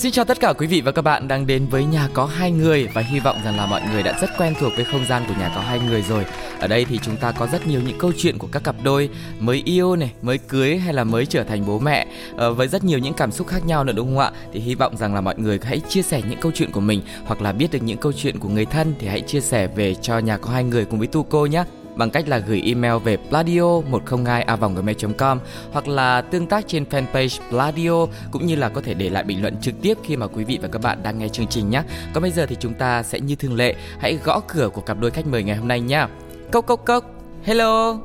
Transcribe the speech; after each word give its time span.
Xin 0.00 0.12
chào 0.12 0.24
tất 0.24 0.40
cả 0.40 0.52
quý 0.52 0.66
vị 0.66 0.80
và 0.80 0.92
các 0.92 1.02
bạn 1.02 1.28
đang 1.28 1.46
đến 1.46 1.66
với 1.66 1.84
nhà 1.84 2.08
có 2.14 2.24
hai 2.26 2.50
người 2.50 2.88
và 2.94 3.02
hy 3.02 3.20
vọng 3.20 3.36
rằng 3.44 3.56
là 3.56 3.66
mọi 3.66 3.82
người 3.92 4.02
đã 4.02 4.18
rất 4.20 4.30
quen 4.38 4.54
thuộc 4.60 4.72
với 4.76 4.84
không 4.84 5.06
gian 5.06 5.22
của 5.28 5.34
nhà 5.38 5.52
có 5.54 5.60
hai 5.60 5.80
người 5.80 6.02
rồi. 6.02 6.24
Ở 6.60 6.66
đây 6.66 6.84
thì 6.84 6.98
chúng 7.02 7.16
ta 7.16 7.32
có 7.32 7.46
rất 7.46 7.66
nhiều 7.66 7.80
những 7.86 7.98
câu 7.98 8.12
chuyện 8.16 8.38
của 8.38 8.48
các 8.52 8.64
cặp 8.64 8.74
đôi 8.82 9.08
mới 9.38 9.62
yêu 9.64 9.96
này, 9.96 10.12
mới 10.22 10.38
cưới 10.38 10.78
hay 10.78 10.94
là 10.94 11.04
mới 11.04 11.26
trở 11.26 11.44
thành 11.44 11.66
bố 11.66 11.78
mẹ 11.78 12.06
ờ, 12.36 12.52
với 12.52 12.68
rất 12.68 12.84
nhiều 12.84 12.98
những 12.98 13.14
cảm 13.14 13.32
xúc 13.32 13.46
khác 13.46 13.66
nhau 13.66 13.84
nữa 13.84 13.92
đúng 13.92 14.08
không 14.08 14.18
ạ? 14.18 14.30
Thì 14.52 14.60
hy 14.60 14.74
vọng 14.74 14.96
rằng 14.96 15.14
là 15.14 15.20
mọi 15.20 15.34
người 15.38 15.58
hãy 15.62 15.80
chia 15.88 16.02
sẻ 16.02 16.22
những 16.28 16.40
câu 16.40 16.52
chuyện 16.54 16.70
của 16.70 16.80
mình 16.80 17.02
hoặc 17.24 17.42
là 17.42 17.52
biết 17.52 17.70
được 17.70 17.82
những 17.82 17.98
câu 17.98 18.12
chuyện 18.12 18.38
của 18.38 18.48
người 18.48 18.64
thân 18.64 18.94
thì 18.98 19.06
hãy 19.06 19.20
chia 19.20 19.40
sẻ 19.40 19.66
về 19.66 19.94
cho 19.94 20.18
nhà 20.18 20.36
có 20.36 20.50
hai 20.50 20.64
người 20.64 20.84
cùng 20.84 20.98
với 20.98 21.08
Tu 21.08 21.22
cô 21.22 21.46
nhé 21.46 21.64
bằng 21.94 22.10
cách 22.10 22.28
là 22.28 22.38
gửi 22.38 22.62
email 22.66 22.94
về 23.04 23.16
pladio 23.16 23.80
102 23.80 24.46
gmail.com 24.76 25.38
hoặc 25.72 25.88
là 25.88 26.20
tương 26.20 26.46
tác 26.46 26.64
trên 26.68 26.84
fanpage 26.84 27.40
Pladio 27.50 28.06
cũng 28.30 28.46
như 28.46 28.56
là 28.56 28.68
có 28.68 28.80
thể 28.80 28.94
để 28.94 29.10
lại 29.10 29.24
bình 29.24 29.42
luận 29.42 29.56
trực 29.60 29.74
tiếp 29.82 29.98
khi 30.04 30.16
mà 30.16 30.26
quý 30.26 30.44
vị 30.44 30.58
và 30.62 30.68
các 30.68 30.82
bạn 30.82 31.02
đang 31.02 31.18
nghe 31.18 31.28
chương 31.28 31.46
trình 31.46 31.70
nhé. 31.70 31.82
Còn 32.14 32.22
bây 32.22 32.30
giờ 32.30 32.46
thì 32.46 32.56
chúng 32.60 32.74
ta 32.74 33.02
sẽ 33.02 33.20
như 33.20 33.36
thường 33.36 33.54
lệ 33.54 33.74
hãy 33.98 34.18
gõ 34.24 34.40
cửa 34.48 34.68
của 34.68 34.80
cặp 34.80 35.00
đôi 35.00 35.10
khách 35.10 35.26
mời 35.26 35.42
ngày 35.42 35.56
hôm 35.56 35.68
nay 35.68 35.80
nhé. 35.80 36.06
Cốc 36.52 36.66
cốc 36.66 36.84
cốc. 36.84 37.04
Hello. 37.44 37.98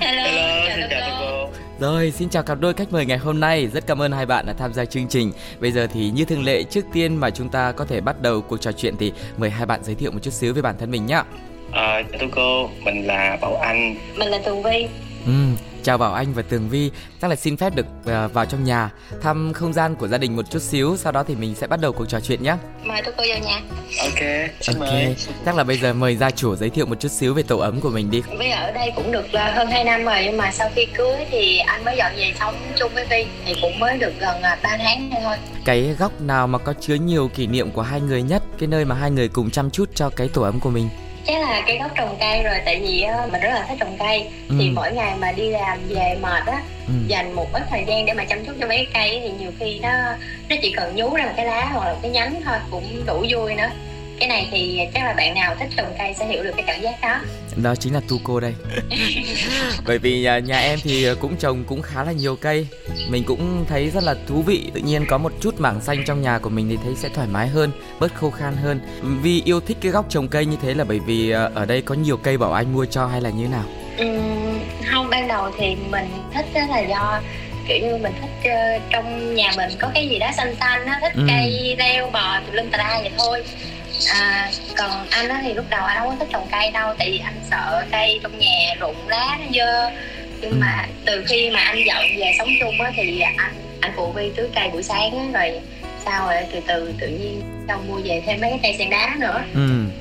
Hello, 0.00 0.22
Hello, 0.22 0.76
xin 0.76 0.86
chào 0.90 1.18
cô. 1.20 1.48
Rồi, 1.80 2.10
xin 2.10 2.28
chào 2.28 2.42
cặp 2.42 2.60
đôi 2.60 2.74
khách 2.74 2.92
mời 2.92 3.06
ngày 3.06 3.18
hôm 3.18 3.40
nay. 3.40 3.66
Rất 3.66 3.86
cảm 3.86 4.02
ơn 4.02 4.12
hai 4.12 4.26
bạn 4.26 4.46
đã 4.46 4.52
tham 4.52 4.72
gia 4.72 4.84
chương 4.84 5.08
trình. 5.08 5.32
Bây 5.60 5.72
giờ 5.72 5.86
thì 5.92 6.10
như 6.10 6.24
thường 6.24 6.44
lệ, 6.44 6.62
trước 6.62 6.84
tiên 6.92 7.16
mà 7.16 7.30
chúng 7.30 7.48
ta 7.48 7.72
có 7.72 7.84
thể 7.84 8.00
bắt 8.00 8.22
đầu 8.22 8.40
cuộc 8.40 8.60
trò 8.60 8.72
chuyện 8.72 8.96
thì 8.96 9.12
mời 9.36 9.50
hai 9.50 9.66
bạn 9.66 9.84
giới 9.84 9.94
thiệu 9.94 10.10
một 10.10 10.18
chút 10.22 10.32
xíu 10.32 10.54
về 10.54 10.62
bản 10.62 10.74
thân 10.78 10.90
mình 10.90 11.06
nhé. 11.06 11.22
À, 11.72 12.02
chào 12.12 12.20
thưa 12.20 12.26
cô, 12.34 12.70
mình 12.84 13.06
là 13.06 13.38
Bảo 13.40 13.56
Anh. 13.56 13.96
Mình 14.16 14.28
là 14.28 14.38
Tường 14.44 14.62
Vi. 14.62 14.88
Ừ, 15.26 15.32
chào 15.82 15.98
Bảo 15.98 16.14
Anh 16.14 16.34
và 16.34 16.42
Tường 16.42 16.68
Vi. 16.68 16.90
Chắc 17.20 17.28
là 17.28 17.36
xin 17.36 17.56
phép 17.56 17.74
được 17.74 17.86
uh, 18.00 18.32
vào 18.32 18.46
trong 18.46 18.64
nhà 18.64 18.90
thăm 19.22 19.52
không 19.52 19.72
gian 19.72 19.94
của 19.94 20.08
gia 20.08 20.18
đình 20.18 20.36
một 20.36 20.50
chút 20.50 20.62
xíu. 20.62 20.96
Sau 20.96 21.12
đó 21.12 21.22
thì 21.22 21.34
mình 21.34 21.54
sẽ 21.54 21.66
bắt 21.66 21.80
đầu 21.80 21.92
cuộc 21.92 22.06
trò 22.06 22.20
chuyện 22.20 22.42
nhé. 22.42 22.56
Mời 22.84 23.02
tôi 23.04 23.14
cô 23.16 23.24
vào 23.28 23.38
nhà. 23.38 23.60
Ok, 24.00 24.50
xin 24.60 24.76
Ok, 24.78 24.88
mời. 24.88 25.16
chắc 25.46 25.56
là 25.56 25.64
bây 25.64 25.78
giờ 25.78 25.92
mời 25.92 26.16
gia 26.16 26.30
chủ 26.30 26.56
giới 26.56 26.70
thiệu 26.70 26.86
một 26.86 27.00
chút 27.00 27.08
xíu 27.12 27.34
về 27.34 27.42
tổ 27.42 27.58
ấm 27.58 27.80
của 27.80 27.90
mình 27.90 28.10
đi. 28.10 28.22
Vi 28.38 28.50
ở 28.50 28.72
đây 28.72 28.92
cũng 28.96 29.12
được 29.12 29.26
uh, 29.26 29.54
hơn 29.54 29.68
2 29.70 29.84
năm 29.84 30.04
rồi 30.04 30.22
nhưng 30.24 30.36
mà 30.36 30.50
sau 30.52 30.70
khi 30.74 30.86
cưới 30.96 31.16
thì 31.30 31.58
anh 31.58 31.84
mới 31.84 31.96
dọn 31.98 32.12
về 32.16 32.32
sống 32.40 32.54
chung 32.78 32.90
với 32.94 33.06
Vi 33.10 33.26
thì 33.46 33.54
cũng 33.62 33.78
mới 33.80 33.98
được 33.98 34.12
gần 34.20 34.36
uh, 34.36 34.62
3 34.62 34.76
tháng 34.78 35.10
nữa 35.10 35.16
thôi. 35.24 35.36
Cái 35.64 35.94
góc 35.98 36.20
nào 36.20 36.46
mà 36.46 36.58
có 36.58 36.74
chứa 36.80 36.94
nhiều 36.94 37.30
kỷ 37.34 37.46
niệm 37.46 37.70
của 37.70 37.82
hai 37.82 38.00
người 38.00 38.22
nhất, 38.22 38.42
cái 38.58 38.66
nơi 38.66 38.84
mà 38.84 38.94
hai 38.94 39.10
người 39.10 39.28
cùng 39.28 39.50
chăm 39.50 39.70
chút 39.70 39.90
cho 39.94 40.10
cái 40.10 40.28
tổ 40.28 40.42
ấm 40.42 40.60
của 40.60 40.70
mình. 40.70 40.88
Chắc 41.32 41.40
là 41.40 41.62
cái 41.66 41.78
gốc 41.78 41.90
trồng 41.96 42.16
cây 42.20 42.42
rồi 42.42 42.54
tại 42.64 42.80
vì 42.82 43.04
mình 43.32 43.40
rất 43.40 43.48
là 43.50 43.64
thích 43.68 43.76
trồng 43.80 43.96
cây 43.98 44.26
Ừ. 44.48 44.54
thì 44.58 44.70
mỗi 44.70 44.92
ngày 44.92 45.14
mà 45.18 45.32
đi 45.32 45.50
làm 45.50 45.78
về 45.88 46.16
mệt 46.22 46.46
á 46.46 46.62
Ừ. 46.88 46.92
dành 47.06 47.32
một 47.32 47.52
ít 47.52 47.62
thời 47.70 47.84
gian 47.88 48.06
để 48.06 48.12
mà 48.12 48.24
chăm 48.24 48.44
chút 48.44 48.52
cho 48.60 48.66
mấy 48.66 48.76
cái 48.76 48.86
cây 48.94 49.20
thì 49.24 49.30
nhiều 49.38 49.50
khi 49.58 49.78
nó 49.82 49.88
nó 50.48 50.56
chỉ 50.62 50.72
cần 50.76 50.96
nhú 50.96 51.14
ra 51.16 51.24
một 51.26 51.32
cái 51.36 51.46
lá 51.46 51.64
hoặc 51.64 51.86
là 51.86 51.92
một 51.92 51.98
cái 52.02 52.10
nhánh 52.10 52.40
thôi 52.44 52.58
cũng 52.70 53.06
đủ 53.06 53.24
vui 53.30 53.54
nữa 53.54 53.70
cái 54.22 54.28
này 54.28 54.48
thì 54.50 54.80
chắc 54.94 55.04
là 55.04 55.12
bạn 55.16 55.34
nào 55.34 55.54
thích 55.60 55.68
trồng 55.76 55.94
cây 55.98 56.14
sẽ 56.18 56.26
hiểu 56.26 56.42
được 56.42 56.50
cái 56.56 56.64
cảm 56.66 56.80
giác 56.82 56.94
đó. 57.02 57.20
Đó 57.56 57.74
chính 57.76 57.94
là 57.94 58.00
tu 58.08 58.18
cô 58.24 58.40
đây. 58.40 58.54
Bởi 59.86 59.98
vì 59.98 60.24
à, 60.24 60.38
nhà 60.38 60.58
em 60.58 60.78
thì 60.82 61.06
cũng 61.20 61.36
trồng 61.36 61.64
cũng 61.64 61.82
khá 61.82 62.04
là 62.04 62.12
nhiều 62.12 62.36
cây. 62.36 62.66
Mình 63.08 63.24
cũng 63.26 63.64
thấy 63.68 63.90
rất 63.90 64.04
là 64.04 64.14
thú 64.28 64.42
vị. 64.42 64.70
Tự 64.74 64.80
nhiên 64.80 65.06
có 65.08 65.18
một 65.18 65.32
chút 65.40 65.60
mảng 65.60 65.80
xanh 65.80 66.04
trong 66.06 66.22
nhà 66.22 66.38
của 66.38 66.50
mình 66.50 66.68
thì 66.70 66.78
thấy 66.84 66.94
sẽ 66.96 67.08
thoải 67.08 67.28
mái 67.30 67.48
hơn 67.48 67.70
Bớt 68.00 68.14
khô 68.14 68.30
khan 68.30 68.56
hơn. 68.56 68.80
Vì 69.22 69.42
yêu 69.44 69.60
thích 69.60 69.76
cái 69.80 69.92
góc 69.92 70.06
trồng 70.08 70.28
cây 70.28 70.46
như 70.46 70.56
thế 70.62 70.74
là 70.74 70.84
bởi 70.84 70.98
vì 70.98 71.30
à, 71.30 71.48
ở 71.54 71.64
đây 71.66 71.82
có 71.82 71.94
nhiều 71.94 72.16
cây 72.16 72.38
bảo 72.38 72.52
anh 72.52 72.72
mua 72.72 72.84
cho 72.84 73.06
hay 73.06 73.20
là 73.20 73.30
như 73.30 73.48
nào? 73.48 73.64
Ừm, 73.98 74.58
không 74.92 75.10
ban 75.10 75.28
đầu 75.28 75.50
thì 75.58 75.76
mình 75.90 76.08
thích 76.34 76.46
đó 76.54 76.60
là 76.70 76.80
do 76.80 77.20
kiểu 77.68 77.78
như 77.78 77.96
mình 77.96 78.12
thích 78.20 78.50
ờ, 78.50 78.78
trong 78.90 79.34
nhà 79.34 79.52
mình 79.56 79.70
có 79.80 79.90
cái 79.94 80.08
gì 80.08 80.18
đó 80.18 80.30
xanh 80.36 80.54
xanh 80.60 80.86
á 80.86 80.98
thích 81.00 81.12
Ừ. 81.16 81.22
cây 81.28 81.76
leo 81.78 82.10
bò 82.10 82.40
tùm 82.46 82.54
lum 82.54 82.70
tà 82.70 82.78
la 82.78 82.98
vậy 83.00 83.10
thôi 83.18 83.44
à, 84.12 84.50
còn 84.76 85.06
anh 85.10 85.28
á 85.28 85.40
thì 85.42 85.54
lúc 85.54 85.64
đầu 85.70 85.84
anh 85.84 85.98
không 85.98 86.08
có 86.08 86.14
thích 86.18 86.28
trồng 86.32 86.48
cây 86.52 86.70
đâu 86.70 86.94
tại 86.98 87.10
vì 87.10 87.18
anh 87.18 87.40
sợ 87.50 87.84
cây 87.92 88.20
trong 88.22 88.38
nhà 88.38 88.74
rụng 88.80 89.08
lá 89.08 89.36
nó 89.40 89.46
dơ 89.54 89.90
nhưng 90.40 90.50
Ừ. 90.50 90.56
mà 90.60 90.86
từ 91.04 91.24
khi 91.28 91.50
mà 91.50 91.60
anh 91.60 91.78
dọn 91.86 92.02
về 92.18 92.32
sống 92.38 92.48
chung 92.60 92.80
á 92.80 92.92
thì 92.96 93.20
anh 93.20 93.54
anh 93.80 93.92
phụ 93.96 94.12
vi 94.12 94.30
tưới 94.36 94.48
cây 94.54 94.68
buổi 94.68 94.82
sáng 94.82 95.32
á 95.32 95.40
rồi 95.40 95.60
sau 96.04 96.26
rồi 96.26 96.42
từ 96.52 96.60
từ 96.66 96.92
tự 97.00 97.06
nhiên 97.08 97.42
xong 97.68 97.88
mua 97.88 98.00
về 98.04 98.22
thêm 98.26 98.40
mấy 98.40 98.50
cái 98.50 98.58
cây 98.62 98.74
sen 98.78 98.90
đá 98.90 99.16
nữa 99.20 99.42
Ừ, 99.54 99.60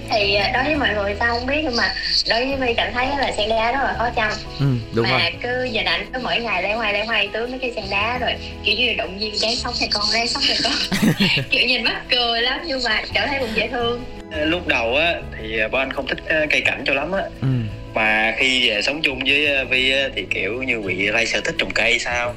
thì 0.10 0.36
ờ, 0.36 0.50
đối 0.54 0.64
với 0.64 0.76
mọi 0.76 0.90
người 0.96 1.16
sao 1.20 1.36
không 1.40 1.46
biết 1.46 1.62
nhưng 1.64 1.76
mà 1.76 1.94
đối 2.30 2.46
với 2.46 2.56
Vi 2.68 2.74
cảm 2.74 2.94
thấy 2.94 3.08
là 3.08 3.32
sen 3.38 3.50
đá 3.50 3.72
rất 3.72 3.80
là 3.84 3.96
khó 3.98 4.10
chăm 4.16 4.32
ừ 4.60 4.66
đúng 4.96 5.04
mà 5.10 5.10
rồi 5.20 5.32
cứ 5.42 5.64
giờ 5.72 5.82
ảnh 5.86 6.06
cứ 6.14 6.20
mỗi 6.24 6.40
ngày 6.40 6.64
lấy 6.64 6.74
hoài 6.74 6.94
lấy 6.94 7.06
hoài 7.06 7.30
tưới 7.34 7.48
mấy 7.48 7.60
cái 7.60 7.72
sen 7.76 7.86
đá 7.92 8.18
rồi 8.18 8.32
kiểu 8.66 8.76
như 8.76 8.88
là 8.88 8.94
động 8.98 9.18
viên 9.20 9.36
ráng 9.36 9.56
sống 9.56 9.74
này 9.80 9.90
con 9.94 10.04
ráng 10.14 10.28
sống 10.28 10.44
này 10.48 10.58
con 10.64 10.74
kiểu 11.50 11.68
nhìn 11.68 11.84
mắc 11.84 12.02
cười 12.10 12.42
lắm 12.42 12.62
nhưng 12.66 12.80
mà 12.84 13.02
cảm 13.14 13.28
thấy 13.28 13.40
cũng 13.40 13.56
dễ 13.56 13.68
thương 13.68 14.04
Lúc 14.46 14.68
đầu 14.68 14.96
á 14.96 15.14
thì 15.38 15.58
Bảo 15.72 15.82
Anh 15.82 15.94
không 15.94 16.08
thích 16.08 16.18
ờ, 16.30 16.46
cây 16.50 16.62
cảnh 16.62 16.84
cho 16.86 16.94
lắm 16.94 17.12
á. 17.12 17.22
ừ. 17.42 17.48
Mà 17.94 18.34
khi 18.38 18.70
về 18.70 18.82
sống 18.82 19.02
chung 19.02 19.20
với 19.28 19.46
ờ, 19.56 19.66
Vi 19.66 19.94
thì 20.16 20.26
kiểu 20.30 20.64
như 20.64 20.80
bị 20.82 20.96
lây 21.08 21.26
sở 21.26 21.42
thích 21.42 21.56
trồng 21.58 21.72
cây 21.72 22.00
sao. 22.00 22.34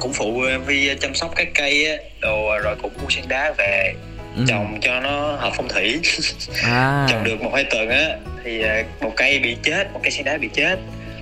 Cũng 0.00 0.12
phụ 0.12 0.42
Vi 0.66 0.90
chăm 1.00 1.14
sóc 1.14 1.32
các 1.36 1.48
cây 1.54 1.86
á, 1.90 1.96
đồ 2.20 2.58
rồi 2.64 2.76
cũng 2.82 2.92
mua 3.02 3.10
sen 3.10 3.24
đá 3.28 3.52
về 3.58 3.94
Ừ. 4.36 4.44
trồng 4.48 4.78
cho 4.80 5.00
nó 5.00 5.36
hợp 5.36 5.52
phong 5.56 5.68
thủy. 5.68 6.00
À, 6.62 7.06
trồng 7.10 7.24
được 7.24 7.42
một 7.42 7.50
hai 7.54 7.64
tuần 7.64 7.88
á 7.88 8.08
thì 8.44 8.60
ờ, 8.60 8.82
một 9.00 9.12
cây 9.16 9.38
bị 9.38 9.56
chết, 9.62 9.92
một 9.92 10.00
cây 10.02 10.10
sen 10.10 10.24
đá 10.24 10.38
bị 10.38 10.48
chết. 10.54 10.78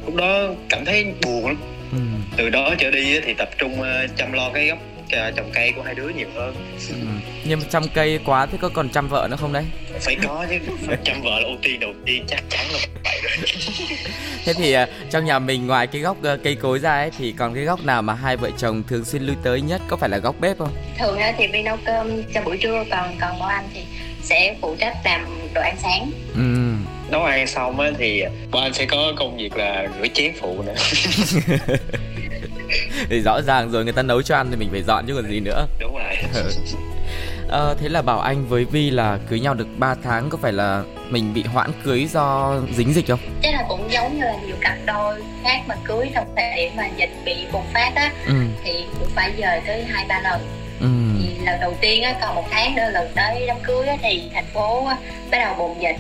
Lúc 0.07 0.15
đó 0.15 0.49
cảm 0.69 0.85
thấy 0.85 1.07
buồn 1.23 1.47
lắm. 1.47 1.57
ừ. 1.93 1.99
Từ 2.37 2.51
đó 2.51 2.75
trở 2.79 2.91
đi 2.91 3.15
á, 3.17 3.23
thì 3.27 3.35
tập 3.35 3.49
trung 3.59 3.83
ờ, 3.83 4.07
chăm 4.17 4.33
lo 4.33 4.51
cái 4.55 4.67
gốc 4.69 4.79
ờ, 5.13 5.31
trồng 5.31 5.51
cây 5.55 5.73
của 5.77 5.83
hai 5.83 5.95
đứa 5.95 6.09
nhiều 6.09 6.29
hơn. 6.35 6.55
ừ. 6.89 6.95
Nhưng 7.45 7.59
mà 7.59 7.65
chăm 7.71 7.83
cây 7.95 8.19
quá 8.27 8.47
thế 8.47 8.59
có 8.61 8.69
còn 8.75 8.89
chăm 8.89 9.09
vợ 9.09 9.29
nữa 9.31 9.37
không 9.41 9.53
đấy 9.53 9.65
phải 10.01 10.17
có 10.27 10.47
chứ 10.51 10.59
chăm 11.05 11.23
vợ 11.23 11.41
là 11.41 11.47
ưu 11.49 11.57
tiên 11.63 11.81
đầu 11.81 11.93
tiên 12.07 12.25
chắc 12.29 12.43
chắn 12.49 12.67
là 12.73 12.79
vậy 13.05 13.21
rồi 13.23 13.33
Thế 14.45 14.53
thì 14.55 14.73
à, 14.73 14.87
trong 15.11 15.25
nhà 15.25 15.39
mình 15.39 15.67
ngoài 15.67 15.87
cái 15.87 16.01
góc 16.03 16.25
à, 16.25 16.37
cây 16.45 16.55
cối 16.55 16.79
ra 16.79 16.93
ấy 16.93 17.11
thì 17.19 17.33
còn 17.33 17.55
cái 17.55 17.65
góc 17.65 17.85
nào 17.85 18.03
mà 18.03 18.15
hai 18.15 18.37
vợ 18.37 18.51
chồng 18.59 18.83
thường 18.89 19.05
xuyên 19.05 19.23
lui 19.23 19.37
tới 19.43 19.61
nhất 19.61 19.81
có 19.89 19.97
phải 19.97 20.09
là 20.09 20.19
góc 20.19 20.35
bếp 20.41 20.59
không? 20.59 20.75
thường 20.99 21.19
á 21.19 21.33
thì 21.39 21.47
Vi 21.47 21.63
nấu 21.63 21.77
cơm 21.85 22.23
cho 22.35 22.41
buổi 22.43 22.57
trưa 22.63 22.85
còn 22.91 23.17
còn 23.21 23.39
bọn 23.39 23.49
anh 23.49 23.69
thì 23.75 23.81
sẽ 24.23 24.57
phụ 24.61 24.77
trách 24.79 24.97
làm 25.05 25.27
đồ 25.55 25.61
ăn 25.61 25.77
sáng 25.83 26.11
Ừ. 26.35 26.75
nấu 27.11 27.23
ăn 27.25 27.47
xong 27.47 27.81
á 27.81 27.91
thì 27.99 28.23
bọn 28.51 28.63
anh 28.63 28.73
sẽ 28.75 28.87
có 28.87 29.13
công 29.17 29.37
việc 29.37 29.57
là 29.57 29.89
rửa 30.01 30.09
chén 30.15 30.33
phụ 30.41 30.63
nữa 30.63 30.75
Thì 33.11 33.21
rõ 33.21 33.41
ràng 33.43 33.71
rồi 33.71 33.85
người 33.85 33.93
ta 33.93 34.03
nấu 34.03 34.23
cho 34.23 34.37
ăn 34.37 34.47
thì 34.51 34.57
mình 34.57 34.69
phải 34.73 34.83
dọn 34.83 35.05
chứ 35.07 35.15
còn 35.15 35.31
gì 35.31 35.41
nữa. 35.41 35.67
đúng 35.81 35.95
rồi 35.95 36.17
Ờ, 37.49 37.75
thế 37.81 37.89
là 37.89 38.03
bảo 38.03 38.21
anh 38.21 38.47
với 38.49 38.65
Vi 38.65 38.91
là 38.91 39.19
cưới 39.31 39.41
nhau 39.41 39.55
được 39.55 39.67
3 39.79 39.95
tháng 40.05 40.31
có 40.31 40.39
phải 40.43 40.53
là 40.53 40.83
mình 41.11 41.35
bị 41.35 41.43
hoãn 41.43 41.71
cưới 41.85 42.07
do 42.13 42.55
dính 42.77 42.95
dịch 42.95 43.09
không? 43.09 43.19
chắc 43.43 43.55
là 43.55 43.65
cũng 43.69 43.93
giống 43.93 44.15
như 44.19 44.25
là 44.25 44.37
nhiều 44.47 44.57
cặp 44.61 44.77
đôi 44.87 45.23
khác 45.45 45.61
mà 45.67 45.75
cưới 45.85 46.11
trong 46.15 46.27
thời 46.37 46.57
điểm 46.57 46.73
mà 46.77 46.89
dịch 46.97 47.11
bị 47.25 47.35
bùng 47.53 47.65
phát 47.75 47.93
á 47.95 48.13
Ừ. 48.27 48.35
thì 48.65 48.85
cũng 48.99 49.09
phải 49.15 49.33
dời 49.39 49.61
tới 49.67 49.85
hai 49.85 50.05
ba 50.09 50.21
lần 50.25 50.41
Ừ. 50.81 50.87
thì 51.23 51.45
lần 51.47 51.61
đầu 51.61 51.75
tiên 51.81 52.03
á 52.03 52.15
còn 52.21 52.35
một 52.35 52.45
tháng 52.51 52.75
nữa 52.75 52.91
lần 52.93 53.09
tới 53.15 53.45
đám 53.47 53.57
cưới 53.63 53.87
á 53.87 53.97
thì 54.03 54.23
thành 54.35 54.47
phố 54.55 54.87
á, 54.87 54.97
bắt 55.31 55.39
đầu 55.39 55.55
bùng 55.59 55.83
dịch 55.83 55.97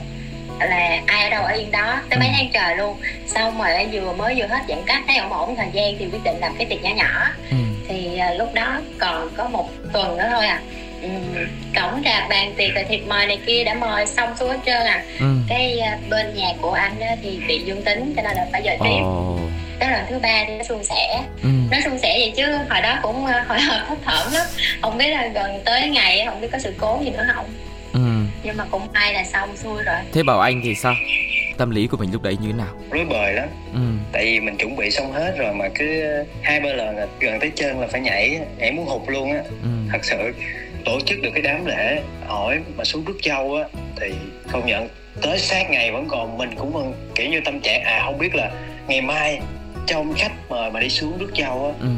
là 0.66 0.98
ai 1.06 1.24
ở 1.24 1.30
đâu 1.30 1.44
ở 1.44 1.52
yên 1.52 1.70
đó 1.70 2.00
tới 2.10 2.18
mấy 2.18 2.28
Ừ. 2.28 2.34
tháng 2.36 2.48
trời 2.52 2.76
luôn 2.76 2.96
xong 3.26 3.58
rồi 3.62 3.86
vừa 3.92 4.12
mới 4.12 4.34
vừa 4.34 4.46
hết 4.46 4.60
giãn 4.68 4.78
cách 4.86 5.02
thấy 5.06 5.16
ổn 5.16 5.32
ổn 5.32 5.56
thời 5.56 5.68
gian 5.72 5.94
thì 5.98 6.04
quyết 6.12 6.24
định 6.24 6.36
làm 6.40 6.54
cái 6.58 6.66
tiệc 6.70 6.82
nhỏ 6.82 6.90
nhỏ 6.96 7.26
Ừ. 7.50 7.56
thì 7.88 8.18
à, 8.18 8.30
lúc 8.34 8.54
đó 8.54 8.80
còn 8.98 9.28
có 9.36 9.48
một 9.48 9.68
tuần 9.92 10.16
nữa 10.16 10.28
thôi 10.32 10.46
à 10.46 10.60
ừ, 11.02 11.08
cổng 11.74 12.02
rạp 12.04 12.28
bàn 12.28 12.54
tiệc 12.56 12.74
rồi 12.74 12.84
thiệp 12.88 13.00
mời 13.06 13.26
này 13.26 13.38
kia 13.46 13.64
đã 13.64 13.74
mời 13.74 14.06
xong 14.06 14.36
xuôi 14.36 14.48
hết 14.48 14.58
trơn 14.66 14.82
à 14.86 15.02
Ừ. 15.20 15.26
cái 15.48 15.78
à, 15.80 15.98
bên 16.10 16.34
nhà 16.34 16.48
của 16.60 16.72
anh 16.72 17.00
á, 17.00 17.16
thì 17.22 17.40
bị 17.48 17.58
dương 17.64 17.82
tính 17.82 18.12
cho 18.16 18.22
nên 18.22 18.36
là 18.36 18.46
phải 18.52 18.62
dời 18.64 18.76
tiếp 18.84 19.00
Ồ. 19.02 19.38
tới 19.80 19.90
lần 19.90 20.04
thứ 20.10 20.18
ba 20.18 20.44
thì 20.46 20.54
nó 20.56 20.64
suôn 20.64 20.84
sẻ 20.84 21.20
Ừ. 21.42 21.48
nó 21.70 21.78
suôn 21.84 21.98
sẻ 21.98 22.16
vậy 22.18 22.32
chứ 22.36 22.44
hồi 22.70 22.80
đó 22.82 22.98
cũng 23.02 23.26
ờ, 23.26 23.42
hồi 23.48 23.60
hộp 23.60 23.78
thấp 23.88 23.98
thởm 24.04 24.32
lắm 24.32 24.46
không 24.82 24.98
biết 24.98 25.08
là 25.08 25.26
gần 25.26 25.60
tới 25.64 25.88
ngày 25.88 26.22
không 26.26 26.40
biết 26.40 26.48
có 26.52 26.58
sự 26.58 26.74
cố 26.80 26.98
gì 27.04 27.10
nữa 27.10 27.26
không. 27.34 27.46
Nhưng 28.42 28.56
mà 28.56 28.64
cũng 28.70 28.88
may 28.94 29.12
là 29.14 29.24
xong 29.24 29.56
xuôi 29.56 29.82
rồi 29.82 29.96
Thế 30.12 30.22
bảo 30.22 30.40
anh 30.40 30.60
thì 30.64 30.74
sao? 30.74 30.94
Tâm 31.56 31.70
lý 31.70 31.86
của 31.86 31.96
mình 31.96 32.12
lúc 32.12 32.22
đấy 32.22 32.36
như 32.40 32.46
thế 32.52 32.58
nào? 32.58 32.74
rối 32.90 33.04
bời 33.04 33.32
lắm 33.32 33.48
Ừ. 33.74 33.80
tại 34.12 34.24
vì 34.24 34.40
mình 34.40 34.56
chuẩn 34.56 34.76
bị 34.76 34.90
xong 34.90 35.12
hết 35.12 35.34
rồi 35.38 35.54
mà 35.54 35.68
cứ 35.74 36.02
hai 36.42 36.60
ba 36.60 36.68
lần 36.72 36.96
là 36.96 37.06
gần 37.20 37.40
tới 37.40 37.50
chân 37.56 37.80
là 37.80 37.86
phải 37.86 38.00
nhảy 38.00 38.38
nhảy 38.58 38.72
muốn 38.72 38.86
hụt 38.86 39.02
luôn 39.08 39.32
á 39.32 39.42
Ừ. 39.62 39.68
thật 39.92 39.98
sự 40.04 40.16
tổ 40.84 41.00
chức 41.06 41.22
được 41.22 41.30
cái 41.34 41.42
đám 41.42 41.66
lễ 41.66 42.02
hỏi 42.26 42.58
mà 42.76 42.84
xuống 42.84 43.04
rước 43.04 43.18
dâu 43.24 43.54
á 43.54 43.64
thì 44.00 44.12
công 44.52 44.66
nhận 44.66 44.88
tới 45.22 45.38
sát 45.38 45.70
ngày 45.70 45.92
vẫn 45.92 46.08
còn 46.08 46.38
mình 46.38 46.50
cũng 46.58 46.94
kiểu 47.14 47.30
như 47.30 47.40
tâm 47.44 47.60
trạng 47.60 47.82
à 47.82 48.02
không 48.04 48.18
biết 48.18 48.34
là 48.34 48.50
ngày 48.88 49.00
mai 49.00 49.40
trong 49.86 50.14
khách 50.16 50.32
mời 50.48 50.70
mà 50.70 50.80
đi 50.80 50.88
xuống 50.88 51.18
rước 51.18 51.30
dâu 51.38 51.66
á 51.66 51.72
ừ. 51.80 51.88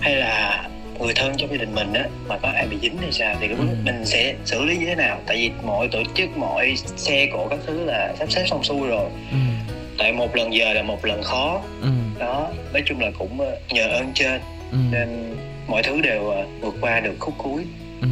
hay 0.00 0.14
là 0.16 0.62
người 1.00 1.14
thân 1.16 1.32
trong 1.36 1.50
gia 1.50 1.56
đình 1.56 1.74
mình 1.74 1.92
á 1.92 2.04
mà 2.28 2.38
có 2.38 2.48
ai 2.48 2.66
bị 2.68 2.76
dính 2.82 2.96
hay 3.00 3.12
sao 3.12 3.34
thì 3.40 3.48
Ừ. 3.48 3.54
mình 3.84 4.04
sẽ 4.04 4.34
xử 4.44 4.64
lý 4.64 4.76
như 4.76 4.86
thế 4.86 4.94
nào 4.94 5.20
tại 5.26 5.36
vì 5.36 5.50
mọi 5.66 5.88
tổ 5.88 5.98
chức 6.14 6.36
mọi 6.36 6.76
xe 6.96 7.26
cộ 7.32 7.46
các 7.50 7.58
thứ 7.66 7.84
là 7.84 8.14
sắp 8.18 8.30
xếp 8.32 8.44
xong 8.50 8.64
xuôi 8.64 8.88
rồi 8.88 9.10
Ừ. 9.30 9.36
tại 9.98 10.12
một 10.12 10.36
lần 10.36 10.54
giờ 10.54 10.72
là 10.72 10.82
một 10.82 11.04
lần 11.04 11.22
khó 11.22 11.60
Ừ. 11.82 11.88
đó 12.18 12.48
nói 12.72 12.82
chung 12.86 13.00
là 13.00 13.10
cũng 13.18 13.40
ờ, 13.40 13.58
nhờ 13.68 13.88
ơn 13.88 14.12
trên 14.14 14.40
Ừ. 14.72 14.78
nên 14.92 15.34
mọi 15.68 15.82
thứ 15.82 16.00
đều 16.00 16.28
ờ, 16.28 16.46
vượt 16.60 16.74
qua 16.80 17.00
được 17.00 17.14
khúc 17.18 17.34
cuối 17.38 17.64
Ừ. 18.02 18.08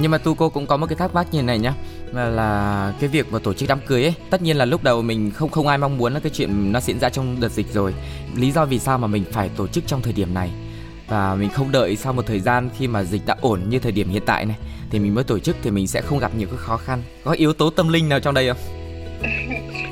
Nhưng 0.00 0.10
mà 0.10 0.18
tu 0.18 0.34
cô 0.34 0.48
cũng 0.48 0.66
có 0.66 0.76
một 0.76 0.86
cái 0.86 0.96
thắc 0.96 1.14
mắc 1.14 1.26
như 1.32 1.42
này 1.42 1.58
nhá 1.58 1.74
là, 2.14 2.24
là 2.28 2.92
cái 3.00 3.08
việc 3.08 3.32
mà 3.32 3.38
tổ 3.38 3.54
chức 3.54 3.68
đám 3.68 3.80
cưới 3.86 4.02
ấy 4.02 4.14
tất 4.30 4.42
nhiên 4.42 4.56
là 4.56 4.64
lúc 4.64 4.82
đầu 4.82 5.02
mình 5.02 5.30
không 5.34 5.50
không 5.50 5.66
ai 5.68 5.78
mong 5.78 5.98
muốn 5.98 6.14
là 6.14 6.20
cái 6.20 6.30
chuyện 6.34 6.72
nó 6.72 6.80
diễn 6.80 6.98
ra 7.00 7.08
trong 7.08 7.36
đợt 7.40 7.48
dịch 7.48 7.66
rồi 7.72 7.94
lý 8.36 8.50
do 8.50 8.64
vì 8.64 8.78
sao 8.78 8.98
mà 8.98 9.06
mình 9.06 9.24
phải 9.32 9.50
tổ 9.56 9.66
chức 9.66 9.84
trong 9.86 10.02
thời 10.02 10.12
điểm 10.12 10.34
này 10.34 10.50
và 11.08 11.34
mình 11.34 11.50
không 11.50 11.72
đợi 11.72 11.96
sau 11.96 12.12
một 12.12 12.26
thời 12.26 12.40
gian 12.40 12.70
khi 12.78 12.86
mà 12.86 13.02
dịch 13.02 13.22
đã 13.26 13.36
ổn 13.40 13.60
như 13.68 13.78
thời 13.78 13.92
điểm 13.92 14.08
hiện 14.08 14.22
tại 14.26 14.44
này 14.44 14.56
thì 14.90 14.98
mình 14.98 15.14
mới 15.14 15.24
tổ 15.24 15.38
chức 15.38 15.56
thì 15.62 15.70
mình 15.70 15.86
sẽ 15.86 16.00
không 16.00 16.18
gặp 16.18 16.34
nhiều 16.34 16.48
cái 16.48 16.56
khó 16.58 16.76
khăn. 16.76 17.02
Có 17.24 17.32
yếu 17.32 17.52
tố 17.52 17.70
tâm 17.70 17.88
linh 17.88 18.08
nào 18.08 18.20
trong 18.20 18.34
đây 18.34 18.48
không? 18.48 18.58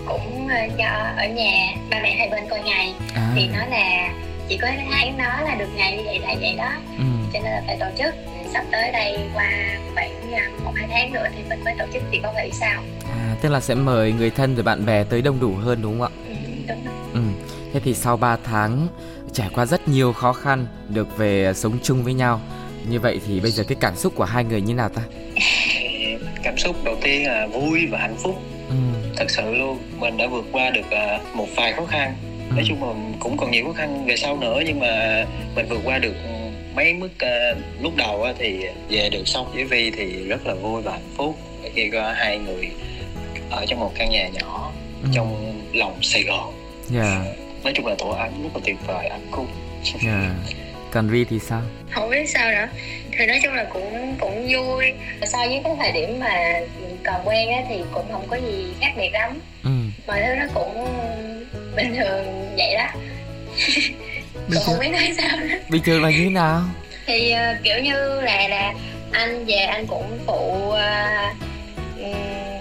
Cũng 0.07 0.49
ờ, 0.49 0.57
do 0.79 0.89
ở 1.17 1.27
nhà 1.29 1.77
ba 1.91 2.01
mẹ 2.03 2.17
hai 2.19 2.29
bên 2.31 2.45
coi 2.51 2.61
ngày. 2.63 2.95
À, 3.15 3.33
thì 3.37 3.49
nói 3.49 3.71
là 3.71 4.13
chỉ 4.49 4.59
có 4.63 4.69
tháng 4.91 5.19
đó 5.19 5.41
là 5.45 5.55
được 5.55 5.69
ngày 5.77 5.97
như 5.97 6.03
vậy 6.05 6.19
là 6.19 6.35
vậy 6.41 6.55
đó. 6.59 6.73
Ừ. 6.99 7.05
cho 7.33 7.41
nên 7.43 7.53
là 7.53 7.63
phải 7.67 7.77
tổ 7.81 7.87
chức. 7.99 8.15
Sắp 8.53 8.65
tới 8.73 8.93
đây 8.93 9.19
qua 9.35 9.51
khoảng 9.95 10.33
à, 10.33 10.51
một 10.65 10.73
hai 10.75 10.89
tháng 10.91 11.13
nữa 11.13 11.27
thì 11.37 11.43
mình 11.49 11.65
mới 11.65 11.75
tổ 11.79 11.85
chức 11.93 12.03
thì 12.13 12.21
con 12.23 12.35
nghĩ 12.35 12.51
sao. 12.61 12.83
À, 13.11 13.37
tức 13.41 13.49
là 13.49 13.61
sẽ 13.61 13.75
mời 13.75 14.13
người 14.13 14.31
thân 14.31 14.55
rồi 14.55 14.63
bạn 14.63 14.87
bè 14.87 15.05
tới 15.05 15.23
đông 15.23 15.41
đủ 15.41 15.55
hơn 15.55 15.83
đúng 15.83 16.01
không 16.01 16.13
ạ? 16.13 16.19
Ừ, 16.29 16.35
đúng 16.69 16.85
rồi. 16.85 16.95
Ừ. 17.13 17.21
Thế 17.73 17.81
thì 17.85 17.95
sau 17.95 18.17
3 18.17 18.37
tháng 18.45 18.89
trải 19.37 19.49
qua 19.55 19.67
rất 19.67 19.89
nhiều 19.89 20.13
khó 20.13 20.33
khăn 20.33 20.67
được 20.89 21.17
về 21.17 21.53
sống 21.55 21.79
chung 21.83 22.03
với 22.05 22.15
nhau. 22.15 22.41
Như 22.89 23.01
vậy 23.01 23.21
thì 23.27 23.41
bây 23.41 23.51
giờ 23.51 23.65
cái 23.69 23.77
cảm 23.81 23.97
xúc 23.97 24.13
của 24.17 24.25
hai 24.25 24.45
người 24.45 24.61
như 24.61 24.75
nào 24.75 24.89
ta? 24.89 25.03
Cảm 26.43 26.59
xúc 26.59 26.77
đầu 26.85 26.97
tiên 27.03 27.27
là 27.27 27.47
vui 27.47 27.87
và 27.91 27.99
hạnh 27.99 28.17
phúc. 28.23 28.35
Ừ. 28.69 28.75
thật 29.17 29.31
sự 29.31 29.55
luôn 29.55 29.79
mình 29.99 30.17
đã 30.17 30.27
vượt 30.27 30.45
qua 30.53 30.71
được 30.71 30.91
ờ, 30.91 31.19
một 31.35 31.47
vài 31.57 31.73
khó 31.73 31.85
khăn. 31.87 32.15
Nói 32.55 32.65
chung 32.69 32.85
là 32.85 32.95
cũng 33.21 33.37
còn 33.37 33.51
nhiều 33.51 33.65
khó 33.65 33.73
khăn 33.73 34.07
về 34.07 34.17
sau 34.17 34.37
nữa 34.37 34.63
nhưng 34.67 34.81
mà 34.81 35.25
mình 35.55 35.67
vượt 35.69 35.81
qua 35.85 35.99
được 35.99 36.15
mấy 36.75 36.95
mức 36.95 37.09
ờ, 37.19 37.55
lúc 37.81 37.97
đầu 37.97 38.27
thì 38.39 38.59
về 38.89 39.11
được 39.11 39.29
xong 39.29 39.53
với 39.55 39.65
Vi 39.65 39.91
thì 39.91 40.05
rất 40.29 40.47
là 40.47 40.55
vui 40.55 40.83
và 40.83 40.93
hạnh 40.93 41.11
phúc. 41.17 41.39
Khi 41.75 41.91
có 41.93 42.13
hai 42.17 42.39
người 42.39 42.69
ở 43.51 43.67
trong 43.67 43.81
một 43.81 43.93
căn 43.99 44.11
nhà 44.11 44.29
nhỏ 44.29 44.73
Ừ. 45.03 45.09
trong 45.15 45.61
lòng 45.75 45.99
Sài 46.03 46.23
Gòn. 46.23 46.55
Dạ, 46.91 47.25
nói 47.67 47.73
chung 47.77 47.87
là 47.87 47.95
tổ 47.99 48.09
ấm 48.09 48.43
rất 48.43 48.49
là 48.55 48.61
tuyệt 48.65 48.77
vời 48.87 49.07
ấm 49.07 49.21
cung 49.31 49.47
dạ. 50.05 50.31
Còn 50.91 51.09
Vi 51.09 51.25
thì 51.25 51.39
sao? 51.39 51.63
không 51.91 52.11
biết 52.11 52.29
sao 52.29 52.51
nữa. 52.51 52.69
Thì 53.19 53.27
nói 53.27 53.41
chung 53.43 53.55
là 53.55 53.65
cũng 53.73 54.17
cũng 54.21 54.49
vui. 54.53 54.93
So 55.33 55.39
với 55.39 55.61
cái 55.65 55.73
thời 55.79 55.93
điểm 55.93 56.21
mà 56.21 56.61
còn 57.05 57.29
quen 57.29 57.49
á 57.49 57.63
thì 57.69 57.77
cũng 57.93 58.13
không 58.13 58.27
có 58.29 58.37
gì 58.37 58.67
khác 58.81 58.93
biệt 58.97 59.11
lắm. 59.13 59.41
Ừ. 59.65 59.71
mọi 60.07 60.23
thứ 60.23 60.35
nó 60.35 60.45
cũng 60.55 60.87
bình 61.77 61.95
thường 61.97 62.55
vậy 62.57 62.75
đó. 62.75 62.87
Cũng 64.49 64.63
không 64.65 64.79
biết 64.81 64.89
nói 64.89 65.13
sao 65.17 65.37
nữa. 65.37 65.57
Bình 65.71 65.83
thường 65.85 66.03
là 66.03 66.11
như 66.11 66.25
thế 66.25 66.31
nào? 66.31 66.63
thì 67.07 67.31
ờ, 67.31 67.55
kiểu 67.63 67.79
như 67.83 68.21
là 68.21 68.49
là 68.49 68.75
anh 69.13 69.45
về 69.45 69.57
anh 69.57 69.87
cũng 69.87 70.19
phụ 70.27 70.71
ừm, 71.99 72.56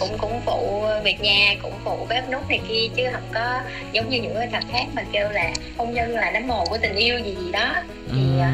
cũng 0.00 0.18
cũng 0.18 0.40
phụ 0.46 0.82
việc 1.04 1.20
nhà 1.20 1.54
cũng 1.62 1.72
phụ 1.84 2.06
bếp 2.08 2.30
nút 2.30 2.48
này 2.48 2.60
kia 2.68 2.88
chứ 2.96 3.02
không 3.12 3.22
có 3.34 3.60
giống 3.92 4.08
như 4.08 4.22
những 4.22 4.34
người 4.34 4.46
cặp 4.52 4.62
khác 4.72 4.84
mà 4.94 5.02
kêu 5.12 5.28
là 5.30 5.50
hôn 5.76 5.94
nhân 5.94 6.10
là 6.10 6.30
đám 6.30 6.48
mồ 6.48 6.64
của 6.64 6.78
tình 6.82 6.94
yêu 6.94 7.18
gì 7.18 7.36
gì 7.44 7.52
đó 7.52 7.74
Ừ. 8.08 8.16
thì 8.16 8.38
ờ, 8.40 8.48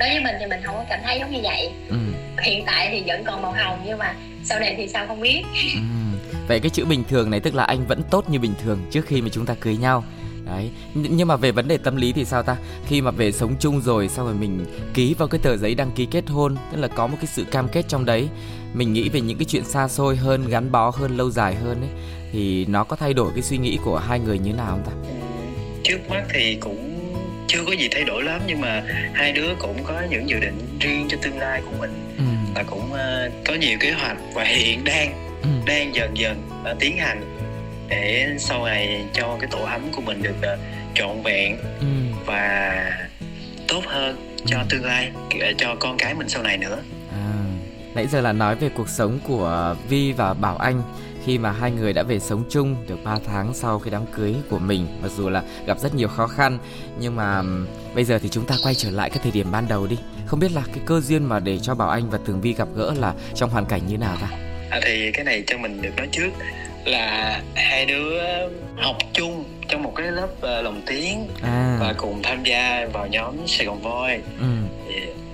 đối 0.00 0.08
với 0.08 0.20
mình 0.24 0.34
thì 0.40 0.46
mình 0.46 0.60
không 0.64 0.74
có 0.74 0.84
cảm 0.88 1.00
thấy 1.04 1.18
giống 1.20 1.30
như 1.30 1.40
vậy 1.42 1.70
Ừ. 1.88 1.96
hiện 2.42 2.64
tại 2.66 2.88
thì 2.90 3.02
vẫn 3.06 3.24
còn 3.24 3.42
màu 3.42 3.52
hồng 3.52 3.82
nhưng 3.86 3.98
mà 3.98 4.14
sau 4.44 4.60
này 4.60 4.74
thì 4.76 4.88
sao 4.88 5.06
không 5.06 5.20
biết 5.20 5.42
Ừ. 5.74 5.80
Vậy 6.48 6.60
cái 6.60 6.70
chữ 6.70 6.84
bình 6.84 7.04
thường 7.08 7.30
này 7.30 7.40
tức 7.40 7.54
là 7.54 7.64
anh 7.64 7.86
vẫn 7.86 8.02
tốt 8.10 8.30
như 8.30 8.38
bình 8.38 8.54
thường 8.64 8.78
trước 8.90 9.06
khi 9.06 9.22
mà 9.22 9.28
chúng 9.32 9.46
ta 9.46 9.54
cưới 9.60 9.76
nhau 9.76 10.04
Đấy, 10.46 10.70
Nh- 10.94 11.06
nhưng 11.10 11.28
mà 11.28 11.36
về 11.36 11.50
vấn 11.52 11.68
đề 11.68 11.78
tâm 11.78 11.96
lý 11.96 12.12
thì 12.12 12.24
sao 12.24 12.42
ta? 12.42 12.56
Khi 12.86 13.00
mà 13.00 13.10
về 13.10 13.32
sống 13.32 13.54
chung 13.60 13.80
rồi 13.80 14.08
xong 14.08 14.26
rồi 14.26 14.34
mình 14.34 14.66
ký 14.94 15.14
vào 15.18 15.28
cái 15.28 15.40
tờ 15.42 15.56
giấy 15.56 15.74
đăng 15.74 15.90
ký 15.90 16.06
kết 16.06 16.24
hôn 16.28 16.56
Tức 16.72 16.80
là 16.80 16.88
có 16.88 17.06
một 17.06 17.16
cái 17.20 17.26
sự 17.26 17.44
cam 17.44 17.68
kết 17.68 17.84
trong 17.88 18.04
đấy 18.04 18.28
Mình 18.74 18.92
nghĩ 18.92 19.08
về 19.08 19.20
những 19.20 19.38
cái 19.38 19.44
chuyện 19.44 19.64
xa 19.64 19.88
xôi 19.88 20.16
hơn, 20.16 20.48
gắn 20.48 20.72
bó 20.72 20.90
hơn, 20.90 21.16
lâu 21.16 21.30
dài 21.30 21.54
hơn 21.54 21.80
ấy 21.80 21.90
Thì 22.32 22.64
nó 22.68 22.84
có 22.84 22.96
thay 22.96 23.14
đổi 23.14 23.30
cái 23.34 23.42
suy 23.42 23.58
nghĩ 23.58 23.78
của 23.84 23.98
hai 23.98 24.18
người 24.18 24.38
như 24.38 24.52
nào 24.52 24.66
không 24.70 24.82
ta? 24.86 24.92
trước 25.84 25.98
mắt 26.10 26.22
thì 26.34 26.54
cũng 26.60 26.88
chưa 27.48 27.64
có 27.66 27.72
gì 27.72 27.88
thay 27.92 28.04
đổi 28.04 28.22
lắm 28.22 28.40
nhưng 28.46 28.60
mà 28.60 28.82
hai 29.12 29.32
đứa 29.32 29.54
cũng 29.58 29.84
có 29.84 30.02
những 30.10 30.28
dự 30.28 30.40
định 30.40 30.78
riêng 30.80 31.06
cho 31.08 31.16
tương 31.22 31.38
lai 31.38 31.62
của 31.64 31.76
mình 31.80 31.90
Ừ. 32.18 32.24
và 32.54 32.62
cũng 32.62 32.92
ờ, 32.92 33.30
có 33.46 33.54
nhiều 33.54 33.78
kế 33.80 33.90
hoạch 33.92 34.16
và 34.34 34.44
hiện 34.44 34.84
đang 34.84 35.28
Ừ. 35.42 35.48
đang 35.66 35.94
dần 35.94 36.10
dần 36.16 36.42
ờ, 36.64 36.74
tiến 36.80 36.96
hành 36.96 37.38
để 37.88 38.26
sau 38.38 38.64
này 38.64 39.04
cho 39.12 39.36
cái 39.40 39.48
tổ 39.50 39.58
ấm 39.64 39.80
của 39.96 40.00
mình 40.02 40.22
được 40.22 40.34
ờ, 40.42 40.58
trọn 40.94 41.22
vẹn 41.22 41.56
Ừ. 41.80 41.86
và 42.26 42.72
tốt 43.68 43.82
hơn 43.86 44.36
cho 44.46 44.58
tương 44.70 44.84
lai 44.84 45.10
cho 45.58 45.76
con 45.80 45.96
cái 45.98 46.14
mình 46.14 46.28
sau 46.28 46.42
này 46.42 46.58
nữa 46.58 46.82
nãy 47.94 48.06
giờ 48.06 48.20
là 48.20 48.32
nói 48.32 48.54
về 48.54 48.68
cuộc 48.68 48.88
sống 48.88 49.18
của 49.28 49.76
Vi 49.88 50.12
và 50.12 50.34
Bảo 50.34 50.56
Anh 50.56 50.82
khi 51.24 51.38
mà 51.38 51.52
hai 51.52 51.70
người 51.70 51.92
đã 51.92 52.02
về 52.02 52.18
sống 52.18 52.44
chung 52.50 52.76
được 52.88 53.04
3 53.04 53.18
tháng 53.26 53.54
sau 53.54 53.78
cái 53.78 53.90
đám 53.90 54.06
cưới 54.06 54.34
của 54.50 54.58
mình 54.58 54.86
mặc 55.02 55.10
dù 55.16 55.28
là 55.28 55.42
gặp 55.66 55.78
rất 55.78 55.94
nhiều 55.94 56.08
khó 56.08 56.26
khăn. 56.26 56.58
Nhưng 56.98 57.16
mà 57.16 57.42
bây 57.94 58.04
giờ 58.04 58.18
thì 58.22 58.28
chúng 58.28 58.46
ta 58.46 58.54
quay 58.62 58.74
trở 58.74 58.90
lại 58.90 59.10
cái 59.10 59.18
thời 59.22 59.32
điểm 59.32 59.46
ban 59.52 59.68
đầu 59.68 59.86
đi. 59.86 59.98
Không 60.26 60.40
biết 60.40 60.52
là 60.52 60.62
cái 60.66 60.84
cơ 60.86 61.00
duyên 61.00 61.24
mà 61.24 61.40
để 61.40 61.58
cho 61.58 61.74
Bảo 61.74 61.88
Anh 61.90 62.10
và 62.10 62.18
Tường 62.26 62.40
Vi 62.40 62.52
gặp 62.52 62.68
gỡ 62.74 62.94
là 63.00 63.14
trong 63.34 63.50
hoàn 63.50 63.66
cảnh 63.66 63.80
như 63.88 63.98
nào 63.98 64.16
ta? 64.20 64.28
À, 64.70 64.80
thì 64.82 65.12
cái 65.12 65.24
này 65.24 65.44
cho 65.46 65.58
mình 65.58 65.82
được 65.82 65.96
nói 65.96 66.08
trước 66.12 66.30
là 66.84 67.40
hai 67.54 67.86
đứa 67.86 68.22
học 68.76 68.96
chung 69.12 69.44
trong 69.68 69.82
một 69.82 69.92
cái 69.96 70.12
lớp 70.12 70.28
ờ, 70.40 70.62
lồng 70.62 70.82
tiếng 70.86 71.28
à. 71.42 71.76
và 71.80 71.94
cùng 71.96 72.22
tham 72.22 72.44
gia 72.44 72.86
vào 72.92 73.06
nhóm 73.06 73.36
Sài 73.46 73.66
Gòn 73.66 73.82
Voi. 73.82 74.20
Ừ, 74.40 74.46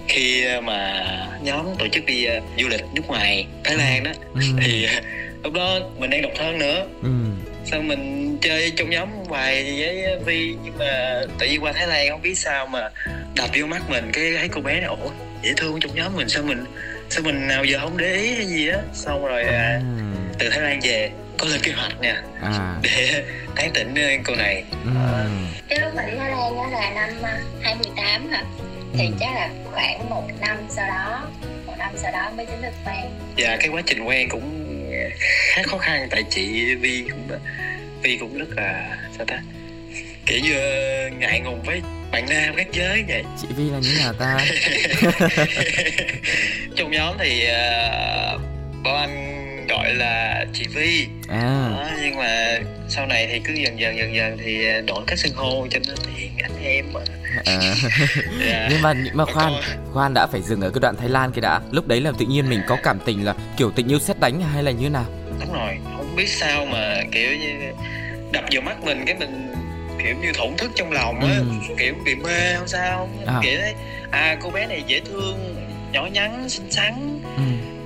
khi 0.09 0.45
mà 0.65 1.05
nhóm 1.43 1.67
tổ 1.79 1.89
chức 1.89 2.07
đi 2.07 2.25
ờ, 2.25 2.41
du 2.59 2.69
lịch 2.69 2.85
nước 2.95 3.03
ngoài 3.07 3.47
Thái 3.65 3.77
Lan 3.77 4.05
đó. 4.05 4.11
Ừ, 4.35 4.41
thì 4.61 4.85
ờ, 4.85 5.01
lúc 5.45 5.53
đó 5.53 5.79
mình 5.99 6.11
đang 6.11 6.23
độc 6.23 6.33
thân 6.37 6.59
nữa. 6.59 6.87
Ừ, 7.03 7.09
sao 7.65 7.83
mình 7.83 8.37
chơi 8.43 8.73
trong 8.77 8.91
nhóm 8.91 9.09
vài 9.29 9.65
với 9.79 10.19
Vi 10.25 10.57
nhưng 10.65 10.79
mà 10.79 11.21
tự 11.39 11.47
nhiên 11.47 11.65
qua 11.65 11.73
Thái 11.73 11.87
Lan 11.87 12.11
không 12.11 12.23
biết 12.23 12.35
sao 12.35 12.67
mà 12.67 12.91
đập 13.37 13.51
vô 13.55 13.67
mắt 13.67 13.91
mình 13.91 14.11
cái 14.13 14.33
thấy 14.39 14.49
cô 14.49 14.61
bé 14.61 14.81
này 14.81 14.89
ủa 14.89 15.11
dễ 15.43 15.53
thương 15.57 15.81
trong 15.81 15.95
nhóm 15.95 16.17
mình 16.17 16.29
sao 16.29 16.43
mình 16.43 16.65
sao 17.11 17.23
mình 17.23 17.49
nào 17.49 17.65
giờ 17.65 17.79
không 17.79 17.97
để 17.97 18.13
ý 18.15 18.35
hay 18.35 18.47
gì 18.47 18.69
á? 18.69 18.79
Xong 18.93 19.25
rồi 19.25 19.43
à, 19.43 19.81
từ 20.39 20.49
Thái 20.51 20.61
Lan 20.61 20.81
về 20.83 21.11
có 21.39 21.47
lên 21.47 21.61
kế 21.63 21.73
hoạch 21.73 22.01
nha 22.01 22.23
à. 22.43 22.77
để 22.83 23.25
tán 23.57 23.71
tỉnh 23.75 23.95
cô 24.25 24.35
này. 24.35 24.65
Ừ, 24.85 24.91
cái 25.69 25.79
lúc 25.81 25.95
mà 25.97 26.03
đi 26.07 26.13
Thái 26.19 26.31
Lan 26.31 26.57
đó 26.57 26.67
là 26.73 26.91
năm 26.95 27.11
à, 27.23 27.39
2018 27.63 28.31
hả 28.31 28.45
thì 28.95 29.07
Ừ. 29.07 29.13
chắc 29.21 29.35
là 29.35 29.51
khoảng 29.73 30.11
một 30.11 30.25
năm 30.41 30.57
sau 30.69 30.87
đó 30.89 31.29
một 31.67 31.75
năm 31.79 31.91
sau 31.97 32.13
đó 32.13 32.31
mới 32.37 32.47
chính 32.47 32.63
thức 32.63 32.73
quen. 32.87 33.05
Và 33.37 33.57
cái 33.61 33.69
quá 33.69 33.83
trình 33.87 34.05
quen 34.05 34.29
cũng 34.29 34.65
khá 35.55 35.63
khó 35.63 35.79
khăn 35.79 36.09
tại 36.11 36.23
chị 36.31 36.75
Vi 36.75 37.05
cũng 37.11 37.39
Vi 38.03 38.17
cũng 38.17 38.39
rất 38.39 38.49
là 38.57 38.97
sao 39.17 39.27
ta? 39.27 39.43
Kiểu 40.27 40.41
như 40.43 40.55
ờ, 40.59 41.09
ngại 41.19 41.41
ngùng 41.41 41.63
với 41.63 41.83
bạn 42.13 42.27
nam 42.29 42.55
khác 42.57 42.67
giới 42.73 43.05
vậy. 43.09 43.23
Chị 43.43 43.49
Vi 43.57 43.65
là 43.71 43.79
như 43.79 43.97
nào 43.99 44.13
ta? 44.13 44.39
Trong 46.77 46.91
nhóm 46.91 47.17
thì 47.19 47.47
uh, 47.47 48.41
bọn 48.85 48.97
anh 48.97 49.39
gọi 49.69 49.95
là 49.95 50.45
chị 50.55 50.65
Vi 50.75 51.07
à 51.29 51.69
đó, 51.77 51.89
nhưng 52.03 52.17
mà 52.17 52.59
sau 52.89 53.07
này 53.07 53.29
thì 53.33 53.41
cứ 53.45 53.53
dần 53.53 53.81
dần 53.81 53.97
dần 53.99 54.15
dần 54.15 54.39
thì 54.45 54.67
ờ, 54.67 54.81
đổi 54.81 55.03
cách 55.07 55.19
xưng 55.19 55.35
hô 55.35 55.67
cho 55.71 55.79
nó 55.89 55.95
tiện 56.17 56.31
anh 56.43 56.65
em 56.65 56.85
mà 56.93 57.01
à. 57.45 57.59
Dạ. 58.49 58.69
nhưng 58.71 58.83
mà 58.83 58.93
nhưng 59.05 59.17
mà 59.17 59.25
khoan 59.25 59.53
khoan 59.93 60.15
đã 60.15 60.27
phải 60.27 60.43
dừng 60.43 60.61
ở 60.61 60.71
cái 60.71 60.81
đoạn 60.81 60.97
Thái 60.97 61.09
Lan 61.09 61.33
kia 61.33 61.41
đã 61.41 61.61
lúc 61.71 61.87
đấy 61.89 62.01
là 62.01 62.13
tự 62.19 62.27
nhiên 62.27 62.49
mình 62.51 62.61
có 62.67 62.77
cảm 62.83 62.99
tình 63.05 63.25
là 63.25 63.35
kiểu 63.57 63.71
tình 63.71 63.89
yêu 63.89 63.99
xét 63.99 64.21
đánh 64.21 64.41
hay 64.55 64.63
là 64.63 64.71
như 64.71 64.91
nào 64.91 65.05
đúng 65.41 65.53
rồi 65.53 65.79
không 65.97 66.17
biết 66.17 66.29
sao 66.29 66.67
mà 66.67 67.01
kiểu 67.13 67.31
như 67.37 67.73
đập 68.33 68.45
vào 68.53 68.63
mắt 68.63 68.85
mình 68.85 69.03
cái 69.07 69.15
mình 69.19 69.55
kiểu 70.05 70.15
như 70.23 70.33
thổn 70.35 70.57
thức 70.59 70.71
trong 70.75 70.93
lòng 70.93 71.21
á 71.21 71.35
Ừ. 71.69 71.75
kiểu 71.79 71.95
bị 72.05 72.15
mê 72.15 72.55
không 72.59 72.69
sao 72.69 73.09
À. 73.27 73.41
kiểu 73.43 73.59
thấy 73.61 73.75
à 74.11 74.37
cô 74.43 74.51
bé 74.51 74.67
này 74.67 74.83
dễ 74.87 75.01
thương 75.01 75.57
nhỏ 75.93 76.07
nhắn 76.13 76.49
xinh 76.49 76.71
xắn. 76.73 77.18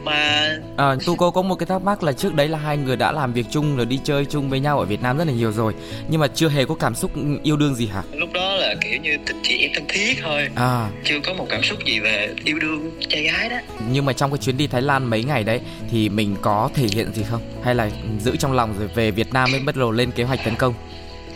Mà 0.05 0.49
à, 0.77 0.97
tu 1.07 1.17
cô 1.17 1.31
có 1.31 1.43
một 1.43 1.55
cái 1.55 1.67
thắc 1.67 1.83
mắc 1.83 2.03
là 2.03 2.13
trước 2.13 2.35
đấy 2.35 2.49
là 2.49 2.59
hai 2.59 2.77
người 2.77 2.97
đã 2.97 3.13
làm 3.13 3.33
việc 3.33 3.47
chung 3.51 3.77
rồi 3.77 3.87
đi 3.87 4.01
chơi 4.05 4.25
chung 4.25 4.51
với 4.51 4.61
nhau 4.61 4.79
ở 4.79 4.85
Việt 4.85 5.03
Nam 5.03 5.19
rất 5.19 5.27
là 5.27 5.33
nhiều 5.33 5.53
rồi 5.53 5.75
nhưng 6.09 6.21
mà 6.21 6.29
chưa 6.35 6.49
hề 6.49 6.65
có 6.65 6.75
cảm 6.75 6.95
xúc 6.95 7.11
yêu 7.43 7.57
đương 7.57 7.75
gì 7.75 7.87
hả? 7.87 8.03
Lúc 8.13 8.33
đó 8.33 8.55
là 8.55 8.75
kiểu 8.81 9.01
như 9.01 9.17
tình 9.27 9.41
chị 9.43 9.59
em 9.59 9.71
thân 9.75 9.85
thiết 9.89 10.15
thôi 10.23 10.49
à. 10.55 10.91
chưa 11.05 11.21
có 11.27 11.35
một 11.35 11.47
cảm 11.51 11.63
xúc 11.63 11.79
gì 11.87 12.01
về 12.01 12.35
yêu 12.45 12.59
đương 12.59 13.01
trai 13.09 13.23
gái 13.23 13.49
đó. 13.49 13.57
Nhưng 13.91 14.05
mà 14.05 14.13
trong 14.13 14.31
cái 14.31 14.39
chuyến 14.39 14.57
đi 14.57 14.67
Thái 14.67 14.83
Lan 14.83 15.07
mấy 15.11 15.25
ngày 15.25 15.45
đấy 15.45 15.61
thì 15.91 16.09
mình 16.09 16.37
có 16.43 16.71
thể 16.75 16.87
hiện 16.93 17.13
gì 17.15 17.23
không? 17.31 17.41
Hay 17.65 17.75
là 17.75 17.91
giữ 18.21 18.37
trong 18.37 18.53
lòng 18.53 18.75
rồi 18.79 18.89
về 18.95 19.11
Việt 19.11 19.33
Nam 19.33 19.53
mới 19.53 19.61
bắt 19.61 19.77
đầu 19.77 19.91
lên 19.91 20.11
kế 20.11 20.25
hoạch 20.25 20.45
tấn 20.45 20.55
công? 20.55 20.75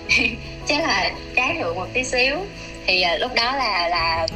Chắc 0.66 0.82
là 0.82 1.10
trái 1.36 1.54
ngược 1.54 1.76
một 1.76 1.86
tí 1.92 2.04
xíu. 2.04 2.36
Thì 2.86 3.04
uh, 3.14 3.20
lúc 3.20 3.30
đó 3.36 3.56
là 3.56 3.88
là 3.88 4.26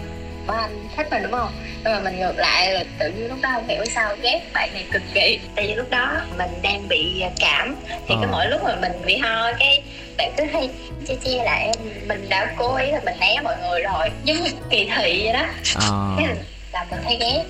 anh 0.57 0.89
thích 0.97 1.07
mình 1.11 1.23
đúng 1.23 1.33
không? 1.33 1.53
Nhưng 1.85 1.93
mà 1.93 2.01
mình 2.01 2.19
ngược 2.19 2.39
lại 2.39 2.73
là 2.73 2.85
tự 2.99 3.11
nhiên 3.11 3.29
lúc 3.29 3.39
đó 3.43 3.51
không 3.55 3.69
hiểu 3.69 3.85
sao 3.85 4.17
ghét 4.23 4.41
bạn 4.55 4.69
này 4.75 4.85
cực 4.93 5.03
kỳ. 5.15 5.41
Tại 5.57 5.67
vì 5.67 5.75
lúc 5.75 5.91
đó 5.91 6.21
mình 6.39 6.51
đang 6.63 6.89
bị 6.89 7.25
cảm. 7.41 7.77
Thì 7.89 8.15
à. 8.15 8.19
cái 8.21 8.31
mỗi 8.33 8.47
lúc 8.47 8.61
mà 8.65 8.77
mình 8.81 8.93
bị 9.07 9.17
ho 9.17 9.53
cái 9.59 9.83
bạn 10.19 10.33
cứ 10.37 10.45
hay 10.53 10.71
che 11.09 11.15
che 11.25 11.45
lại 11.45 11.73
mình 12.07 12.27
đã 12.29 12.55
cố 12.57 12.77
ý 12.77 12.91
là 12.91 13.01
mình 13.05 13.19
né 13.21 13.37
mọi 13.45 13.57
người 13.63 13.81
rồi. 13.83 14.11
Giống 14.25 14.37
như 14.43 14.51
kỳ 14.71 14.89
thị 14.97 15.21
vậy 15.25 15.33
đó. 15.33 15.47
À. 15.75 16.35
là 16.73 16.87
mình 16.91 17.01
thấy 17.05 17.17
ghét 17.21 17.45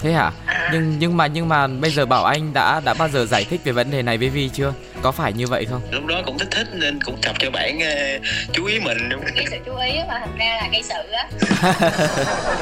thế 0.00 0.12
hả? 0.12 0.30
Nhưng 0.72 0.98
nhưng 0.98 1.16
mà 1.16 1.26
nhưng 1.26 1.48
mà 1.48 1.66
bây 1.66 1.90
giờ 1.90 2.06
bảo 2.06 2.24
anh 2.24 2.52
đã 2.52 2.80
đã 2.84 2.94
bao 2.94 3.08
giờ 3.08 3.26
giải 3.26 3.44
thích 3.44 3.60
về 3.64 3.72
vấn 3.72 3.90
đề 3.90 4.02
này 4.02 4.18
với 4.18 4.28
vi 4.28 4.48
chưa? 4.48 4.72
Có 5.02 5.12
phải 5.12 5.32
như 5.32 5.46
vậy 5.46 5.66
không? 5.70 5.80
Lúc 5.90 6.06
đó 6.06 6.22
cũng 6.26 6.38
thích 6.38 6.48
thích 6.50 6.66
nên 6.72 6.98
cũng 7.04 7.16
tập 7.22 7.36
cho 7.38 7.50
bạn 7.50 7.78
uh, 7.78 8.22
chú 8.52 8.64
ý 8.64 8.80
mình. 8.80 9.08
Đúng 9.08 9.24
cái 9.36 9.46
sự 9.50 9.56
chú 9.66 9.76
ý 9.76 9.92
mà 10.08 10.18
thành 10.18 10.38
ra 10.38 10.58
là 10.62 10.68
gây 10.72 10.82
sự 10.82 11.12
á. 11.12 11.28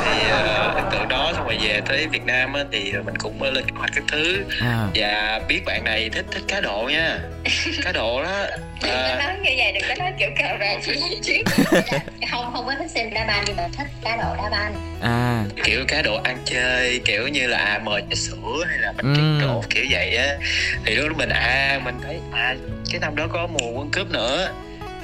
Thì 0.04 0.18
uh, 0.30 0.92
từ 0.92 0.98
đó 1.08 1.32
xong 1.34 1.46
rồi 1.46 1.58
về 1.60 1.80
tới 1.86 2.06
Việt 2.06 2.24
Nam 2.24 2.52
á, 2.52 2.64
thì 2.72 2.92
mình 2.92 3.16
cũng 3.18 3.42
lên 3.42 3.64
kế 3.64 3.72
hoạch 3.76 3.90
các 3.94 4.04
thứ. 4.12 4.44
À. 4.60 4.86
và 4.94 5.40
biết 5.48 5.60
bạn 5.66 5.84
này 5.84 6.10
thích 6.10 6.26
thích 6.30 6.42
cá 6.48 6.60
độ 6.60 6.88
nha. 6.92 7.18
Cá 7.82 7.92
độ 7.92 8.22
đó 8.22 8.46
đừng 8.82 8.92
có 8.92 8.98
ờ. 8.98 9.16
nói 9.18 9.36
như 9.42 9.50
vậy 9.56 9.72
đừng 9.72 9.82
có 9.88 9.94
nói 9.98 10.12
kiểu 10.18 10.30
cờ 10.38 10.56
vàng 10.60 10.80
chứ. 11.22 11.34
Không 12.30 12.52
không 12.52 12.66
có 12.66 12.74
thích 12.78 12.90
xem 12.90 13.14
đá 13.14 13.26
banh 13.26 13.44
nhưng 13.46 13.56
mà 13.56 13.68
thích 13.76 13.86
cá 14.04 14.16
độ 14.16 14.36
đá 14.36 14.50
banh. 14.50 14.74
À. 15.02 15.44
Kiểu 15.64 15.84
cá 15.88 16.02
độ 16.02 16.20
ăn 16.24 16.38
chơi 16.44 17.00
kiểu 17.04 17.28
như 17.28 17.46
là 17.46 17.58
à, 17.58 17.80
mời 17.84 18.02
trà 18.10 18.14
sữa 18.14 18.64
hay 18.68 18.78
là 18.78 18.92
bánh 18.96 19.14
ừ. 19.14 19.46
trộn 19.46 19.62
kiểu 19.70 19.84
vậy 19.90 20.16
á. 20.16 20.36
Thì 20.84 20.94
lúc 20.94 21.08
đó 21.08 21.14
mình 21.18 21.28
à 21.28 21.80
mình 21.84 21.94
thấy 22.02 22.18
à 22.32 22.56
cái 22.90 23.00
năm 23.00 23.16
đó 23.16 23.26
có 23.32 23.46
mùa 23.46 23.70
quân 23.70 23.90
cướp 23.92 24.10
nữa. 24.10 24.52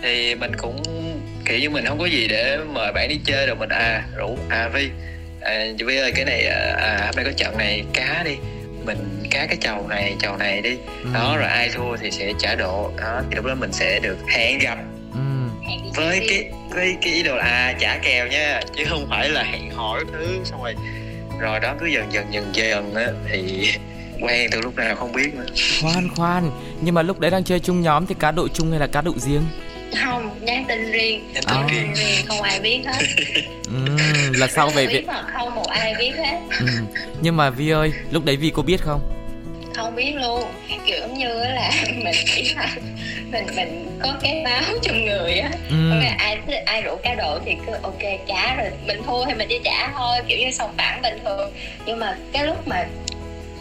Thì 0.02 0.34
mình 0.34 0.52
cũng 0.56 0.82
kiểu 1.44 1.58
như 1.58 1.70
mình 1.70 1.84
không 1.86 1.98
có 1.98 2.06
gì 2.06 2.28
để 2.28 2.58
mời 2.72 2.92
bạn 2.92 3.08
đi 3.08 3.20
chơi 3.24 3.46
rồi 3.46 3.56
mình 3.56 3.68
à 3.68 4.02
rủ 4.16 4.38
à 4.48 4.68
vi 4.68 4.90
à, 5.40 5.64
vi 5.86 5.96
ơi 5.96 6.12
cái 6.14 6.24
này 6.24 6.46
à, 6.46 6.74
à 6.78 7.00
hôm 7.06 7.16
nay 7.16 7.24
có 7.24 7.30
trận 7.36 7.58
này 7.58 7.84
cá 7.92 8.22
đi 8.24 8.36
mình 8.86 9.24
cá 9.30 9.46
cái 9.46 9.56
chầu 9.60 9.88
này 9.88 10.16
chầu 10.18 10.36
này 10.36 10.62
đi. 10.62 10.76
Ừ. 11.04 11.10
đó 11.14 11.36
rồi 11.36 11.48
ai 11.48 11.68
thua 11.74 11.96
thì 11.96 12.10
sẽ 12.10 12.32
trả 12.38 12.54
độ 12.54 12.90
đó 13.00 13.20
thì 13.30 13.36
lúc 13.36 13.44
đó 13.44 13.54
mình 13.54 13.72
sẽ 13.72 14.00
được 14.00 14.18
hẹn 14.28 14.58
gặp 14.58 14.78
ừ. 15.14 15.20
với 15.94 16.26
cái 16.28 16.50
với 16.70 16.96
cái 17.02 17.12
ý 17.12 17.22
đồ 17.22 17.36
là 17.36 17.44
à 17.44 17.74
trả 17.78 17.98
kèo 17.98 18.26
nha 18.26 18.60
chứ 18.76 18.84
không 18.88 19.06
phải 19.10 19.28
là 19.28 19.42
hẹn 19.42 19.70
hỏi 19.70 20.04
thứ. 20.12 20.38
Xong 20.44 20.62
rồi 20.62 20.74
rồi 21.40 21.60
đó 21.60 21.74
cứ 21.80 21.86
dần 21.86 22.12
dần 22.12 22.26
dần 22.32 22.50
dần 22.52 22.94
á 22.94 23.06
thì 23.30 23.70
quen 24.20 24.50
từ 24.52 24.60
lúc 24.60 24.76
nào 24.76 24.96
không 24.96 25.12
biết 25.12 25.34
nữa. 25.34 25.46
Khoan 25.82 26.08
khoan. 26.16 26.50
Nhưng 26.80 26.94
mà 26.94 27.02
lúc 27.02 27.20
đấy 27.20 27.30
đang 27.30 27.44
chơi 27.44 27.60
chung 27.60 27.80
nhóm 27.80 28.06
thì 28.06 28.14
cá 28.18 28.30
độ 28.30 28.48
chung 28.48 28.70
hay 28.70 28.80
là 28.80 28.86
cá 28.86 29.00
độ 29.00 29.12
riêng 29.16 29.42
không 30.04 30.30
nhắn 30.40 30.64
tin 30.68 30.92
riêng 30.92 31.32
nhắn 31.34 31.44
tin 31.46 31.66
riêng. 31.68 31.94
riêng 31.94 32.26
không 32.26 32.42
ai 32.42 32.60
biết 32.60 32.80
hết 32.86 33.06
ừ, 33.64 33.96
là 34.34 34.46
sau 34.46 34.68
về 34.68 34.86
việc 34.86 35.06
mà 35.06 35.22
không 35.32 35.54
một 35.54 35.66
ai 35.68 35.94
biết 35.98 36.12
hết 36.16 36.38
ừ. 36.60 36.66
nhưng 37.22 37.36
mà 37.36 37.50
vi 37.50 37.70
ơi 37.70 37.92
lúc 38.10 38.24
đấy 38.24 38.36
vi 38.36 38.50
có 38.50 38.62
biết 38.62 38.80
không 38.80 39.00
không 39.76 39.94
biết 39.94 40.12
luôn 40.16 40.44
kiểu 40.86 41.08
như 41.08 41.34
là 41.34 41.72
mình 41.88 42.14
nghĩ 42.36 42.52
là 42.56 42.68
mình 43.30 43.46
mình 43.56 43.98
có 44.02 44.14
cái 44.22 44.42
báo 44.44 44.62
trong 44.82 45.04
người 45.04 45.34
á 45.34 45.50
ừ. 45.70 45.90
ai 46.18 46.38
ai 46.66 46.82
rủ 46.82 46.96
cá 47.02 47.14
độ 47.14 47.38
thì 47.44 47.56
cứ 47.66 47.72
ok 47.82 48.02
trả 48.28 48.54
rồi 48.54 48.70
mình 48.86 49.02
thua 49.06 49.24
thì 49.24 49.34
mình 49.34 49.48
đi 49.48 49.58
trả 49.64 49.92
thôi 49.96 50.18
kiểu 50.28 50.38
như 50.38 50.50
sòng 50.50 50.74
phẳng 50.76 51.02
bình 51.02 51.18
thường 51.24 51.52
nhưng 51.86 51.98
mà 51.98 52.16
cái 52.32 52.46
lúc 52.46 52.68
mà 52.68 52.86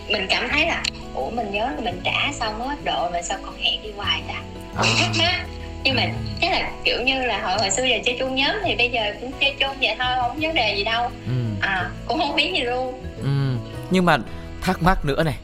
mình 0.09 0.27
cảm 0.29 0.49
thấy 0.49 0.65
là 0.65 0.83
ủa 1.13 1.29
mình 1.29 1.51
nhớ 1.51 1.71
là 1.75 1.81
mình 1.81 2.01
trả 2.03 2.31
xong 2.39 2.59
bắt 2.59 2.77
độ 2.83 3.09
mà 3.13 3.21
sao 3.21 3.37
còn 3.45 3.57
hẹn 3.61 3.83
đi 3.83 3.89
hoài 3.97 4.21
ta 4.27 4.41
à. 4.75 4.83
thắc 4.99 5.09
mắc 5.17 5.45
nhưng 5.83 5.95
mà 5.95 6.03
chắc 6.41 6.51
là 6.51 6.71
kiểu 6.83 7.01
như 7.01 7.23
là 7.25 7.41
hồi 7.41 7.57
hồi 7.59 7.69
xưa 7.69 7.83
giờ 7.83 7.97
chơi 8.05 8.15
chung 8.19 8.35
nhóm 8.35 8.55
thì 8.63 8.75
bây 8.75 8.89
giờ 8.89 9.01
cũng 9.21 9.31
chơi 9.41 9.55
chung 9.59 9.75
vậy 9.81 9.95
thôi 9.99 10.15
không 10.21 10.39
vấn 10.39 10.53
đề 10.53 10.75
gì 10.77 10.83
đâu 10.83 11.11
ừ. 11.25 11.31
à 11.61 11.89
cũng 12.07 12.19
không 12.19 12.35
biết 12.35 12.51
gì 12.53 12.61
luôn 12.61 13.03
ừ. 13.23 13.67
nhưng 13.91 14.05
mà 14.05 14.17
thắc 14.61 14.83
mắc 14.83 15.05
nữa 15.05 15.23
này 15.23 15.37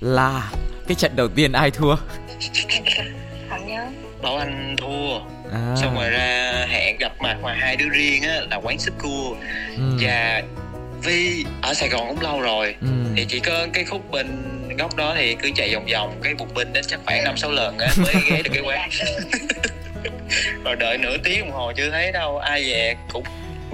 là 0.00 0.52
cái 0.88 0.94
trận 0.94 1.16
đầu 1.16 1.28
tiên 1.28 1.52
ai 1.52 1.70
thua 1.70 1.96
không 3.50 3.68
nhớ 3.68 3.86
bảo 4.22 4.36
anh 4.36 4.76
thua 4.78 5.18
à. 5.52 5.74
xong 5.76 5.94
rồi 5.94 6.10
ra 6.10 6.66
hẹn 6.68 6.96
gặp 6.98 7.12
mặt 7.20 7.36
mà 7.42 7.54
hai 7.54 7.76
đứa 7.76 7.88
riêng 7.88 8.22
á 8.22 8.40
là 8.50 8.56
quán 8.56 8.78
súp 8.78 9.02
cua 9.02 9.36
ừ. 9.76 9.98
và 10.00 10.42
vì 11.02 11.44
ở 11.62 11.74
Sài 11.74 11.88
Gòn 11.88 12.08
cũng 12.08 12.20
lâu 12.20 12.40
rồi 12.40 12.74
ừ. 12.80 12.88
thì 13.16 13.24
chỉ 13.28 13.40
có 13.40 13.66
cái 13.72 13.84
khúc 13.84 14.10
bên 14.10 14.26
góc 14.78 14.96
đó 14.96 15.14
thì 15.16 15.36
cứ 15.42 15.50
chạy 15.54 15.74
vòng 15.74 15.86
vòng 15.92 16.20
cái 16.22 16.34
bục 16.34 16.54
binh 16.54 16.72
đến 16.72 16.84
chắc 16.88 17.00
khoảng 17.06 17.24
năm 17.24 17.36
sáu 17.36 17.50
lần 17.50 17.78
á 17.78 17.88
mới 17.96 18.14
ghé 18.30 18.42
được 18.42 18.50
cái 18.54 18.62
quán 18.62 18.90
rồi 20.64 20.76
đợi 20.76 20.98
nửa 20.98 21.16
tiếng 21.24 21.40
đồng 21.40 21.50
hồ 21.50 21.72
chưa 21.76 21.90
thấy 21.90 22.12
đâu 22.12 22.38
ai 22.38 22.62
về 22.62 22.94
cũng 23.12 23.24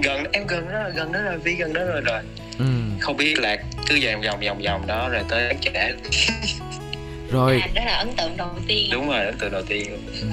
gần 0.03 0.23
em 0.31 0.47
gần 0.47 0.71
đó 0.71 0.89
gần 0.95 1.11
đó 1.11 1.19
rồi 1.21 1.37
vi 1.37 1.55
gần 1.55 1.73
đó 1.73 1.81
rồi 1.83 2.01
rồi. 2.01 2.21
Ừ. 2.59 2.65
không 2.99 3.17
biết 3.17 3.39
là 3.39 3.57
cứ 3.87 3.99
vòng 4.05 4.21
vòng 4.21 4.39
vòng 4.45 4.61
vòng 4.65 4.87
đó 4.87 5.09
rồi 5.09 5.23
tới 5.29 5.55
trễ 5.61 5.71
rồi. 7.31 7.59
À, 7.61 7.67
đó 7.75 7.81
là 7.85 7.95
ấn 7.95 8.09
tượng 8.17 8.37
đầu 8.37 8.49
tiên. 8.67 8.89
Đúng 8.91 9.09
rồi 9.09 9.25
ấn 9.25 9.37
tượng 9.37 9.51
đầu 9.51 9.61
tiên 9.67 10.07
ừ. 10.21 10.27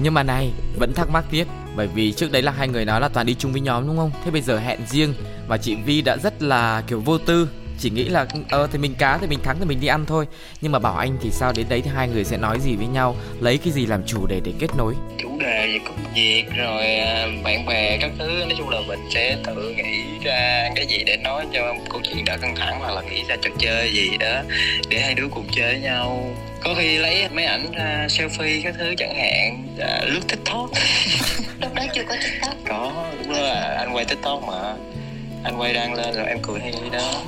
nhưng 0.00 0.14
mà 0.14 0.22
này 0.22 0.52
vẫn 0.78 0.94
thắc 0.94 1.10
mắc 1.10 1.24
tiếp 1.30 1.44
bởi 1.76 1.86
vì 1.86 2.12
trước 2.12 2.32
đấy 2.32 2.42
là 2.42 2.52
hai 2.52 2.68
người 2.68 2.84
nói 2.84 3.00
là 3.00 3.08
toàn 3.08 3.26
đi 3.26 3.34
chung 3.38 3.52
với 3.52 3.60
nhóm 3.60 3.86
đúng 3.86 3.96
không? 3.96 4.10
Thế 4.24 4.30
bây 4.30 4.42
giờ 4.42 4.58
hẹn 4.58 4.80
riêng 4.86 5.14
và 5.48 5.56
chị 5.58 5.74
vi 5.74 6.02
đã 6.02 6.16
rất 6.16 6.42
là 6.42 6.82
kiểu 6.86 7.00
vô 7.00 7.18
tư 7.18 7.48
chỉ 7.82 7.90
nghĩ 7.90 8.04
là 8.04 8.26
ờ 8.50 8.68
thì 8.72 8.78
mình 8.78 8.94
cá 8.98 9.18
thì 9.18 9.26
mình 9.26 9.38
thắng 9.42 9.56
thì 9.58 9.64
mình 9.64 9.80
đi 9.80 9.86
ăn 9.86 10.04
thôi. 10.06 10.26
Nhưng 10.60 10.72
mà 10.72 10.78
bảo 10.78 10.96
anh 10.96 11.18
thì 11.22 11.30
sao 11.30 11.52
đến 11.56 11.66
đấy 11.68 11.82
thì 11.84 11.90
hai 11.94 12.08
người 12.08 12.24
sẽ 12.24 12.36
nói 12.36 12.60
gì 12.60 12.76
với 12.76 12.86
nhau 12.86 13.16
lấy 13.40 13.58
cái 13.58 13.72
gì 13.72 13.86
làm 13.86 14.02
chủ 14.06 14.26
đề 14.26 14.40
để 14.44 14.52
kết 14.58 14.70
nối? 14.78 14.94
Chủ 15.18 15.38
đề 15.40 15.66
về 15.66 15.78
công 15.86 16.04
việc 16.14 16.44
rồi 16.56 16.96
à, 16.96 17.28
bạn 17.44 17.66
bè 17.66 17.98
các 18.00 18.10
thứ 18.18 18.26
nói 18.26 18.54
chung 18.58 18.68
là 18.68 18.80
mình 18.88 19.00
sẽ 19.14 19.36
tự 19.46 19.74
nghĩ 19.76 20.02
ra 20.24 20.70
cái 20.76 20.86
gì 20.86 21.04
để 21.06 21.16
nói 21.16 21.46
cho 21.52 21.74
câu 21.90 22.00
chuyện 22.04 22.24
đỡ 22.24 22.38
căng 22.40 22.56
thẳng 22.56 22.80
hoặc 22.80 22.94
là 22.94 23.02
nghĩ 23.02 23.22
ra 23.28 23.36
trò 23.42 23.50
chơi 23.58 23.92
gì 23.92 24.16
đó 24.20 24.42
để 24.88 25.00
hai 25.00 25.14
đứa 25.14 25.28
cùng 25.30 25.46
chơi 25.52 25.72
với 25.72 25.80
nhau. 25.80 26.34
Có 26.64 26.74
khi 26.78 26.98
lấy 26.98 27.28
mấy 27.28 27.44
ảnh 27.44 27.72
ra 27.72 28.06
selfie 28.08 28.60
các 28.64 28.74
thứ 28.78 28.94
chẳng 28.98 29.14
hạn 29.14 29.66
à, 29.80 30.00
lướt 30.04 30.20
tiktok. 30.28 30.70
Lúc 31.60 31.74
đó 31.74 31.82
chưa 31.94 32.02
có 32.08 32.14
tiktok. 32.22 32.54
Có 32.68 32.92
đó 33.28 33.40
là 33.40 33.76
anh 33.78 33.94
quay 33.94 34.04
tiktok 34.04 34.42
mà 34.42 34.74
anh 35.44 35.60
quay 35.60 35.72
đăng 35.72 35.94
lên 35.94 36.14
rồi 36.14 36.26
em 36.26 36.38
cười 36.42 36.60
hay 36.60 36.72
gì 36.72 36.90
đó. 36.92 37.22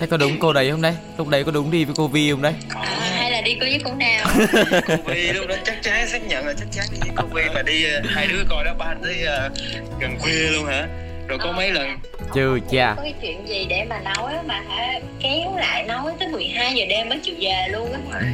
Thế 0.00 0.06
có 0.06 0.16
đúng 0.16 0.38
cô 0.40 0.52
đấy 0.52 0.70
không 0.70 0.82
đấy? 0.82 0.94
Lúc 1.18 1.28
đấy 1.28 1.44
có 1.44 1.52
đúng 1.52 1.70
đi 1.70 1.84
với 1.84 1.94
cô 1.98 2.08
vi 2.08 2.30
không 2.30 2.42
đấy? 2.42 2.54
À, 2.74 3.10
hay 3.16 3.30
là 3.30 3.40
đi 3.40 3.56
với 3.60 3.80
cô 3.84 3.94
nào? 3.94 4.26
Cô 4.86 4.96
vi 5.06 5.32
lúc 5.32 5.46
đó 5.48 5.54
chắc 5.64 5.82
chắn 5.82 6.08
xác 6.08 6.26
nhận 6.28 6.46
là 6.46 6.54
chắc 6.58 6.68
chắn 6.72 6.84
đi 6.92 6.98
với 7.00 7.10
cô 7.16 7.24
vi 7.34 7.42
mà 7.54 7.62
đi 7.62 7.84
ờ, 7.84 8.00
hai 8.04 8.26
đứa 8.26 8.44
coi 8.48 8.64
đó 8.64 8.74
ba 8.78 8.94
tới 9.02 9.24
uh, 9.46 9.52
gần 10.00 10.18
khuya 10.18 10.50
luôn 10.50 10.64
hả? 10.64 10.88
Rồi 11.28 11.38
có 11.38 11.52
mấy 11.52 11.70
lần 11.70 11.98
chưa 12.34 12.58
cha 12.70 12.94
có 12.96 13.02
cái 13.02 13.14
chuyện 13.22 13.48
gì 13.48 13.66
để 13.68 13.84
mà 13.88 14.00
nói 14.00 14.32
mà 14.46 14.62
hả 14.68 15.00
kéo 15.20 15.56
lại 15.56 15.84
nói 15.84 16.12
tới 16.18 16.28
12 16.28 16.74
giờ 16.74 16.84
đêm 16.88 17.08
mới 17.08 17.18
chịu 17.22 17.34
về 17.40 17.68
luôn 17.72 17.92
á 17.92 18.18
ừ. 18.20 18.26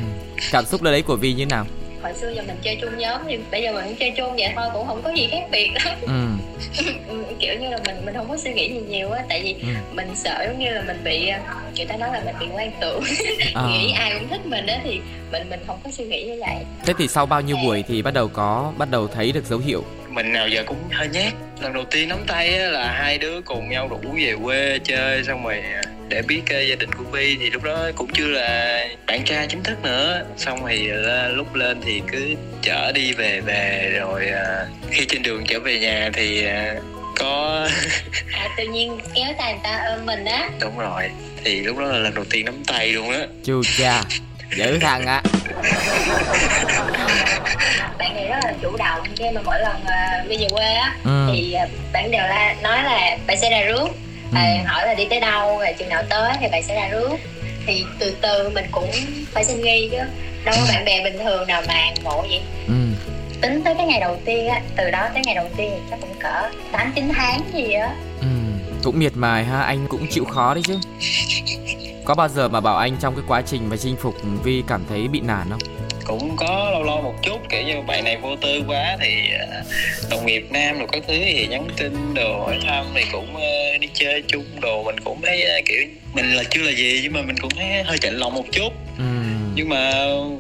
cảm 0.52 0.64
xúc 0.64 0.82
là 0.82 0.90
đấy 0.90 1.02
của 1.02 1.16
vi 1.16 1.32
như 1.32 1.46
nào 1.46 1.66
hồi 2.02 2.12
xưa 2.14 2.30
giờ 2.30 2.42
mình 2.46 2.56
chơi 2.62 2.78
chung 2.80 2.98
nhóm 2.98 3.20
thì 3.28 3.38
bây 3.50 3.62
giờ 3.62 3.72
mình 3.72 3.96
chơi 4.00 4.12
chung 4.16 4.36
vậy 4.36 4.52
thôi 4.56 4.66
cũng 4.72 4.86
không 4.86 5.02
có 5.02 5.10
gì 5.10 5.28
khác 5.30 5.48
biệt 5.52 5.70
lắm 5.74 5.94
ừ. 6.02 6.26
kiểu 7.38 7.54
như 7.60 7.68
là 7.68 7.78
mình 7.86 7.96
mình 8.04 8.14
không 8.14 8.28
có 8.28 8.36
suy 8.36 8.52
nghĩ 8.52 8.72
gì 8.72 8.80
nhiều 8.88 9.10
á 9.10 9.22
tại 9.28 9.42
vì 9.42 9.54
ừ. 9.60 9.68
mình 9.92 10.08
sợ 10.14 10.44
giống 10.46 10.58
như 10.58 10.70
là 10.70 10.82
mình 10.86 11.00
bị 11.04 11.30
người 11.76 11.86
ta 11.86 11.96
nói 11.96 12.08
là 12.12 12.22
mình 12.24 12.34
bị 12.40 12.46
quan 12.54 12.72
tưởng 12.80 13.02
à. 13.54 13.68
nghĩ 13.68 13.92
ai 13.92 14.12
cũng 14.18 14.28
thích 14.28 14.46
mình 14.46 14.66
á 14.66 14.80
thì 14.84 15.00
mình 15.32 15.50
mình 15.50 15.60
không 15.66 15.78
có 15.84 15.90
suy 15.90 16.04
nghĩ 16.04 16.24
như 16.24 16.36
vậy 16.40 16.56
thế 16.84 16.92
thì 16.98 17.08
sau 17.08 17.26
bao 17.26 17.40
nhiêu 17.40 17.56
buổi 17.64 17.84
thì 17.88 18.02
bắt 18.02 18.14
đầu 18.14 18.28
có 18.28 18.72
bắt 18.78 18.90
đầu 18.90 19.08
thấy 19.08 19.32
được 19.32 19.44
dấu 19.44 19.58
hiệu 19.58 19.84
mình 20.10 20.32
nào 20.32 20.48
giờ 20.48 20.64
cũng 20.66 20.78
hơi 20.92 21.08
nhát. 21.08 21.32
Lần 21.60 21.72
đầu 21.72 21.84
tiên 21.90 22.08
nắm 22.08 22.18
tay 22.26 22.58
á, 22.58 22.68
là 22.68 22.92
hai 22.92 23.18
đứa 23.18 23.40
cùng 23.40 23.70
nhau 23.70 23.88
rủ 23.88 24.10
về 24.24 24.34
quê 24.44 24.78
chơi 24.84 25.24
xong 25.24 25.44
rồi 25.44 25.60
à, 25.74 25.82
để 26.08 26.22
biết 26.22 26.40
uh, 26.42 26.68
gia 26.68 26.74
đình 26.74 26.92
của 26.92 27.04
Vi 27.04 27.36
thì 27.40 27.50
lúc 27.50 27.62
đó 27.62 27.90
cũng 27.96 28.10
chưa 28.14 28.26
là 28.26 28.86
bạn 29.06 29.24
trai 29.24 29.46
chính 29.48 29.62
thức 29.62 29.82
nữa. 29.82 30.24
Xong 30.36 30.60
thì 30.68 30.90
uh, 30.92 31.36
lúc 31.36 31.54
lên 31.54 31.80
thì 31.84 32.02
cứ 32.12 32.34
chở 32.62 32.92
đi 32.94 33.12
về 33.12 33.40
về 33.40 33.96
rồi 34.00 34.26
khi 34.90 35.04
trên 35.08 35.22
đường 35.22 35.44
trở 35.48 35.60
về 35.60 35.78
nhà 35.78 36.10
thì 36.12 36.44
có 37.16 37.68
à, 38.32 38.48
tự 38.56 38.64
nhiên 38.72 38.98
kéo 39.14 39.32
tay 39.38 39.52
người 39.52 39.60
ta 39.64 39.84
ôm 39.96 40.06
mình 40.06 40.24
á. 40.24 40.48
Đúng 40.60 40.78
rồi 40.78 41.10
thì 41.44 41.60
lúc 41.60 41.78
đó 41.78 41.84
là 41.84 41.98
lần 41.98 42.14
đầu 42.14 42.24
tiên 42.30 42.44
nắm 42.44 42.54
tay 42.66 42.88
luôn 42.88 43.10
á. 43.10 43.26
Chu 43.44 43.62
cha 43.78 44.02
dữ 44.56 44.78
thằng 44.78 45.06
á 45.06 45.22
bạn 47.98 48.14
này 48.14 48.28
rất 48.28 48.36
là 48.44 48.52
chủ 48.62 48.76
động 48.76 49.00
khi 49.16 49.24
mà 49.34 49.40
mỗi 49.44 49.58
lần 49.60 49.76
uh, 49.82 50.28
đi 50.28 50.36
về 50.36 50.46
quê 50.50 50.74
á 50.74 50.94
ừ. 51.04 51.28
thì 51.32 51.54
uh, 51.64 51.70
bạn 51.92 52.10
đều 52.10 52.22
là 52.22 52.54
nói 52.62 52.82
là 52.82 53.16
bạn 53.26 53.38
sẽ 53.40 53.50
ra 53.50 53.60
rước 53.60 53.88
ừ. 54.30 54.36
à, 54.36 54.64
hỏi 54.66 54.86
là 54.86 54.94
đi 54.94 55.04
tới 55.10 55.20
đâu 55.20 55.58
rồi 55.58 55.74
chừng 55.78 55.88
nào 55.88 56.02
tới 56.08 56.32
thì 56.40 56.46
bạn 56.52 56.62
sẽ 56.62 56.74
ra 56.74 56.88
rước 56.88 57.16
thì 57.66 57.84
từ 57.98 58.16
từ 58.20 58.48
mình 58.48 58.64
cũng 58.70 58.90
phải 59.32 59.44
xin 59.44 59.62
nghi 59.62 59.88
chứ 59.92 59.98
đâu 60.44 60.54
có 60.58 60.66
bạn 60.68 60.84
bè 60.84 61.04
bình 61.04 61.18
thường 61.24 61.46
nào 61.46 61.62
mà 61.68 61.80
ngộ 62.02 62.22
vậy 62.22 62.40
ừ. 62.66 62.74
tính 63.40 63.62
tới 63.64 63.74
cái 63.78 63.86
ngày 63.86 64.00
đầu 64.00 64.20
tiên 64.24 64.48
á 64.48 64.60
từ 64.76 64.90
đó 64.90 65.08
tới 65.14 65.22
ngày 65.26 65.34
đầu 65.34 65.48
tiên 65.56 65.70
thì 65.74 65.80
chắc 65.90 66.00
cũng 66.00 66.14
cỡ 66.20 66.48
tám 66.72 66.92
chín 66.94 67.08
tháng 67.16 67.40
gì 67.54 67.72
á 67.72 67.94
ừ. 68.20 68.26
cũng 68.82 68.98
miệt 68.98 69.12
mài 69.14 69.44
ha 69.44 69.60
anh 69.60 69.86
cũng 69.88 70.06
chịu 70.10 70.24
khó 70.24 70.54
đấy 70.54 70.62
chứ 70.66 70.78
có 72.10 72.14
bao 72.14 72.28
giờ 72.28 72.48
mà 72.48 72.60
bảo 72.60 72.76
anh 72.76 72.96
trong 73.00 73.14
cái 73.14 73.24
quá 73.28 73.42
trình 73.42 73.68
mà 73.68 73.76
chinh 73.76 73.96
phục 73.96 74.14
Vi 74.44 74.62
cảm 74.66 74.84
thấy 74.88 75.08
bị 75.08 75.20
nản 75.20 75.50
không? 75.50 75.60
cũng 76.04 76.36
có 76.36 76.70
lâu 76.72 76.82
lâu 76.82 77.02
một 77.02 77.14
chút 77.22 77.38
kiểu 77.48 77.62
như 77.62 77.74
bạn 77.86 78.04
này 78.04 78.16
vô 78.16 78.36
tư 78.36 78.62
quá 78.66 78.96
thì 79.00 79.30
à, 79.38 79.62
đồng 80.10 80.26
nghiệp 80.26 80.46
nam 80.50 80.78
rồi 80.78 80.88
các 80.92 81.02
thứ 81.08 81.14
thì 81.24 81.46
nhắn 81.46 81.68
tin 81.76 82.14
đồ 82.14 82.40
hỏi 82.40 82.58
thăm 82.66 82.86
thì 82.94 83.04
cũng 83.12 83.36
ờ, 83.36 83.78
đi 83.80 83.88
chơi 83.94 84.22
chung 84.28 84.44
đồ 84.60 84.82
mình 84.82 85.00
cũng 85.04 85.20
thấy 85.22 85.42
à, 85.42 85.56
kiểu 85.66 85.82
mình 86.14 86.32
là 86.34 86.42
chưa 86.50 86.62
là 86.62 86.70
gì 86.70 87.00
nhưng 87.02 87.12
mà 87.12 87.22
mình 87.22 87.36
cũng 87.40 87.50
thấy 87.50 87.82
hơi 87.82 87.98
chạnh 87.98 88.14
lòng 88.16 88.34
một 88.34 88.44
chút 88.52 88.72
ừ. 88.98 89.04
Nhưng 89.54 89.68
mà 89.68 89.90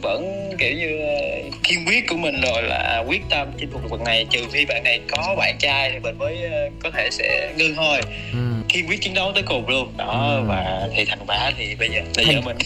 vẫn 0.02 0.50
kiểu 0.58 0.76
như 0.76 0.98
ờ, 0.98 1.50
kiên 1.62 1.86
quyết 1.86 2.08
của 2.08 2.16
mình 2.16 2.40
rồi 2.40 2.62
là 2.62 3.04
quyết 3.08 3.22
tâm 3.30 3.48
chinh 3.58 3.70
phục 3.72 3.82
được 3.82 3.88
bạn 3.90 4.04
này 4.04 4.26
trừ 4.30 4.40
khi 4.52 4.64
bạn 4.64 4.84
này 4.84 5.00
có 5.10 5.34
bạn 5.38 5.56
trai 5.58 5.90
thì 5.92 5.98
mình 5.98 6.18
mới 6.18 6.42
ờ, 6.42 6.70
có 6.82 6.90
thể 6.90 7.08
sẽ 7.10 7.52
ngưng 7.56 7.74
thôi. 7.74 8.00
Ừ. 8.32 8.38
kiên 8.68 8.88
quyết 8.88 9.00
chiến 9.00 9.14
đấu 9.14 9.32
tới 9.34 9.42
cùng 9.42 9.68
luôn. 9.68 9.92
Đó 9.96 10.36
ừ. 10.36 10.42
và 10.48 10.88
thì 10.96 11.04
thành 11.04 11.18
quả 11.26 11.50
thì 11.58 11.74
bây 11.78 11.88
giờ 11.88 12.00
là 12.16 12.24
vợ 12.26 12.40
mình. 12.44 12.56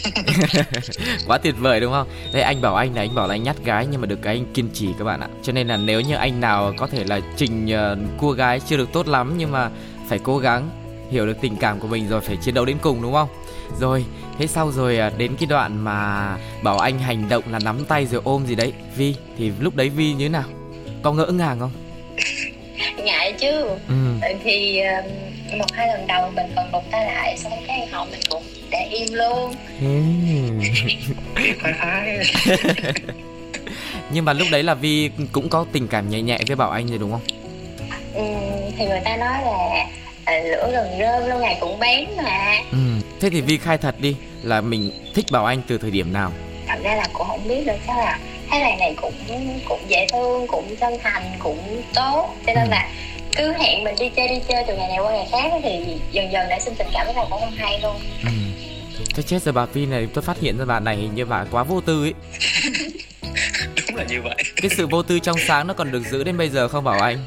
Quá 1.26 1.38
tuyệt 1.38 1.54
vời 1.58 1.80
đúng 1.80 1.92
không? 1.92 2.08
Đây 2.32 2.42
anh 2.42 2.60
bảo 2.60 2.74
anh 2.74 2.94
là 2.94 3.02
anh 3.02 3.14
bảo 3.14 3.28
là 3.28 3.34
anh 3.34 3.42
nhát 3.42 3.56
gái 3.64 3.86
nhưng 3.90 4.00
mà 4.00 4.06
được 4.06 4.18
cái 4.22 4.34
anh 4.34 4.52
kiên 4.54 4.68
trì 4.74 4.88
các 4.98 5.04
bạn 5.04 5.20
ạ. 5.20 5.28
Cho 5.42 5.52
nên 5.52 5.68
là 5.68 5.76
nếu 5.76 6.00
như 6.00 6.14
anh 6.14 6.40
nào 6.40 6.72
có 6.76 6.86
thể 6.86 7.04
là 7.04 7.20
trình 7.36 7.66
uh, 7.66 8.20
cua 8.20 8.30
gái 8.30 8.60
chưa 8.60 8.76
được 8.76 8.92
tốt 8.92 9.08
lắm 9.08 9.34
nhưng 9.38 9.52
mà 9.52 9.70
phải 10.08 10.18
cố 10.22 10.38
gắng 10.38 10.70
hiểu 11.10 11.26
được 11.26 11.36
tình 11.40 11.56
cảm 11.56 11.80
của 11.80 11.88
mình 11.88 12.08
rồi 12.08 12.20
phải 12.20 12.36
chiến 12.36 12.54
đấu 12.54 12.64
đến 12.64 12.76
cùng 12.82 13.02
đúng 13.02 13.12
không 13.12 13.28
rồi 13.80 14.04
thế 14.38 14.47
sau 14.47 14.71
rồi 14.71 14.99
à, 14.99 15.11
đến 15.18 15.37
cái 15.40 15.47
đoạn 15.47 15.85
mà 15.85 16.28
bảo 16.62 16.78
anh 16.78 16.99
hành 16.99 17.28
động 17.28 17.44
là 17.50 17.59
nắm 17.59 17.85
tay 17.85 18.06
rồi 18.06 18.21
ôm 18.25 18.47
gì 18.47 18.54
đấy. 18.54 18.73
Vi 18.97 19.14
thì 19.38 19.52
lúc 19.61 19.76
đấy 19.76 19.88
vi 19.88 20.12
như 20.12 20.25
thế 20.25 20.28
nào? 20.28 20.44
Có 21.02 21.12
ngỡ 21.12 21.26
ngàng 21.26 21.61
không? 21.61 21.71
Ngại 23.04 23.33
chứ. 23.33 23.68
Ừ. 23.88 23.94
thì 24.44 24.80
một 25.59 25.73
hai 25.73 25.88
lần 25.88 26.06
đầu 26.06 26.30
mình 26.30 26.47
còn 26.56 26.73
đụng 26.73 26.85
tay 26.90 27.06
lại 27.06 27.38
xong 27.38 27.52
cái 27.66 27.87
họ 27.87 28.06
mình 28.11 28.21
cũng 28.30 28.42
để 28.71 28.88
im 28.90 29.09
luôn. 29.12 29.54
Nhưng 34.11 34.25
mà 34.25 34.33
lúc 34.33 34.49
đấy 34.50 34.62
là 34.62 34.75
vi 34.75 35.11
cũng 35.33 35.49
có 35.49 35.66
tình 35.73 35.88
cảm 35.88 36.11
nhẹ 36.11 36.23
nhẹ 36.23 36.38
với 36.47 36.56
bảo 36.56 36.71
anh 36.71 36.87
rồi 36.87 36.99
đúng 36.99 37.12
không? 37.12 37.21
Ừ, 38.14 38.23
thì 38.78 38.87
người 38.87 39.00
ta 39.04 39.16
nói 39.16 39.42
là 39.42 39.87
à, 40.24 40.40
lửa 40.44 40.70
gần 40.72 40.98
rơm 40.98 41.28
lâu 41.28 41.38
ngày 41.38 41.56
cũng 41.60 41.78
bén 41.78 42.08
mà 42.16 42.56
ừ. 42.72 42.78
thế 43.20 43.30
thì 43.30 43.40
vi 43.40 43.58
khai 43.58 43.78
thật 43.78 43.94
đi 44.00 44.16
là 44.42 44.60
mình 44.60 45.12
thích 45.14 45.26
bảo 45.30 45.44
anh 45.44 45.62
từ 45.68 45.78
thời 45.78 45.90
điểm 45.90 46.12
nào 46.12 46.32
thật 46.66 46.78
ra 46.82 46.94
là 46.94 47.08
cũng 47.12 47.26
không 47.26 47.48
biết 47.48 47.66
được 47.66 47.76
chắc 47.86 47.98
là 47.98 48.18
thấy 48.50 48.60
bạn 48.60 48.78
này 48.78 48.94
cũng 49.02 49.14
cũng 49.68 49.80
dễ 49.88 50.06
thương 50.12 50.46
cũng 50.46 50.76
chân 50.76 50.94
thành 51.02 51.22
cũng 51.38 51.82
tốt 51.94 52.34
cho 52.46 52.52
nên 52.54 52.64
ừ. 52.64 52.70
là 52.70 52.88
cứ 53.36 53.52
hẹn 53.52 53.84
mình 53.84 53.94
đi 53.98 54.08
chơi 54.16 54.28
đi 54.28 54.40
chơi 54.48 54.64
từ 54.66 54.76
ngày 54.76 54.88
này 54.88 54.98
qua 54.98 55.12
ngày 55.12 55.28
khác 55.30 55.52
thì 55.62 55.98
dần 56.12 56.32
dần 56.32 56.48
đã 56.48 56.58
sinh 56.60 56.74
tình 56.78 56.88
cảm 56.92 57.06
với 57.06 57.14
nhau 57.14 57.26
cũng 57.30 57.40
không 57.40 57.54
hay 57.56 57.80
luôn 57.80 57.96
ừ. 58.24 58.30
Cái 59.14 59.22
chết 59.22 59.42
rồi 59.42 59.52
bà 59.52 59.66
Phi 59.66 59.86
này 59.86 60.08
tôi 60.14 60.22
phát 60.22 60.40
hiện 60.40 60.58
ra 60.58 60.64
bạn 60.64 60.84
này 60.84 60.96
hình 60.96 61.14
như 61.14 61.24
bà 61.24 61.44
quá 61.50 61.62
vô 61.62 61.80
tư 61.80 62.04
ấy 62.04 62.14
Đúng 63.88 63.96
là 63.96 64.04
như 64.04 64.22
vậy 64.22 64.36
Cái 64.56 64.70
sự 64.76 64.86
vô 64.86 65.02
tư 65.02 65.18
trong 65.18 65.36
sáng 65.46 65.66
nó 65.66 65.74
còn 65.74 65.92
được 65.92 66.02
giữ 66.10 66.24
đến 66.24 66.36
bây 66.36 66.48
giờ 66.48 66.68
không 66.68 66.84
Bảo 66.84 67.00
Anh 67.00 67.18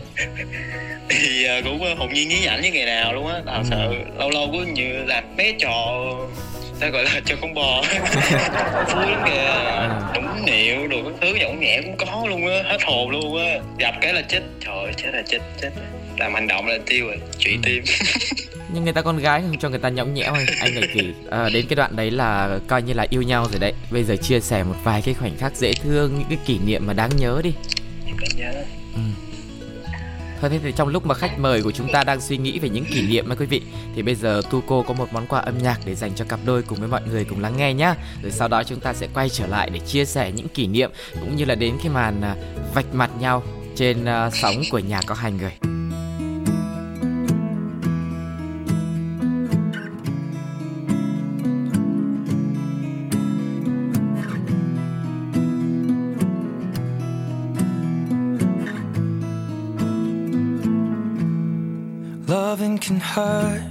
uh, 1.60 1.64
cũng 1.64 1.98
hồn 1.98 2.14
nhiên 2.14 2.30
nhí 2.30 2.40
nhảnh 2.40 2.62
như 2.62 2.72
ngày 2.72 2.86
nào 2.86 3.14
luôn 3.14 3.28
á. 3.28 3.42
Tao 3.46 3.58
ừ. 3.58 3.64
sợ 3.70 3.92
lâu 4.20 4.30
lâu 4.30 4.50
có 4.52 4.58
như 4.74 4.94
làm 5.06 5.24
bé 5.38 5.54
trò 5.60 6.04
ta 6.80 6.90
gọi 6.90 7.04
là 7.04 7.22
cho 7.26 7.36
con 7.42 7.54
bò. 7.54 7.84
Vui 8.96 9.06
kìa. 9.26 9.90
Đúng 10.16 10.46
niệu 10.46 10.88
đồ 10.88 10.98
các 11.04 11.14
thứ 11.22 11.36
nhõng 11.36 11.60
nhẹ 11.60 11.82
cũng 11.82 11.98
có 11.98 12.26
luôn 12.30 12.48
á 12.48 12.64
hết 12.66 12.78
hồn 12.84 13.10
luôn 13.10 13.38
á. 13.46 13.60
Gặp 13.80 13.96
cái 14.02 14.14
là 14.14 14.22
chết. 14.22 14.42
Trời 14.66 14.94
chết 14.98 15.10
là 15.14 15.22
chết 15.28 15.40
chết 15.62 15.70
làm 16.18 16.34
hành 16.34 16.48
động 16.48 16.68
là 16.68 16.78
tiêu 16.86 17.08
rồi 17.08 17.18
trụy 17.38 17.54
ừ. 17.54 17.60
tim. 17.64 17.84
Nhưng 18.74 18.84
người 18.84 18.94
ta 18.94 19.02
con 19.02 19.18
gái 19.18 19.42
không 19.42 19.58
cho 19.60 19.70
người 19.70 19.80
ta 19.80 19.90
nhõng 19.90 20.14
nhẽo 20.14 20.34
anh 20.60 20.76
lại 20.76 20.88
kỳ 20.94 21.14
à, 21.30 21.50
đến 21.54 21.66
cái 21.70 21.76
đoạn 21.76 21.96
đấy 21.96 22.12
là 22.12 22.60
coi 22.68 22.82
như 22.82 22.94
là 22.94 23.06
yêu 23.10 23.22
nhau 23.22 23.48
rồi 23.52 23.60
đấy. 23.60 23.74
Bây 23.92 24.04
giờ 24.04 24.16
chia 24.16 24.40
sẻ 24.40 24.64
một 24.64 24.76
vài 24.84 25.02
cái 25.02 25.14
khoảnh 25.14 25.38
khắc 25.38 25.56
dễ 25.56 25.74
thương 25.74 26.16
những 26.18 26.28
cái 26.30 26.38
kỷ 26.46 26.60
niệm 26.66 26.88
mà 26.88 26.94
đáng 26.94 27.10
nhớ 27.18 27.42
đi. 27.44 27.54
Nhớ 28.38 28.52
ừ. 28.96 29.27
Thôi 30.42 30.50
thế 30.50 30.60
thì 30.64 30.72
trong 30.72 30.88
lúc 30.88 31.06
mà 31.06 31.16
khách 31.16 31.40
mời 31.40 31.64
của 31.64 31.72
chúng 31.72 31.92
ta 31.92 32.04
đang 32.04 32.22
suy 32.22 32.38
nghĩ 32.38 32.60
về 32.60 32.70
những 32.70 32.86
kỷ 32.86 33.08
niệm 33.08 33.26
mà 33.30 33.36
quý 33.36 33.46
vị, 33.46 33.62
Thì 33.96 34.02
bây 34.02 34.16
giờ 34.16 34.42
Tuco 34.52 34.82
có 34.88 34.94
một 34.94 35.14
món 35.14 35.28
quà 35.28 35.40
âm 35.40 35.58
nhạc 35.58 35.80
để 35.86 35.96
dành 35.96 36.12
cho 36.16 36.26
cặp 36.26 36.40
đôi 36.46 36.62
cùng 36.62 36.80
với 36.80 36.88
mọi 36.88 37.02
người 37.10 37.26
cùng 37.26 37.42
lắng 37.42 37.58
nghe 37.58 37.74
nhá. 37.74 37.96
Rồi 38.24 38.32
sau 38.32 38.48
đó 38.48 38.64
chúng 38.64 38.80
ta 38.80 38.94
sẽ 38.94 39.08
quay 39.14 39.30
trở 39.30 39.48
lại 39.48 39.70
để 39.70 39.80
chia 39.80 40.06
sẻ 40.06 40.32
những 40.32 40.48
kỷ 40.48 40.68
niệm, 40.68 40.92
Cũng 41.20 41.36
như 41.36 41.46
là 41.46 41.56
đến 41.56 41.78
cái 41.84 41.94
màn 41.94 42.22
à, 42.22 42.36
vạch 42.74 42.94
mặt 42.94 43.10
nhau 43.20 43.44
trên 43.76 44.06
à, 44.06 44.30
sóng 44.30 44.56
của 44.72 44.80
nhà 44.80 45.02
có 45.08 45.16
hai 45.16 45.32
người 45.32 45.77
hurt. 63.18 63.64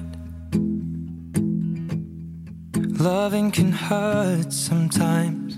Loving 2.99 3.53
can 3.53 3.71
hurt 3.71 4.53
sometimes. 4.53 5.57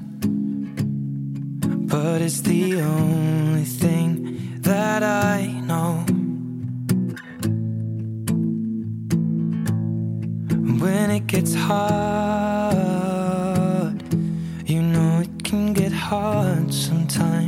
But 1.93 2.21
it's 2.21 2.43
the 2.43 2.83
only 2.83 3.65
thing 3.65 4.61
that 4.61 5.03
I 5.03 5.47
know. 5.71 6.05
When 10.83 11.11
it 11.11 11.27
gets 11.27 11.55
hard, 11.55 12.73
you 14.67 14.83
know 14.83 15.21
it 15.21 15.45
can 15.45 15.73
get 15.73 15.93
hard 15.93 16.75
sometimes. 16.75 17.48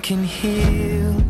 can 0.00 0.24
heal, 0.24 1.25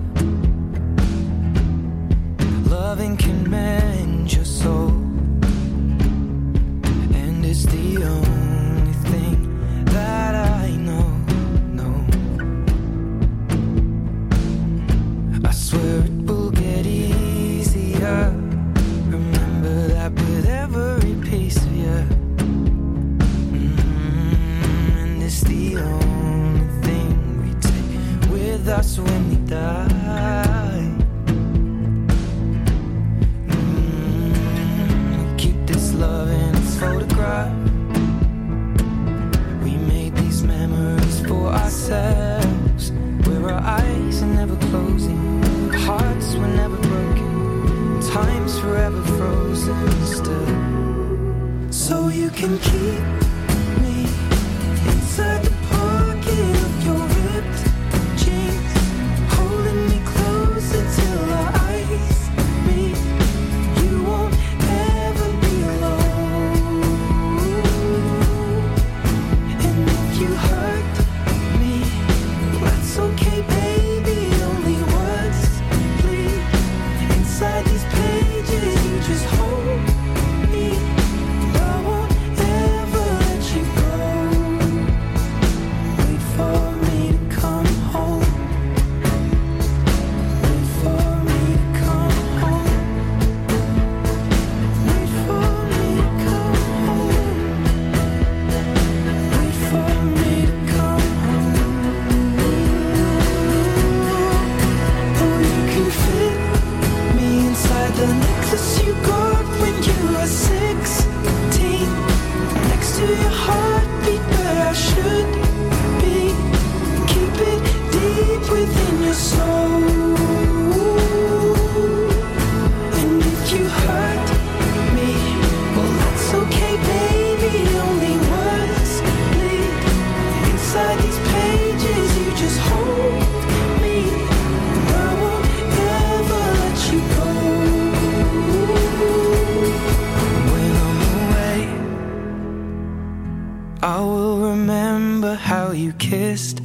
you 145.87 145.93
kissed 145.99 146.61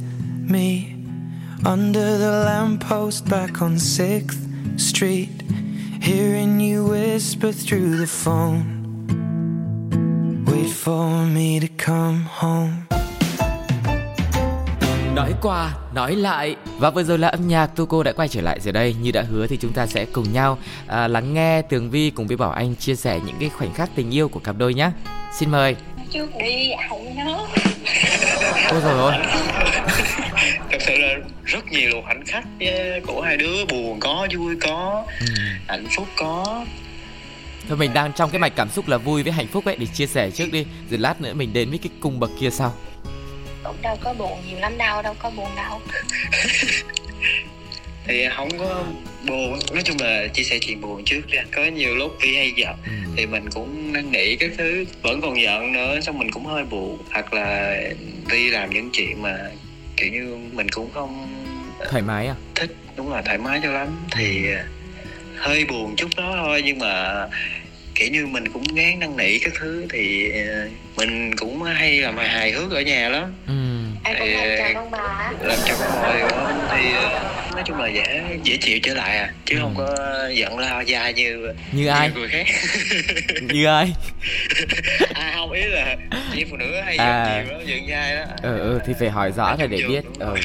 me 0.50 0.96
under 1.64 2.18
the 2.18 2.44
lamppost 2.46 3.30
back 3.30 3.62
on 3.62 3.76
6th 3.76 4.36
Street. 4.76 5.42
Hearing 6.00 6.58
you 6.60 6.88
whisper 6.88 7.52
through 7.52 7.98
the 7.98 8.06
phone. 8.06 8.64
Wait 10.46 10.70
for 10.70 11.26
me 11.26 11.60
to 11.60 11.68
come 11.78 12.26
home. 12.28 12.72
Nói 15.14 15.34
qua, 15.42 15.74
nói 15.94 16.16
lại 16.16 16.56
Và 16.78 16.90
vừa 16.90 17.02
rồi 17.02 17.18
là 17.18 17.28
âm 17.28 17.48
nhạc 17.48 17.66
Tuco 17.66 18.02
đã 18.02 18.12
quay 18.12 18.28
trở 18.28 18.40
lại 18.40 18.60
rồi 18.60 18.72
đây 18.72 18.94
Như 19.02 19.12
đã 19.12 19.22
hứa 19.22 19.46
thì 19.46 19.56
chúng 19.56 19.72
ta 19.72 19.86
sẽ 19.86 20.04
cùng 20.04 20.32
nhau 20.32 20.58
à, 20.86 21.08
lắng 21.08 21.34
nghe 21.34 21.62
Tường 21.62 21.90
Vi 21.90 22.10
cùng 22.10 22.26
với 22.26 22.36
Bảo 22.36 22.50
Anh 22.50 22.74
chia 22.74 22.96
sẻ 22.96 23.20
những 23.26 23.36
cái 23.40 23.48
khoảnh 23.48 23.74
khắc 23.74 23.90
tình 23.94 24.10
yêu 24.10 24.28
của 24.28 24.40
cặp 24.40 24.56
đôi 24.58 24.74
nhé 24.74 24.90
Xin 25.38 25.50
mời 25.50 25.76
trước 26.12 26.28
đi 26.38 26.70
không 26.88 27.16
nhớ 27.16 27.46
Ôi 28.70 28.80
rồi 28.84 28.98
ôi 28.98 29.12
thật 30.70 30.78
sự 30.80 30.96
là 30.98 31.14
rất 31.44 31.64
nhiều 31.72 32.02
khoảnh 32.04 32.24
khắc 32.26 32.44
của 33.06 33.20
hai 33.20 33.36
đứa. 33.36 33.64
Buồn 33.64 34.00
có 34.00 34.26
vui 34.36 34.56
có 34.60 35.04
ừ. 35.20 35.26
hạnh 35.68 35.86
phúc 35.96 36.08
có. 36.16 36.64
Thôi 37.68 37.78
mình 37.78 37.92
đang 37.94 38.12
trong 38.12 38.30
cái 38.30 38.38
mạch 38.38 38.52
cảm 38.56 38.70
xúc 38.70 38.88
là 38.88 38.98
vui 38.98 39.22
với 39.22 39.32
hạnh 39.32 39.46
phúc 39.46 39.64
ấy 39.64 39.76
Để 39.76 39.86
chia 39.86 40.06
sẻ 40.06 40.30
trước 40.30 40.52
đi. 40.52 40.66
Rồi 40.90 40.98
lát 40.98 41.20
nữa 41.20 41.34
mình 41.34 41.52
đến 41.52 41.70
với 41.70 41.78
cái 41.78 41.90
cung 42.00 42.20
bậc 42.20 42.30
kia 42.40 42.50
sau. 42.50 42.74
Cũng 43.64 43.82
đâu 43.82 43.96
có 44.04 44.14
buồn 44.14 44.38
nhiều 44.48 44.58
lắm 44.58 44.78
đâu 44.78 45.02
đâu 45.02 45.14
có 45.18 45.30
buồn 45.30 45.48
đâu. 45.56 45.80
Thì 48.06 48.28
không 48.36 48.58
có 48.58 48.84
buồn 49.26 49.58
nói 49.72 49.82
chung 49.84 49.96
là 50.00 50.26
chia 50.26 50.42
sẻ 50.42 50.58
chuyện 50.58 50.80
buồn 50.80 51.04
trước 51.04 51.20
ra 51.28 51.42
có 51.52 51.64
nhiều 51.64 51.96
lúc 51.96 52.16
Vi 52.20 52.36
hay 52.36 52.52
giận 52.56 52.74
ừ. 52.86 52.92
thì 53.16 53.26
mình 53.26 53.50
cũng 53.50 53.92
năn 53.92 54.12
nỉ 54.12 54.36
các 54.36 54.50
thứ 54.58 54.84
vẫn 55.02 55.20
còn 55.20 55.42
giận 55.42 55.72
nữa 55.72 56.00
xong 56.00 56.18
mình 56.18 56.30
cũng 56.30 56.46
hơi 56.46 56.64
buồn. 56.64 56.98
Hoặc 57.10 57.34
là 57.34 57.80
Vi 58.30 58.50
làm 58.50 58.70
những 58.70 58.90
chuyện 58.92 59.22
mà 59.22 59.36
kiểu 59.96 60.12
như 60.12 60.36
mình 60.52 60.68
cũng 60.68 60.90
không 60.94 61.28
Thoải 61.90 62.02
mái 62.02 62.26
à? 62.26 62.34
thích. 62.54 62.70
Đúng 62.96 63.12
là 63.12 63.22
thoải 63.22 63.38
mái 63.38 63.60
cho 63.62 63.72
lắm. 63.72 63.88
Thì 64.16 64.46
hơi 65.36 65.64
buồn 65.64 65.96
chút 65.96 66.08
đó 66.16 66.32
thôi 66.36 66.62
nhưng 66.64 66.78
mà 66.78 67.26
kiểu 67.94 68.08
như 68.10 68.26
mình 68.26 68.48
cũng 68.52 68.64
gán 68.74 68.98
năn 68.98 69.16
nỉ 69.16 69.38
các 69.38 69.52
thứ. 69.60 69.86
Thì 69.90 70.30
ờ, 70.46 70.68
mình 70.96 71.36
cũng 71.36 71.62
hay 71.62 72.00
làm 72.00 72.16
hài 72.16 72.28
hài 72.28 72.50
hước 72.52 72.70
ở 72.70 72.80
nhà 72.80 73.08
lắm. 73.08 73.34
Ừ. 73.46 73.52
ai 74.02 74.14
cũng 74.18 74.28
hay 74.28 74.56
chào 74.58 74.74
con 74.74 74.90
bà 74.90 75.32
làm 75.40 75.58
cho 75.66 75.74
con 75.78 76.02
mồi 76.02 76.30
thì 76.70 76.94
ờ, 76.94 77.41
nói 77.54 77.62
chung 77.66 77.78
là 77.80 77.88
dễ 77.88 78.38
dễ 78.44 78.56
chịu 78.56 78.78
trở 78.82 78.94
lại 78.94 79.16
à 79.18 79.32
chứ 79.44 79.56
Ừ. 79.56 79.60
không 79.62 79.74
có 79.76 79.96
giận 80.34 80.58
lao 80.58 80.82
dai 80.84 81.12
như 81.14 81.52
Như 81.72 81.86
ai 81.86 82.08
như 82.08 82.14
người 82.14 82.28
khác 82.28 82.46
Như 83.42 83.66
ai 83.66 83.92
à 85.14 85.32
không 85.36 85.52
ý 85.52 85.62
là 85.64 85.96
chị 86.34 86.44
phụ 86.50 86.56
nữ 86.56 86.80
hay 86.84 86.96
À. 86.96 87.24
giận 87.36 87.46
nhiều 87.46 87.58
đó 87.58 87.64
giận 87.66 87.80
dai 87.90 88.16
đó 88.16 88.22
Ừ, 88.42 88.58
ừ 88.58 88.80
thì 88.86 88.92
phải 88.98 89.10
hỏi 89.10 89.32
rõ 89.36 89.56
rồi 89.56 89.68
để 89.68 89.78
biết 89.88 90.04
ừ. 90.18 90.34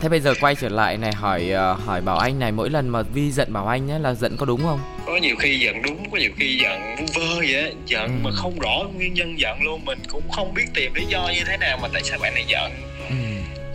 Thế 0.00 0.08
bây 0.08 0.20
giờ 0.20 0.34
quay 0.40 0.54
trở 0.54 0.68
lại 0.68 0.96
này 0.96 1.12
hỏi 1.12 1.50
ờ, 1.50 1.72
hỏi 1.72 2.00
Bảo 2.00 2.18
Anh 2.18 2.38
này 2.38 2.52
mỗi 2.52 2.70
lần 2.70 2.88
mà 2.88 3.02
Vi 3.02 3.30
giận 3.30 3.52
Bảo 3.52 3.66
Anh 3.66 3.86
nhé 3.86 3.98
là 3.98 4.14
giận 4.14 4.36
có 4.36 4.46
đúng 4.46 4.62
không? 4.62 4.80
có 5.06 5.16
nhiều 5.16 5.36
khi 5.36 5.58
giận 5.58 5.82
đúng 5.82 6.10
có 6.10 6.18
nhiều 6.18 6.30
khi 6.38 6.58
giận 6.62 6.96
vơ 7.14 7.36
vậy 7.36 7.54
á 7.62 7.68
giận 7.86 8.06
Ừ. 8.06 8.12
mà 8.22 8.30
không 8.34 8.58
rõ 8.58 8.82
nguyên 8.94 9.14
nhân 9.14 9.38
giận 9.38 9.62
luôn 9.62 9.84
mình 9.84 9.98
cũng 10.08 10.22
không 10.30 10.54
biết 10.54 10.64
tìm 10.74 10.94
lý 10.94 11.04
do 11.08 11.28
như 11.34 11.40
thế 11.46 11.56
nào 11.56 11.78
mà 11.82 11.88
tại 11.92 12.02
sao 12.04 12.18
bạn 12.18 12.34
này 12.34 12.44
giận. 12.48 12.72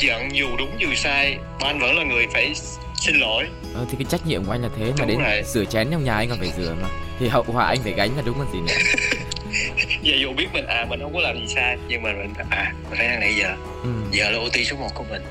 Giận 0.01 0.35
dù 0.35 0.47
đúng 0.57 0.75
dù 0.79 0.87
sai 0.95 1.37
mà 1.61 1.67
anh 1.67 1.79
vẫn 1.79 1.97
là 1.97 2.03
người 2.03 2.27
phải 2.33 2.53
xin 2.95 3.15
lỗi 3.15 3.45
Ờ, 3.73 3.85
thì 3.89 3.95
cái 3.99 4.05
trách 4.09 4.27
nhiệm 4.27 4.45
của 4.45 4.51
anh 4.51 4.61
là 4.61 4.69
thế 4.77 4.85
mà 4.85 4.93
Đúng 4.99 5.07
đến 5.07 5.19
rồi. 5.19 5.43
rửa 5.45 5.65
chén 5.65 5.87
trong 5.91 6.03
nhà 6.03 6.15
anh 6.15 6.29
còn 6.29 6.39
phải 6.39 6.51
rửa 6.57 6.75
mà 6.81 6.87
thì 7.19 7.27
hậu 7.27 7.43
quả 7.53 7.65
anh 7.65 7.77
phải 7.83 7.91
gánh 7.93 8.15
là 8.15 8.21
đúng 8.25 8.37
còn 8.37 8.47
gì 8.53 8.59
nữa. 8.59 8.81
và 10.03 10.13
dù 10.21 10.33
biết 10.33 10.47
mình 10.53 10.65
à 10.65 10.85
mình 10.89 10.99
không 11.01 11.13
có 11.13 11.19
làm 11.19 11.35
gì 11.47 11.53
sai 11.55 11.77
nhưng 11.87 12.03
mà 12.03 12.09
mình 12.13 12.33
à 12.49 12.73
mình 12.89 12.97
phải 12.97 13.07
ăn 13.07 13.19
nãy 13.19 13.35
giờ 13.35 13.55
Ừ. 13.83 13.89
giờ 14.11 14.29
là 14.31 14.37
ưu 14.37 14.49
tiên 14.53 14.65
số 14.65 14.75
1 14.77 14.87
của 14.95 15.03
mình 15.11 15.21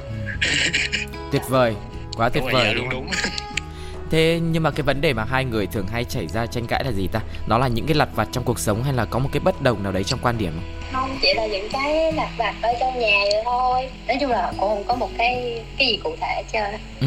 Tuyệt 1.33 1.43
vời, 1.49 1.75
quá 2.17 2.29
tuyệt 2.29 2.43
đúng 2.45 2.53
vời 2.53 2.65
giờ 2.67 2.75
đúng 2.75 2.89
đúng 2.89 3.07
Thế 4.11 4.41
nhưng 4.43 4.63
mà 4.63 4.71
cái 4.71 4.83
vấn 4.83 5.01
đề 5.01 5.13
mà 5.13 5.25
hai 5.25 5.45
người 5.45 5.67
thường 5.67 5.87
hay 5.87 6.05
chảy 6.05 6.27
ra 6.27 6.47
tranh 6.47 6.67
cãi 6.67 6.85
là 6.85 6.93
gì 6.93 7.09
ta? 7.13 7.21
Nó 7.47 7.59
là 7.59 7.69
những 7.69 7.87
cái 7.87 7.95
lặt 7.95 8.09
vặt 8.15 8.29
trong 8.33 8.45
cuộc 8.45 8.59
sống 8.59 8.83
hay 8.83 8.93
là 8.93 9.05
có 9.05 9.19
một 9.19 9.29
cái 9.33 9.41
bất 9.41 9.63
đồng 9.63 9.83
nào 9.83 9.93
đấy 9.93 10.05
trong 10.05 10.19
quan 10.23 10.39
điểm 10.39 10.53
không? 10.93 11.00
Chỉ 11.23 11.33
là 11.35 11.47
những 11.47 11.69
cái 11.73 12.13
lặt 12.13 12.29
vặt 12.39 12.55
ở 12.63 12.73
trong 12.81 12.99
nhà 12.99 13.19
vậy 13.33 13.43
thôi 13.45 13.89
nói 14.09 14.17
chung 14.21 14.31
là 14.31 14.53
cũng 14.59 14.69
không 14.69 14.85
có 14.89 14.95
một 14.95 15.11
cái 15.19 15.63
cái 15.79 15.89
gì 15.89 15.97
cụ 16.05 16.17
thể 16.21 16.27
hết 16.37 16.43
trơn. 16.53 16.81
Ừ. 17.01 17.07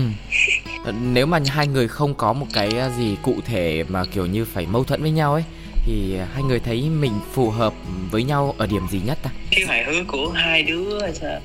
Nếu 1.02 1.26
mà 1.26 1.40
hai 1.48 1.68
người 1.68 1.88
không 1.88 2.14
có 2.16 2.34
một 2.34 2.46
cái 2.54 2.70
ờ, 2.80 2.90
gì 2.98 3.16
cụ 3.22 3.36
thể 3.46 3.84
mà 3.88 4.04
kiểu 4.14 4.26
như 4.26 4.46
phải 4.46 4.66
mâu 4.66 4.84
thuẫn 4.84 5.02
với 5.02 5.12
nhau 5.12 5.34
ấy 5.34 5.44
thì 5.86 6.16
hai 6.34 6.44
người 6.44 6.60
thấy 6.60 6.82
mình 6.82 7.12
phù 7.34 7.50
hợp 7.50 7.74
với 8.12 8.24
nhau 8.24 8.56
ở 8.58 8.68
điểm 8.68 8.88
gì 8.92 9.02
nhất 9.06 9.18
ta? 9.24 9.30
cái 9.52 9.66
hài 9.68 9.84
hước 9.84 10.08
của 10.08 10.30
hai 10.36 10.64
đứa 10.64 11.12
sao? 11.14 11.40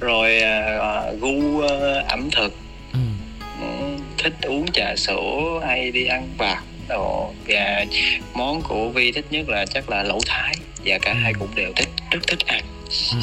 rồi 0.00 0.40
à, 0.42 0.78
à, 0.80 1.12
gu 1.20 1.60
à, 1.60 2.04
ẩm 2.08 2.28
thực 2.30 2.54
Ừ. 2.92 2.98
ừ, 3.60 3.66
thích 4.18 4.32
uống 4.42 4.66
trà 4.72 4.96
sữa 4.96 5.60
hay 5.66 5.90
đi 5.90 6.06
ăn 6.06 6.28
vặt 6.38 6.62
đồ 6.88 7.30
và 7.48 7.84
món 8.34 8.62
của 8.62 8.88
vi 8.88 9.12
thích 9.12 9.24
nhất 9.30 9.48
là 9.48 9.66
chắc 9.66 9.90
là 9.90 10.02
lẩu 10.02 10.20
thái 10.26 10.54
và 10.88 10.98
cả 11.02 11.14
hai 11.14 11.34
cũng 11.38 11.54
đều 11.54 11.72
thích 11.76 11.88
rất 12.10 12.20
thích 12.26 12.46
ăn. 12.46 12.64
Ừ. 13.12 13.18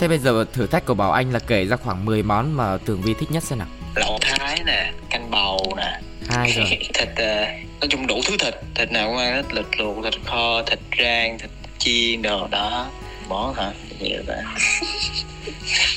Thế 0.00 0.08
bây 0.08 0.18
giờ 0.18 0.44
thử 0.52 0.66
thách 0.66 0.86
của 0.86 0.94
Bảo 0.94 1.12
Anh 1.12 1.32
là 1.32 1.38
kể 1.38 1.64
ra 1.64 1.76
khoảng 1.76 2.04
10 2.04 2.22
món 2.22 2.56
mà 2.56 2.76
Tường 2.84 3.00
Vi 3.02 3.14
thích 3.14 3.30
nhất 3.32 3.42
xem 3.42 3.58
nào. 3.58 3.68
lẩu 3.94 4.18
thái 4.20 4.60
nè 4.66 4.92
canh 5.10 5.30
bầu 5.30 5.74
nè. 5.76 6.00
Hai 6.28 6.52
rồi. 6.52 6.66
thịt 6.94 7.08
à, 7.16 7.58
nói 7.80 7.88
chung 7.88 8.06
đủ 8.06 8.20
thứ 8.26 8.36
thịt. 8.36 8.54
Thịt 8.74 8.92
nào 8.92 9.08
cũng 9.08 9.16
ăn 9.18 9.34
hết 9.34 9.42
thịt 9.54 9.64
luộc 9.78 10.04
thịt 10.04 10.14
kho 10.26 10.62
thịt 10.62 10.78
rang 10.98 11.38
thịt 11.38 11.50
chiên 11.78 12.22
đồ 12.22 12.48
đó. 12.50 12.86
Món 13.28 13.54
hả? 13.54 13.72
Nhiều 14.00 14.22
ta 14.26 14.34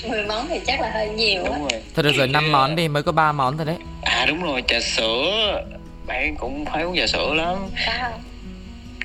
mười 0.09 0.23
món 0.25 0.47
thì 0.49 0.59
chắc 0.67 0.81
là 0.81 0.91
hơi 0.93 1.09
nhiều 1.09 1.43
á. 1.43 1.49
đúng 1.49 1.67
rồi. 1.69 1.81
Thôi 1.95 2.03
được 2.03 2.11
rồi, 2.15 2.27
5 2.27 2.51
món 2.51 2.75
đi, 2.75 2.87
mới 2.87 3.03
có 3.03 3.11
3 3.11 3.31
món 3.31 3.57
thôi 3.57 3.65
đấy. 3.65 3.77
à 4.01 4.25
đúng 4.25 4.43
rồi 4.43 4.63
trà 4.67 4.79
sữa. 4.79 5.61
Bạn 6.07 6.35
cũng 6.39 6.65
phải 6.65 6.83
uống 6.83 6.95
trà 6.97 7.07
sữa 7.07 7.33
lắm. 7.33 7.55
Có 7.87 7.93
không 8.01 8.21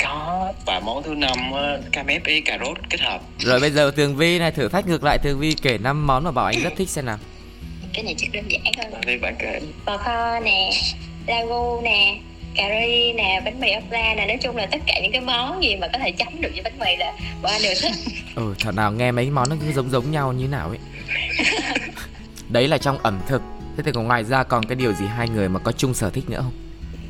có 0.05 0.53
và 0.67 0.81
món 0.81 1.03
thứ 1.03 1.15
năm 1.15 1.53
á, 1.53 1.77
cam 1.93 2.07
ép 2.07 2.25
với 2.25 2.41
cà 2.41 2.59
rốt 2.65 2.77
kết 2.91 3.01
hợp. 3.01 3.21
Rồi 3.39 3.61
bây 3.61 3.71
giờ 3.71 3.91
Tường 3.97 4.17
Vi 4.17 4.39
này 4.39 4.51
thử 4.53 4.69
thách 4.69 4.87
ngược 4.87 5.05
lại 5.05 5.19
Tường 5.23 5.39
Vi 5.39 5.55
kể 5.63 5.79
5 5.79 6.07
món 6.07 6.25
mà 6.25 6.31
Bảo 6.31 6.45
Anh 6.45 6.63
rất 6.63 6.73
thích 6.77 6.89
xem 6.91 7.07
nào. 7.07 7.19
cái 7.95 8.05
này 8.05 8.15
chắc 8.19 8.33
đơn 8.33 8.45
giản 8.49 8.63
hơn 8.79 9.01
thì 9.07 9.19
bạn 9.19 9.37
kể. 9.39 9.61
Bò 9.87 9.97
kho 9.97 10.41
nè 10.41 10.71
ragu 11.27 11.81
nè 11.81 12.17
cà 12.55 12.63
ri 12.69 13.13
nè 13.13 13.41
bánh 13.45 13.61
mì 13.61 13.71
ốc 13.71 13.83
la 13.91 14.15
nè. 14.15 14.27
Nói 14.27 14.39
chung 14.43 14.57
là 14.57 14.67
tất 14.67 14.79
cả 14.87 15.01
những 15.03 15.13
cái 15.13 15.21
món 15.21 15.63
gì 15.63 15.77
mà 15.77 15.89
có 15.93 15.99
thể 15.99 16.11
chấm 16.13 16.41
được 16.41 16.51
với 16.53 16.63
bánh 16.63 16.79
mì 16.79 16.97
là 16.97 17.13
bọn 17.43 17.53
anh 17.53 17.63
đều 17.63 17.75
thích. 17.83 17.93
Ừ 18.35 18.55
thảo 18.61 18.73
nào 18.73 18.93
nghe 18.93 19.13
mấy 19.13 19.31
món 19.31 19.49
nó 19.51 19.57
cứ 19.61 19.73
giống 19.73 19.91
giống 19.91 20.11
nhau 20.13 20.33
như 20.33 20.49
nào 20.49 20.69
ấy. 20.69 20.79
Đấy 22.49 22.69
là 22.69 22.79
trong 22.79 22.99
ẩm 22.99 23.21
thực. 23.29 23.43
Thế 23.77 23.83
thì 23.83 23.93
còn 23.93 24.07
ngoài 24.07 24.25
ra 24.25 24.43
còn 24.43 24.67
cái 24.67 24.77
điều 24.77 24.93
gì 24.93 25.05
hai 25.17 25.29
người 25.29 25.49
mà 25.49 25.61
có 25.61 25.73
chung 25.73 25.95
sở 25.95 26.11
thích 26.11 26.31
nữa 26.31 26.41
không 26.43 26.53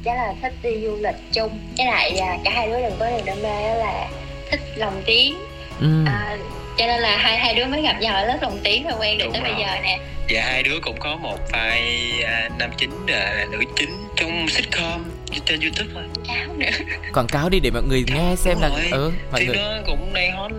chắc 0.04 0.14
là 0.16 0.34
thích 0.42 0.52
đi 0.62 0.70
du 0.84 0.96
lịch 0.96 1.16
chung. 1.32 1.58
Với 1.76 1.86
lại 1.86 2.18
à, 2.18 2.38
cả 2.44 2.50
hai 2.54 2.66
đứa 2.68 2.80
đều 2.80 2.90
có 2.98 3.10
niềm 3.10 3.24
đam 3.26 3.42
mê 3.42 3.68
đó 3.68 3.74
là 3.74 4.08
thích 4.50 4.60
lồng 4.76 5.02
tiếng. 5.06 5.34
Ừ. 5.80 6.04
à, 6.06 6.36
cho 6.78 6.86
nên 6.86 7.00
là 7.00 7.16
hai 7.16 7.38
hai 7.38 7.54
đứa 7.54 7.66
mới 7.66 7.82
gặp 7.82 7.96
nhau 8.00 8.14
ở 8.16 8.24
lớp 8.26 8.38
lồng 8.42 8.58
tiếng 8.64 8.84
rồi 8.84 8.92
quen 9.00 9.18
được 9.18 9.24
Đúng 9.24 9.32
tới 9.32 9.42
bây 9.42 9.52
rồi. 9.52 9.60
giờ 9.60 9.80
nè. 9.82 9.98
Và 10.30 10.42
hai 10.42 10.62
đứa 10.62 10.78
cũng 10.82 10.96
có 11.00 11.16
một 11.16 11.38
vai 11.52 12.10
à, 12.24 12.48
nam 12.58 12.70
chính 12.76 13.06
à, 13.06 13.46
nữ 13.50 13.58
chính 13.76 13.96
trong 14.16 14.48
sitcom 14.48 15.04
trên 15.44 15.60
youtube 15.60 15.90
thôi. 15.94 16.02
Cháu 16.28 16.54
nữa. 16.56 16.66
Quảng 17.14 17.26
cáo 17.26 17.48
đi 17.48 17.60
để 17.60 17.70
mọi 17.70 17.82
người 17.82 18.04
nghe 18.14 18.34
xem 18.36 18.60
là 18.60 18.68
Đúng 18.68 18.76
rồi. 18.78 18.88
ừ 18.90 19.12
mọi 19.32 19.44
người 19.44 19.56
đó 19.56 19.76
cũng 19.86 20.12
đang 20.14 20.32
hot 20.32 20.50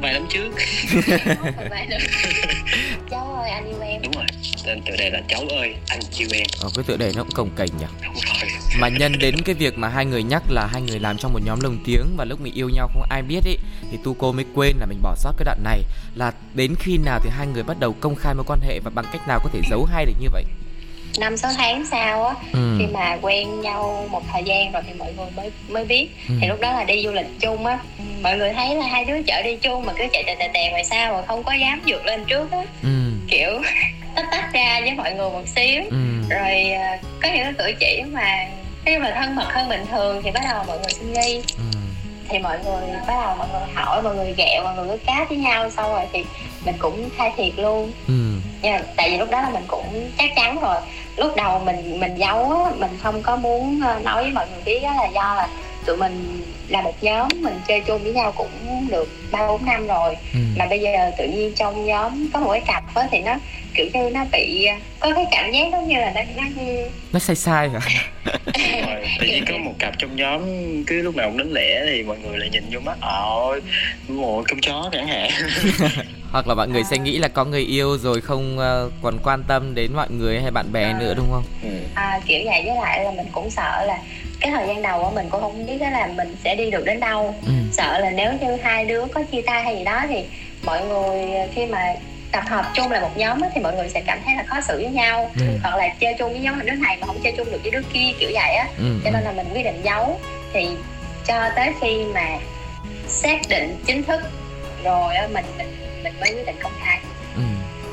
vài 0.00 0.12
năm 0.12 0.26
trước. 0.30 0.50
Cháu 3.10 3.34
ơi 3.42 3.50
anh 3.50 3.66
yêu 3.68 3.80
em. 3.82 4.02
Đúng 4.02 4.12
rồi. 4.12 4.24
Tên 4.66 4.82
tựa 4.86 4.96
đề 4.96 5.10
là 5.10 5.20
cháu 5.28 5.40
ơi 5.50 5.74
anh 5.88 6.00
yêu 6.18 6.28
em. 6.32 6.46
Ờ, 6.62 6.68
cái 6.74 6.84
tựa 6.86 6.96
đề 6.96 7.12
nó 7.16 7.22
cũng 7.22 7.32
cồng 7.34 7.50
kềnh 7.56 7.76
nhỉ? 7.78 7.86
Đúng 8.04 8.14
rồi 8.14 8.50
mà 8.78 8.88
nhân 8.88 9.12
đến 9.18 9.34
cái 9.44 9.54
việc 9.54 9.78
mà 9.78 9.88
hai 9.88 10.06
người 10.06 10.22
nhắc 10.22 10.42
là 10.48 10.66
hai 10.66 10.82
người 10.82 10.98
làm 10.98 11.16
trong 11.18 11.32
một 11.32 11.40
nhóm 11.44 11.60
lồng 11.60 11.78
tiếng 11.84 12.16
và 12.16 12.24
lúc 12.24 12.40
mình 12.40 12.54
yêu 12.54 12.68
nhau 12.68 12.88
không 12.92 13.02
ai 13.10 13.22
biết 13.22 13.40
ý 13.44 13.56
thì 13.90 13.98
tu 14.04 14.14
cô 14.14 14.32
mới 14.32 14.44
quên 14.54 14.76
là 14.80 14.86
mình 14.86 14.98
bỏ 15.02 15.14
sót 15.16 15.32
cái 15.38 15.44
đoạn 15.44 15.58
này 15.64 15.82
là 16.14 16.32
đến 16.54 16.74
khi 16.78 16.98
nào 16.98 17.20
thì 17.24 17.30
hai 17.30 17.46
người 17.46 17.62
bắt 17.62 17.80
đầu 17.80 17.94
công 18.00 18.14
khai 18.14 18.34
mối 18.34 18.44
quan 18.46 18.60
hệ 18.60 18.78
và 18.84 18.90
bằng 18.94 19.04
cách 19.12 19.28
nào 19.28 19.40
có 19.44 19.50
thể 19.52 19.60
giấu 19.70 19.84
hai 19.84 20.06
được 20.06 20.14
như 20.20 20.28
vậy? 20.32 20.44
Năm 21.18 21.36
sáu 21.36 21.52
tháng 21.56 21.86
sau 21.86 22.24
á 22.24 22.34
ừ. 22.52 22.76
khi 22.78 22.86
mà 22.86 23.18
quen 23.22 23.60
nhau 23.60 24.08
một 24.10 24.22
thời 24.32 24.42
gian 24.44 24.72
rồi 24.72 24.82
thì 24.86 24.92
mọi 24.98 25.12
người 25.16 25.26
mới 25.36 25.50
mới 25.68 25.84
biết. 25.84 26.08
Ừ. 26.28 26.34
thì 26.40 26.48
lúc 26.48 26.60
đó 26.60 26.72
là 26.72 26.84
đi 26.84 27.02
du 27.04 27.12
lịch 27.12 27.26
chung 27.40 27.66
á. 27.66 27.78
Mọi 28.22 28.36
người 28.36 28.52
thấy 28.52 28.74
là 28.74 28.86
hai 28.86 29.04
đứa 29.04 29.22
chở 29.26 29.42
đi 29.42 29.56
chung 29.56 29.86
mà 29.86 29.92
cứ 29.98 30.04
chạy 30.12 30.24
tè 30.26 30.36
tè 30.38 30.50
tè 30.54 30.70
ngoài 30.70 30.84
sao 30.84 31.12
mà 31.12 31.22
không 31.26 31.44
có 31.44 31.52
dám 31.52 31.80
vượt 31.86 32.06
lên 32.06 32.24
trước 32.24 32.50
á. 32.50 32.62
Ừ. 32.82 33.12
Kiểu 33.28 33.50
tách 34.14 34.26
tách 34.30 34.52
ra 34.52 34.80
với 34.80 34.94
mọi 34.94 35.14
người 35.14 35.30
một 35.30 35.48
xíu. 35.56 35.82
Ừ. 35.90 35.96
Rồi 36.30 36.70
à, 36.70 36.98
có 37.22 37.28
những 37.34 37.44
cái 37.44 37.52
cử 37.58 37.72
chỉ 37.80 38.02
mà 38.12 38.46
khi 38.84 38.98
mà 38.98 39.12
thân 39.16 39.36
mật 39.36 39.46
hơn 39.52 39.68
bình 39.68 39.86
thường 39.90 40.22
thì 40.22 40.30
bắt 40.30 40.42
đầu 40.50 40.64
mọi 40.66 40.78
người 40.78 40.92
sinh 40.92 41.12
nghi 41.12 41.42
ừ. 41.56 41.64
Thì 42.28 42.38
mọi 42.38 42.58
người 42.64 42.82
bắt 43.06 43.14
đầu 43.24 43.36
mọi 43.38 43.48
người 43.52 43.74
hỏi 43.74 44.02
mọi 44.02 44.14
người 44.16 44.34
ghẹo 44.36 44.62
mọi 44.64 44.74
người 44.76 44.88
cứ 44.88 45.04
cá 45.06 45.26
với 45.28 45.38
nhau 45.38 45.70
xong 45.70 45.92
rồi 45.92 46.02
thì 46.12 46.24
mình 46.64 46.74
cũng 46.78 47.08
khai 47.16 47.32
thiệt 47.36 47.52
luôn. 47.56 47.92
Ừ. 48.08 48.14
Nhưng 48.62 48.72
mà 48.72 48.80
tại 48.96 49.10
vì 49.10 49.18
lúc 49.18 49.30
đó 49.30 49.40
là 49.40 49.50
mình 49.50 49.64
cũng 49.68 50.10
chắc 50.18 50.30
chắn 50.36 50.60
rồi. 50.60 50.76
Lúc 51.16 51.36
đầu 51.36 51.58
mình 51.58 52.00
mình 52.00 52.16
giấu 52.16 52.64
á 52.64 52.70
mình 52.78 52.98
không 53.02 53.22
có 53.22 53.36
muốn 53.36 53.80
ờ, 53.84 54.00
nói 54.04 54.22
với 54.22 54.32
mọi 54.32 54.46
người 54.50 54.62
biết 54.64 54.80
đó 54.82 54.94
là 54.94 55.06
do 55.14 55.34
là 55.34 55.48
tụi 55.86 55.96
mình 55.96 56.42
là 56.68 56.82
một 56.82 57.02
nhóm 57.02 57.28
mình 57.40 57.60
chơi 57.68 57.80
chung 57.80 58.02
với 58.02 58.12
nhau 58.12 58.32
cũng 58.36 58.88
được 58.90 59.08
ba 59.30 59.46
bốn 59.46 59.64
năm 59.64 59.86
rồi. 59.86 60.16
Ừ. 60.32 60.38
Mà 60.56 60.66
bây 60.66 60.80
giờ 60.80 61.10
tự 61.18 61.26
nhiên 61.26 61.52
trong 61.56 61.86
nhóm 61.86 62.28
có 62.32 62.40
một 62.40 62.52
cái 62.52 62.62
cặp 62.66 62.94
á 62.94 63.08
thì 63.10 63.18
nó 63.18 63.36
kiểu 63.74 63.86
như 63.92 64.10
nó 64.10 64.24
bị 64.32 64.66
có 65.00 65.14
cái 65.14 65.24
cảm 65.30 65.52
giác 65.52 65.68
giống 65.72 65.88
như 65.88 65.96
là 65.96 66.12
nó 66.14 66.20
nó 66.36 66.42
nó 67.12 67.18
sai 67.18 67.36
sai 67.36 67.68
rồi 67.68 67.80
tự 69.20 69.26
nhiên 69.26 69.44
có 69.48 69.58
một 69.58 69.72
cặp 69.78 69.94
trong 69.98 70.16
nhóm 70.16 70.40
cứ 70.86 71.02
lúc 71.02 71.16
nào 71.16 71.28
cũng 71.28 71.38
đánh 71.38 71.52
lẻ 71.52 71.82
thì 71.86 72.02
mọi 72.02 72.18
người 72.18 72.38
lại 72.38 72.48
nhìn 72.52 72.64
vô 72.72 72.80
mắt. 72.80 72.98
Ôi 73.00 73.60
ngồi 74.08 74.44
cơm 74.48 74.60
chó 74.60 74.88
chẳng 74.92 75.06
hạn. 75.08 75.30
Hoặc 76.32 76.48
là 76.48 76.54
mọi 76.54 76.68
người 76.68 76.82
sẽ 76.90 76.98
nghĩ 76.98 77.18
là 77.18 77.28
có 77.28 77.44
người 77.44 77.62
yêu 77.62 77.98
rồi 77.98 78.20
không 78.20 78.58
ờ, 78.58 78.90
còn 79.02 79.18
quan 79.22 79.42
tâm 79.42 79.74
đến 79.74 79.92
mọi 79.96 80.10
người 80.10 80.40
hay 80.40 80.50
bạn 80.50 80.72
bè 80.72 80.92
nữa 80.92 81.14
đúng 81.16 81.30
không? 81.30 81.44
Ừ. 81.62 81.68
à, 81.94 82.20
kiểu 82.26 82.40
vậy. 82.44 82.62
Với 82.66 82.76
lại 82.76 83.04
là 83.04 83.10
mình 83.10 83.26
cũng 83.32 83.50
sợ 83.50 83.84
là 83.86 83.98
cái 84.40 84.50
thời 84.50 84.68
gian 84.68 84.82
đầu 84.82 85.04
á 85.04 85.10
mình 85.14 85.28
cũng 85.30 85.40
không 85.40 85.66
biết 85.66 85.78
là 85.80 86.06
mình 86.16 86.36
sẽ 86.44 86.54
đi 86.54 86.70
được 86.70 86.84
đến 86.84 87.00
đâu. 87.00 87.34
Ừ. 87.46 87.52
Sợ 87.72 87.98
là 87.98 88.10
nếu 88.10 88.32
như 88.40 88.56
hai 88.62 88.84
đứa 88.84 89.06
có 89.14 89.22
chia 89.32 89.40
tay 89.46 89.62
hay 89.62 89.76
gì 89.76 89.84
đó 89.84 90.02
thì 90.08 90.24
mọi 90.62 90.86
người 90.86 91.28
khi 91.54 91.66
mà 91.66 91.94
tập 92.32 92.44
hợp 92.46 92.64
chung 92.74 92.90
là 92.90 93.00
một 93.00 93.16
nhóm 93.16 93.40
á, 93.40 93.48
thì 93.54 93.60
mọi 93.60 93.76
người 93.76 93.88
sẽ 93.88 94.02
cảm 94.06 94.18
thấy 94.26 94.36
là 94.36 94.44
khó 94.46 94.60
xử 94.60 94.76
với 94.76 94.90
nhau. 94.90 95.30
Ừ. 95.36 95.42
hoặc 95.62 95.76
là 95.76 95.88
chơi 96.00 96.14
chung 96.18 96.30
với 96.30 96.40
nhóm 96.40 96.66
đứa 96.66 96.72
này 96.72 96.96
mà 97.00 97.06
không 97.06 97.20
chơi 97.24 97.32
chung 97.36 97.52
được 97.52 97.58
với 97.62 97.70
đứa 97.70 97.82
kia 97.92 98.12
kiểu 98.18 98.30
vậy 98.34 98.54
á. 98.54 98.66
Ừ 98.78 98.84
cho 99.04 99.10
nên 99.10 99.24
là 99.24 99.32
mình 99.32 99.46
quyết 99.52 99.64
định 99.64 99.80
giấu. 99.84 100.20
Thì 100.52 100.68
cho 101.26 101.48
tới 101.56 101.72
khi 101.80 102.04
mà 102.14 102.38
xác 103.08 103.40
định 103.48 103.76
chính 103.86 104.02
thức 104.02 104.20
rồi 104.84 105.14
á 105.14 105.28
mình 105.32 105.44
mình 105.58 105.76
mình 106.04 106.12
mới 106.20 106.32
quyết 106.34 106.46
định 106.46 106.56
công 106.62 106.72
khai. 106.84 107.00
Ừ. 107.36 107.42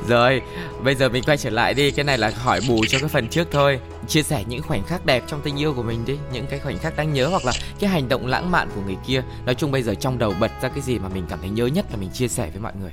Rồi, 0.07 0.41
bây 0.83 0.95
giờ 0.95 1.09
mình 1.09 1.23
quay 1.23 1.37
trở 1.37 1.49
lại 1.49 1.73
đi, 1.73 1.91
cái 1.91 2.05
này 2.05 2.17
là 2.17 2.31
hỏi 2.35 2.59
bù 2.67 2.85
cho 2.89 2.99
cái 2.99 3.09
phần 3.09 3.27
trước 3.27 3.47
thôi. 3.51 3.79
Chia 4.07 4.23
sẻ 4.23 4.43
những 4.47 4.61
khoảnh 4.61 4.83
khắc 4.83 5.05
đẹp 5.05 5.23
trong 5.27 5.41
tình 5.43 5.59
yêu 5.59 5.73
của 5.73 5.83
mình 5.83 6.05
đi, 6.05 6.17
những 6.33 6.45
cái 6.49 6.59
khoảnh 6.59 6.77
khắc 6.77 6.97
đáng 6.97 7.13
nhớ 7.13 7.27
hoặc 7.27 7.45
là 7.45 7.51
cái 7.79 7.89
hành 7.89 8.09
động 8.09 8.27
lãng 8.27 8.51
mạn 8.51 8.69
của 8.75 8.81
người 8.81 8.95
kia. 9.07 9.21
Nói 9.45 9.55
chung 9.55 9.71
bây 9.71 9.83
giờ 9.83 9.95
trong 9.95 10.17
đầu 10.19 10.33
bật 10.39 10.51
ra 10.61 10.69
cái 10.69 10.81
gì 10.81 10.99
mà 10.99 11.09
mình 11.09 11.25
cảm 11.29 11.39
thấy 11.41 11.49
nhớ 11.49 11.65
nhất 11.65 11.85
là 11.91 11.97
mình 11.97 12.09
chia 12.13 12.27
sẻ 12.27 12.49
với 12.53 12.61
mọi 12.61 12.73
người. 12.81 12.91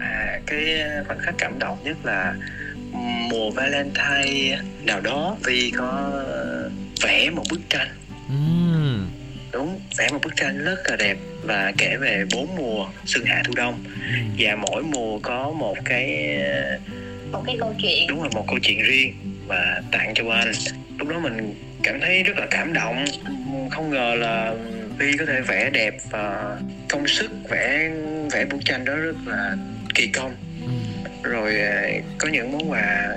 à 0.00 0.40
cái 0.46 0.64
khoảnh 1.06 1.18
khắc 1.18 1.34
cảm 1.38 1.58
động 1.58 1.78
nhất 1.84 1.96
là 2.04 2.34
mùa 3.30 3.50
Valentine 3.50 4.58
nào 4.84 5.00
đó 5.00 5.36
vì 5.44 5.72
có 5.76 6.10
vẽ 7.02 7.30
một 7.30 7.42
bức 7.50 7.60
tranh 7.68 7.88
Ừm. 8.28 9.10
đúng 9.52 9.80
vẽ 9.98 10.08
một 10.12 10.18
bức 10.22 10.36
tranh 10.36 10.64
rất 10.64 10.76
là 10.90 10.96
đẹp 10.96 11.18
và 11.42 11.72
kể 11.78 11.96
về 12.00 12.24
bốn 12.34 12.56
mùa 12.56 12.86
xuân 13.06 13.24
hạ 13.26 13.42
thu 13.44 13.52
đông 13.56 13.84
và 14.38 14.56
mỗi 14.56 14.82
mùa 14.82 15.18
có 15.22 15.50
một 15.50 15.74
cái 15.84 16.38
một 17.32 17.42
cái 17.46 17.56
câu 17.60 17.74
chuyện 17.82 18.06
đúng 18.08 18.22
là 18.22 18.28
một 18.34 18.44
câu 18.48 18.58
chuyện 18.62 18.82
riêng 18.82 19.14
và 19.48 19.82
tặng 19.92 20.12
cho 20.14 20.30
anh 20.30 20.52
lúc 20.98 21.08
đó 21.08 21.18
mình 21.18 21.54
cảm 21.82 22.00
thấy 22.00 22.22
rất 22.22 22.38
là 22.38 22.46
cảm 22.50 22.72
động. 22.72 23.04
Không 23.70 23.90
ngờ 23.90 24.14
là 24.14 24.54
Vi 24.98 25.12
có 25.18 25.24
thể 25.24 25.40
vẽ 25.40 25.70
đẹp 25.70 25.94
và 26.10 26.56
công 26.88 27.08
sức 27.08 27.30
vẽ 27.48 27.90
vẽ 28.32 28.44
bức 28.44 28.58
tranh 28.64 28.84
đó 28.84 28.96
rất 28.96 29.16
là 29.26 29.56
kỳ 29.94 30.06
công. 30.06 30.34
Rồi 31.22 31.60
à, 31.60 31.88
có 32.18 32.28
những 32.28 32.52
món 32.52 32.70
quà 32.70 33.16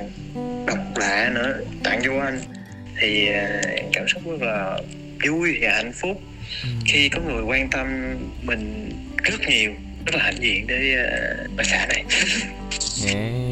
độc 0.68 0.98
lạ 0.98 1.32
nữa 1.34 1.58
tặng 1.84 2.00
cho 2.04 2.22
anh. 2.22 2.40
Thì 3.00 3.28
à, 3.34 3.62
cảm 3.94 4.08
xúc 4.08 4.22
rất 4.26 4.42
là 4.48 4.78
vui 5.28 5.58
và 5.62 5.72
hạnh 5.76 5.92
phúc. 5.94 6.22
Khi 6.86 7.10
có 7.10 7.20
người 7.22 7.44
quan 7.44 7.70
tâm 7.70 8.16
mình 8.44 8.92
rất 9.24 9.40
nhiều, 9.48 9.72
rất 10.06 10.16
là 10.16 10.24
hạnh 10.24 10.40
diện 10.40 10.68
để 10.68 11.06
bà 11.58 11.64
xã 11.64 11.88
này. 11.90 12.04
Yeah. 13.06 13.51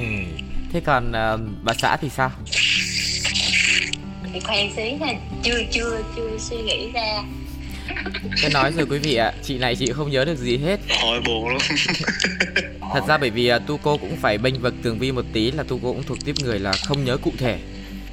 Thế 0.73 0.79
còn 0.79 1.11
ờ, 1.11 1.39
bà 1.63 1.73
xã 1.73 1.97
thì 1.97 2.09
sao? 2.09 2.31
thì 4.33 4.39
khoan 4.39 4.69
xí 4.75 4.93
ha 5.01 5.13
chưa 5.43 5.63
chưa 5.71 6.01
chưa 6.15 6.37
suy 6.39 6.57
nghĩ 6.57 6.91
ra 6.93 7.23
Tôi 8.41 8.51
nói 8.53 8.71
rồi 8.71 8.85
quý 8.89 8.99
vị 8.99 9.15
ạ, 9.15 9.33
chị 9.43 9.57
này 9.57 9.75
chị 9.75 9.85
không 9.93 10.11
nhớ 10.11 10.25
được 10.25 10.35
gì 10.37 10.57
hết. 10.57 10.79
hồi 11.01 11.21
buồn 11.25 11.49
luôn 11.49 11.57
Thật 12.93 13.03
ra 13.07 13.17
bởi 13.17 13.29
vì 13.29 13.53
uh, 13.53 13.61
Tuco 13.67 13.97
cũng 13.97 14.15
phải 14.21 14.37
bênh 14.37 14.61
vực 14.61 14.73
Tường 14.83 14.99
Vi 14.99 15.11
một 15.11 15.25
tí 15.33 15.51
là 15.51 15.63
Tuco 15.63 15.87
cũng 15.87 16.03
thuộc 16.03 16.17
tiếp 16.25 16.35
người 16.43 16.59
là 16.59 16.71
không 16.71 17.05
nhớ 17.05 17.17
cụ 17.17 17.31
thể 17.37 17.59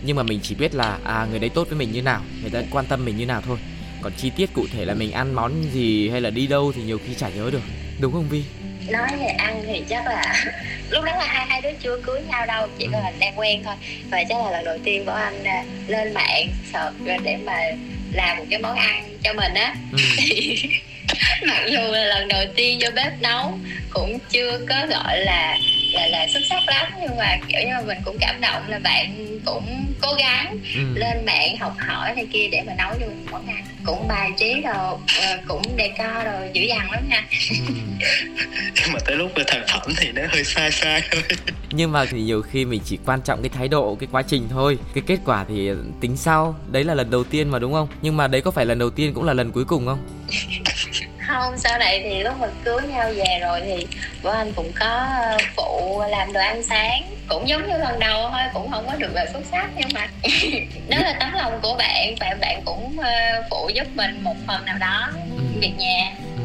Nhưng 0.02 0.16
mà 0.16 0.22
mình 0.22 0.40
chỉ 0.42 0.54
biết 0.54 0.74
là 0.74 0.98
à 1.04 1.26
người 1.30 1.38
đấy 1.38 1.50
tốt 1.54 1.66
với 1.70 1.78
mình 1.78 1.92
như 1.92 2.02
nào, 2.02 2.22
người 2.40 2.50
ta 2.50 2.62
quan 2.70 2.86
tâm 2.86 3.04
mình 3.04 3.16
như 3.16 3.26
nào 3.26 3.42
thôi 3.46 3.58
Còn 4.02 4.12
chi 4.16 4.30
tiết 4.36 4.52
cụ 4.54 4.66
thể 4.72 4.84
là 4.84 4.94
mình 4.94 5.12
ăn 5.12 5.34
món 5.34 5.52
gì 5.72 6.08
hay 6.08 6.20
là 6.20 6.30
đi 6.30 6.46
đâu 6.46 6.72
thì 6.76 6.82
nhiều 6.82 6.98
khi 7.06 7.14
chả 7.14 7.28
nhớ 7.28 7.50
được 7.52 7.62
Đúng 8.00 8.12
không 8.12 8.28
Vi? 8.28 8.42
Nói 8.88 9.08
về 9.20 9.26
ăn 9.26 9.62
thì 9.66 9.82
chắc 9.88 10.06
là 10.06 10.44
lúc 10.90 11.04
đó 11.04 11.12
là 11.16 11.24
hai 11.26 11.46
hai 11.46 11.60
đứa 11.60 11.72
chưa 11.82 12.00
cưới 12.02 12.20
nhau 12.28 12.46
đâu 12.46 12.68
chỉ 12.78 12.86
là 12.92 13.12
đang 13.18 13.38
quen 13.38 13.62
thôi 13.64 13.74
và 14.10 14.24
chắc 14.28 14.38
là 14.44 14.50
lần 14.50 14.64
đầu 14.64 14.78
tiên 14.84 15.04
của 15.04 15.12
anh 15.12 15.44
à, 15.44 15.64
lên 15.86 16.14
mạng 16.14 16.48
search 16.72 16.94
để 17.24 17.36
mà 17.36 17.60
làm 18.12 18.36
một 18.36 18.44
cái 18.50 18.58
món 18.58 18.76
ăn 18.76 19.04
cho 19.22 19.32
mình 19.32 19.54
á 19.54 19.74
Ừ. 19.92 19.98
mặc 21.48 21.62
dù 21.66 21.80
là 21.92 22.04
lần 22.04 22.28
đầu 22.28 22.44
tiên 22.56 22.78
vô 22.82 22.88
bếp 22.94 23.12
nấu 23.20 23.58
cũng 23.90 24.18
chưa 24.30 24.60
có 24.68 24.86
gọi 24.86 25.18
là 25.18 25.56
là 25.92 26.06
là 26.08 26.26
xuất 26.32 26.40
sắc 26.50 26.62
lắm 26.66 26.92
nhưng 27.00 27.16
mà 27.16 27.36
kiểu 27.48 27.60
như 27.66 27.72
là 27.74 27.80
mình 27.86 27.98
cũng 28.04 28.16
cảm 28.20 28.40
động 28.40 28.62
là 28.68 28.78
bạn 28.78 29.16
cũng 29.46 29.84
cố 30.02 30.14
gắng 30.18 30.58
Ừ. 30.76 30.80
lên 30.94 31.24
mạng 31.24 31.56
học 31.60 31.74
hỏi 31.78 32.12
này 32.16 32.26
kia 32.32 32.48
để 32.52 32.62
mà 32.66 32.72
nấu 32.78 32.90
cho 33.00 33.06
mình 33.06 33.26
món 33.30 33.46
ăn 33.46 33.64
cũng 33.86 34.08
bài 34.08 34.30
trí 34.38 34.54
đồ 34.64 34.98
ờ, 35.20 35.38
cũng 35.48 35.62
decor 35.78 36.24
đồ 36.24 36.32
dữ 36.52 36.62
dằn 36.62 36.90
lắm 36.90 37.08
nha 37.08 37.24
Ừ. 37.50 37.56
nhưng 38.74 38.92
mà 38.92 38.98
tới 39.06 39.16
lúc 39.16 39.30
về 39.36 39.44
thành 39.46 39.64
phẩm 39.72 39.94
thì 39.96 40.12
nó 40.12 40.22
hơi 40.28 40.44
sai 40.44 40.70
sai 40.70 41.02
thôi 41.10 41.22
Nhưng 41.70 41.92
mà 41.92 42.04
thì 42.04 42.22
nhiều 42.22 42.42
khi 42.42 42.64
mình 42.64 42.80
chỉ 42.84 42.98
quan 43.06 43.20
trọng 43.22 43.42
cái 43.42 43.48
thái 43.48 43.68
độ, 43.68 43.94
cái 44.00 44.08
quá 44.12 44.22
trình 44.22 44.48
thôi 44.50 44.78
Cái 44.94 45.02
kết 45.06 45.18
quả 45.24 45.44
thì 45.48 45.70
tính 46.00 46.16
sau 46.16 46.56
Đấy 46.70 46.84
là 46.84 46.94
lần 46.94 47.10
đầu 47.10 47.24
tiên 47.24 47.48
mà 47.48 47.58
đúng 47.58 47.72
không? 47.72 47.88
Nhưng 48.02 48.16
mà 48.16 48.26
đấy 48.26 48.40
có 48.40 48.50
phải 48.50 48.66
lần 48.66 48.78
đầu 48.78 48.90
tiên 48.90 49.14
cũng 49.14 49.24
là 49.24 49.32
lần 49.32 49.52
cuối 49.52 49.64
cùng 49.64 49.86
không? 49.86 49.98
không 51.28 51.58
sau 51.58 51.78
này 51.78 52.00
thì 52.04 52.22
lúc 52.22 52.34
mà 52.40 52.46
cưới 52.64 52.78
nhau 52.88 53.12
về 53.16 53.38
rồi 53.40 53.60
thì 53.64 53.86
bố 54.22 54.30
anh 54.30 54.52
cũng 54.56 54.72
có 54.80 55.06
phụ 55.56 56.02
làm 56.10 56.32
đồ 56.32 56.40
ăn 56.40 56.62
sáng 56.62 57.02
cũng 57.28 57.48
giống 57.48 57.62
như 57.68 57.78
lần 57.78 57.98
đầu 58.00 58.28
thôi 58.30 58.40
cũng 58.54 58.70
không 58.70 58.86
có 58.86 58.94
được 58.96 59.10
là 59.14 59.26
xuất 59.32 59.42
sắc 59.50 59.70
nhưng 59.76 59.88
mà 59.94 60.08
đó 60.88 60.96
là 60.98 61.16
tấm 61.20 61.32
lòng 61.32 61.58
của 61.62 61.74
bạn 61.78 62.14
và 62.20 62.36
bạn 62.40 62.62
cũng 62.64 62.96
ờ, 62.98 63.10
phụ 63.50 63.70
giúp 63.74 63.86
mình 63.94 64.20
một 64.24 64.36
phần 64.46 64.64
nào 64.64 64.78
đó 64.78 65.08
Ừ. 65.36 65.42
việc 65.60 65.72
nhà 65.78 66.12
Ừ. 66.36 66.42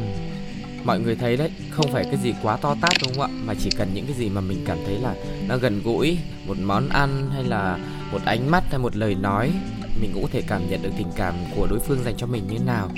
Mọi 0.84 1.00
người 1.00 1.16
thấy 1.16 1.36
đấy, 1.36 1.50
không 1.70 1.92
phải 1.92 2.04
cái 2.04 2.16
gì 2.22 2.34
quá 2.42 2.56
to 2.56 2.76
tát 2.80 2.92
đúng 3.02 3.12
không 3.14 3.22
ạ? 3.22 3.28
Mà 3.44 3.54
chỉ 3.62 3.70
cần 3.78 3.88
những 3.94 4.06
cái 4.06 4.14
gì 4.16 4.28
mà 4.28 4.40
mình 4.40 4.64
cảm 4.66 4.78
thấy 4.86 4.94
là 5.02 5.14
nó 5.48 5.56
gần 5.56 5.80
gũi 5.84 6.18
Một 6.46 6.56
món 6.60 6.88
ăn 6.88 7.30
hay 7.34 7.44
là 7.44 7.78
một 8.12 8.20
ánh 8.24 8.50
mắt 8.50 8.64
hay 8.70 8.78
một 8.78 8.96
lời 8.96 9.14
nói 9.14 9.50
mình 10.00 10.10
cũng 10.14 10.22
có 10.22 10.28
thể 10.32 10.42
cảm 10.48 10.70
nhận 10.70 10.82
được 10.82 10.90
tình 10.98 11.10
cảm 11.16 11.34
của 11.56 11.66
đối 11.70 11.80
phương 11.80 12.04
dành 12.04 12.14
cho 12.16 12.26
mình 12.26 12.46
như 12.50 12.58
nào. 12.58 12.88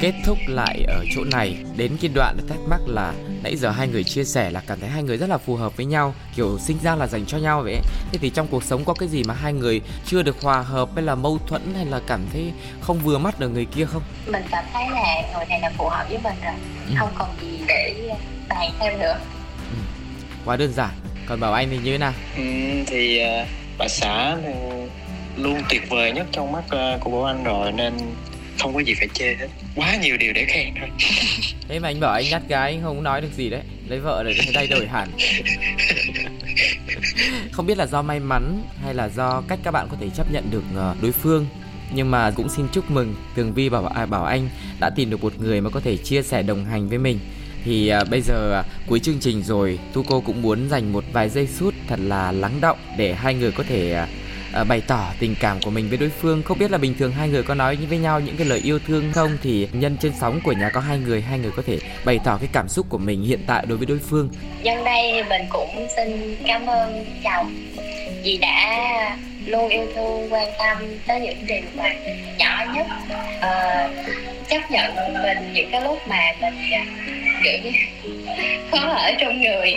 Kết 0.00 0.12
thúc 0.24 0.38
lại 0.46 0.84
ở 0.88 1.04
chỗ 1.14 1.24
này 1.24 1.56
đến 1.76 1.96
cái 2.00 2.10
đoạn 2.14 2.36
thắc 2.48 2.58
mắc 2.68 2.80
là 2.86 3.12
nãy 3.42 3.56
giờ 3.56 3.70
hai 3.70 3.88
người 3.88 4.04
chia 4.04 4.24
sẻ 4.24 4.50
là 4.50 4.62
cảm 4.66 4.80
thấy 4.80 4.88
hai 4.88 5.02
người 5.02 5.16
rất 5.16 5.30
là 5.30 5.38
phù 5.38 5.56
hợp 5.56 5.76
với 5.76 5.86
nhau 5.86 6.14
kiểu 6.36 6.58
sinh 6.58 6.78
ra 6.82 6.94
là 6.94 7.06
dành 7.06 7.26
cho 7.26 7.38
nhau 7.38 7.62
vậy. 7.64 7.80
Thế 8.12 8.18
thì 8.18 8.30
trong 8.30 8.46
cuộc 8.46 8.64
sống 8.64 8.84
có 8.84 8.94
cái 8.94 9.08
gì 9.08 9.22
mà 9.24 9.34
hai 9.34 9.52
người 9.52 9.80
chưa 10.06 10.22
được 10.22 10.42
hòa 10.42 10.62
hợp 10.62 10.88
hay 10.94 11.04
là 11.04 11.14
mâu 11.14 11.38
thuẫn 11.46 11.62
hay 11.74 11.86
là 11.86 12.00
cảm 12.06 12.20
thấy 12.32 12.52
không 12.80 12.98
vừa 12.98 13.18
mắt 13.18 13.40
được 13.40 13.48
người 13.48 13.64
kia 13.64 13.84
không? 13.84 14.02
Mình 14.26 14.42
cảm 14.50 14.64
thấy 14.72 14.84
là 14.90 15.22
người 15.36 15.46
này 15.48 15.60
là 15.60 15.72
phù 15.76 15.88
hợp 15.88 16.06
với 16.08 16.18
mình 16.24 16.36
rồi 16.44 16.54
ừ. 16.88 16.94
không 16.98 17.10
còn 17.18 17.28
gì 17.40 17.58
để 17.68 18.10
bàn 18.48 18.70
thêm 18.80 18.98
nữa. 18.98 19.18
Ừ. 19.70 19.76
quá 20.44 20.56
đơn 20.56 20.72
giản. 20.72 20.90
Còn 21.26 21.40
bảo 21.40 21.52
anh 21.52 21.68
thì 21.70 21.76
như 21.76 21.92
thế 21.92 21.98
nào? 21.98 22.12
Ừ, 22.36 22.42
thì 22.86 23.20
uh, 23.42 23.48
bà 23.78 23.88
xã 23.88 24.36
thì 24.42 24.52
luôn 25.42 25.60
tuyệt 25.68 25.82
vời 25.88 26.12
nhất 26.12 26.26
trong 26.32 26.52
mắt 26.52 26.64
ờ, 26.68 26.98
của 27.00 27.10
bố 27.10 27.22
anh 27.22 27.44
rồi 27.44 27.72
nên 27.72 27.92
không 28.58 28.74
có 28.74 28.80
gì 28.80 28.94
phải 28.94 29.08
chê 29.12 29.34
hết. 29.34 29.48
Quá 29.74 29.96
nhiều 29.96 30.16
điều 30.16 30.32
để 30.32 30.44
khen 30.44 30.74
thôi. 30.80 30.88
Thế 31.68 31.78
mà 31.78 31.88
anh 31.88 32.00
bảo 32.00 32.12
anh 32.12 32.24
nhát 32.30 32.48
gái 32.48 32.72
anh 32.72 32.82
không 32.82 33.02
nói 33.02 33.20
được 33.20 33.32
gì 33.36 33.50
đấy. 33.50 33.60
Lấy 33.88 34.00
vợ 34.00 34.22
rồi 34.22 34.34
thay 34.54 34.66
đổi 34.66 34.86
hẳn. 34.86 35.08
Không 37.52 37.66
biết 37.66 37.78
là 37.78 37.86
do 37.86 38.02
may 38.02 38.20
mắn 38.20 38.62
hay 38.82 38.94
là 38.94 39.08
do 39.08 39.42
cách 39.48 39.58
các 39.62 39.70
bạn 39.70 39.88
có 39.90 39.96
thể 40.00 40.08
chấp 40.16 40.32
nhận 40.32 40.50
được 40.50 40.62
ờ, 40.76 40.94
đối 41.02 41.12
phương. 41.12 41.46
Nhưng 41.94 42.10
mà 42.10 42.30
cũng 42.30 42.48
xin 42.48 42.66
chúc 42.72 42.90
mừng 42.90 43.14
tường 43.34 43.52
vi 43.52 43.68
bảo 43.68 43.86
à, 43.86 44.06
bảo 44.06 44.24
anh 44.24 44.48
đã 44.80 44.90
tìm 44.90 45.10
được 45.10 45.22
một 45.22 45.32
người 45.38 45.60
mà 45.60 45.70
có 45.70 45.80
thể 45.80 45.96
chia 45.96 46.22
sẻ 46.22 46.42
đồng 46.42 46.64
hành 46.64 46.88
với 46.88 46.98
mình. 46.98 47.18
Thì 47.64 47.88
à, 47.88 48.04
bây 48.04 48.20
giờ 48.20 48.54
à, 48.54 48.62
cuối 48.86 49.00
chương 49.00 49.20
trình 49.20 49.42
rồi 49.42 49.78
tu 49.92 50.02
cô 50.08 50.20
cũng 50.20 50.42
muốn 50.42 50.68
dành 50.68 50.92
một 50.92 51.04
vài 51.12 51.28
giây 51.28 51.46
phút 51.46 51.74
thật 51.88 51.98
là 52.02 52.32
lắng 52.32 52.58
động 52.60 52.78
để 52.96 53.14
hai 53.14 53.34
người 53.34 53.52
có 53.52 53.64
thể 53.68 53.92
à, 53.92 54.08
bày 54.68 54.82
tỏ 54.86 55.12
tình 55.18 55.34
cảm 55.40 55.60
của 55.60 55.70
mình 55.70 55.88
với 55.88 55.98
đối 55.98 56.08
phương. 56.08 56.42
Không 56.42 56.58
biết 56.58 56.70
là 56.70 56.78
bình 56.78 56.94
thường 56.98 57.12
hai 57.12 57.28
người 57.28 57.42
có 57.42 57.54
nói 57.54 57.76
với 57.76 57.98
nhau 57.98 58.20
những 58.20 58.36
cái 58.36 58.46
lời 58.46 58.60
yêu 58.64 58.78
thương 58.86 59.12
không? 59.12 59.38
Thì 59.42 59.68
nhân 59.72 59.96
trên 60.00 60.12
sóng 60.20 60.40
của 60.44 60.52
nhà 60.52 60.70
có 60.70 60.80
hai 60.80 60.98
người 60.98 61.22
hai 61.22 61.38
người 61.38 61.50
có 61.56 61.62
thể 61.66 61.78
bày 62.04 62.18
tỏ 62.24 62.38
cái 62.40 62.48
cảm 62.52 62.68
xúc 62.68 62.86
của 62.88 62.98
mình 62.98 63.22
hiện 63.22 63.40
tại 63.46 63.64
đối 63.68 63.78
với 63.78 63.86
đối 63.86 63.98
phương. 63.98 64.28
Nhân 64.62 64.84
đây 64.84 65.12
thì 65.12 65.22
mình 65.28 65.42
cũng 65.48 65.86
xin 65.96 66.36
cảm 66.46 66.66
ơn 66.66 67.04
chồng 67.24 67.54
vì 68.22 68.38
đã 68.38 69.16
luôn 69.46 69.68
yêu 69.68 69.86
thương 69.94 70.32
quan 70.32 70.48
tâm 70.58 70.76
tới 71.06 71.20
những 71.20 71.46
điều 71.46 71.60
mà 71.76 71.92
nhỏ 72.38 72.64
nhất. 72.74 72.86
Uh, 73.38 74.06
chấp 74.48 74.70
nhận 74.70 74.96
mình 75.22 75.52
những 75.52 75.70
cái 75.70 75.80
lúc 75.80 75.98
mà 76.08 76.32
mình 76.40 76.54
kiểu 77.44 77.58
như 77.64 77.70
khó 78.70 78.78
ở 78.78 79.12
trong 79.20 79.40
người. 79.40 79.76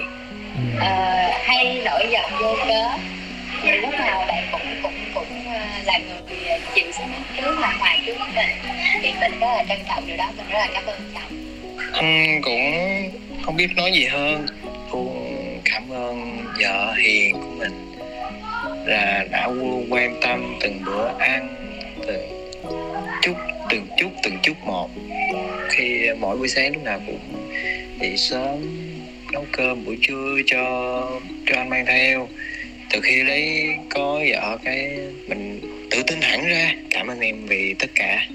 Uh, 0.78 1.32
hay 1.44 1.82
nổi 1.86 2.08
giận 2.12 2.32
vô 2.42 2.56
cớ 2.68 2.84
thì 3.63 3.71
lúc 3.71 3.93
nào 3.93 4.26
bạn 4.28 4.47
cũng 4.52 4.62
cũng 4.84 4.93
cũng 5.13 5.54
ờ, 5.54 5.60
là 5.86 5.97
người 5.97 6.45
ờ, 6.47 6.60
chịu 6.76 6.91
sức 6.91 7.04
trước 7.38 7.60
là 7.60 7.76
ngoài 7.80 8.02
trước 8.06 8.17
mình 8.36 8.50
thì 9.02 9.13
mình 9.19 9.39
rất 9.39 9.47
là 9.47 9.63
trân 9.69 9.80
trọng 9.89 10.08
điều 10.08 10.17
đó, 10.17 10.32
mình 10.38 10.45
rất 10.50 10.60
là 10.60 10.67
cảm 10.74 10.86
ơn 10.86 11.00
chồng 11.13 11.41
anh 11.91 12.41
cũng 12.41 12.62
không 13.41 13.56
biết 13.56 13.67
nói 13.76 13.91
gì 13.93 14.06
hơn. 14.06 14.45
Luôn 14.91 15.62
cảm 15.65 15.89
ơn 15.89 16.45
vợ 16.60 16.93
hiền 16.93 17.34
của 17.41 17.52
mình 17.58 17.95
là 18.86 19.26
đã 19.32 19.50
quan 19.89 20.19
tâm 20.21 20.58
từng 20.62 20.84
bữa 20.86 21.08
ăn, 21.19 21.47
từng 22.08 22.52
chút 23.21 23.34
từng 23.69 23.88
chút 23.97 24.10
từng 24.24 24.38
chút 24.43 24.54
một. 24.65 24.89
Khi 25.69 26.10
mỗi 26.19 26.38
buổi 26.38 26.47
sáng 26.47 26.74
lúc 26.74 26.84
nào 26.84 27.00
cũng 27.08 27.52
dậy 28.00 28.17
sớm, 28.17 28.58
nấu 29.34 29.45
cơm 29.52 29.86
buổi 29.86 29.97
trưa 30.02 30.36
cho 30.45 30.62
cho 31.47 31.56
anh 31.58 31.69
mang 31.69 31.86
theo 31.86 32.28
từ 32.94 33.00
khi 33.04 33.24
lấy 33.24 33.70
có 33.90 34.20
vợ 34.30 34.58
cái 34.64 34.98
mình 35.28 35.62
tự 35.92 36.04
tin 36.08 36.22
hẳn 36.22 36.46
ra. 36.46 36.74
Cảm 36.90 37.08
ơn 37.08 37.20
em 37.20 37.46
vì 37.46 37.76
tất 37.80 37.88
cả 37.96 38.28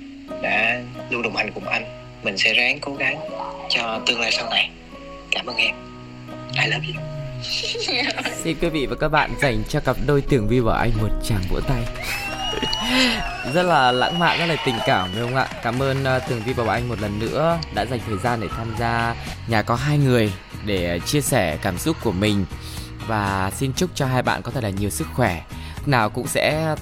đã 0.43 0.81
luôn 1.11 1.23
đồng 1.23 1.37
hành 1.37 1.53
cùng 1.53 1.69
anh. 1.69 1.85
Mình 2.23 2.39
sẽ 2.39 2.55
ráng 2.55 2.79
cố 2.81 2.95
gắng 2.95 3.17
cho 3.71 4.03
tương 4.07 4.21
lai 4.21 4.33
sau 4.33 4.51
này. 4.51 4.71
Cảm 5.31 5.47
ơn 5.47 5.57
em. 5.57 5.75
I 6.65 6.67
love 6.67 6.87
you. 6.87 7.03
Xin 8.45 8.57
quý 8.61 8.69
vị 8.69 8.87
và 8.87 8.97
các 9.01 9.09
bạn 9.09 9.31
dành 9.43 9.63
cho 9.69 9.81
cặp 9.81 9.97
đôi 10.07 10.21
Tường 10.21 10.49
Vi 10.49 10.61
và 10.61 10.79
Anh 10.79 10.91
một 11.01 11.09
tràng 11.25 11.43
vỗ 11.51 11.61
tay. 11.61 11.83
Rất 13.55 13.63
là 13.63 13.93
lãng 13.93 14.19
mạn 14.19 14.39
rất 14.39 14.47
là 14.47 14.57
tình 14.67 14.75
cảm 14.87 15.11
phải 15.13 15.23
không 15.23 15.37
ạ? 15.37 15.49
Cảm 15.63 15.83
ơn 15.83 16.03
uh, 16.03 16.23
tường 16.29 16.43
vi 16.47 16.53
và 16.53 16.73
anh 16.75 16.89
một 16.89 17.01
lần 17.01 17.19
nữa 17.19 17.59
đã 17.75 17.87
dành 17.87 18.01
thời 18.07 18.19
gian 18.19 18.41
để 18.41 18.49
tham 18.57 18.75
gia 18.79 19.15
nhà 19.49 19.63
có 19.63 19.75
hai 19.75 19.99
người 19.99 20.33
để 20.65 21.01
chia 21.07 21.21
sẻ 21.21 21.59
cảm 21.63 21.79
xúc 21.79 21.97
của 22.03 22.13
mình 22.13 22.45
và 23.07 23.51
xin 23.57 23.73
chúc 23.73 23.91
cho 23.95 24.07
hai 24.07 24.23
bạn 24.23 24.43
có 24.43 24.51
thật 24.51 24.63
là 24.63 24.71
nhiều 24.71 24.91
sức 24.91 25.07
khỏe. 25.15 25.45
Nào 25.87 26.11
cũng 26.11 26.27
sẽ, 26.27 26.77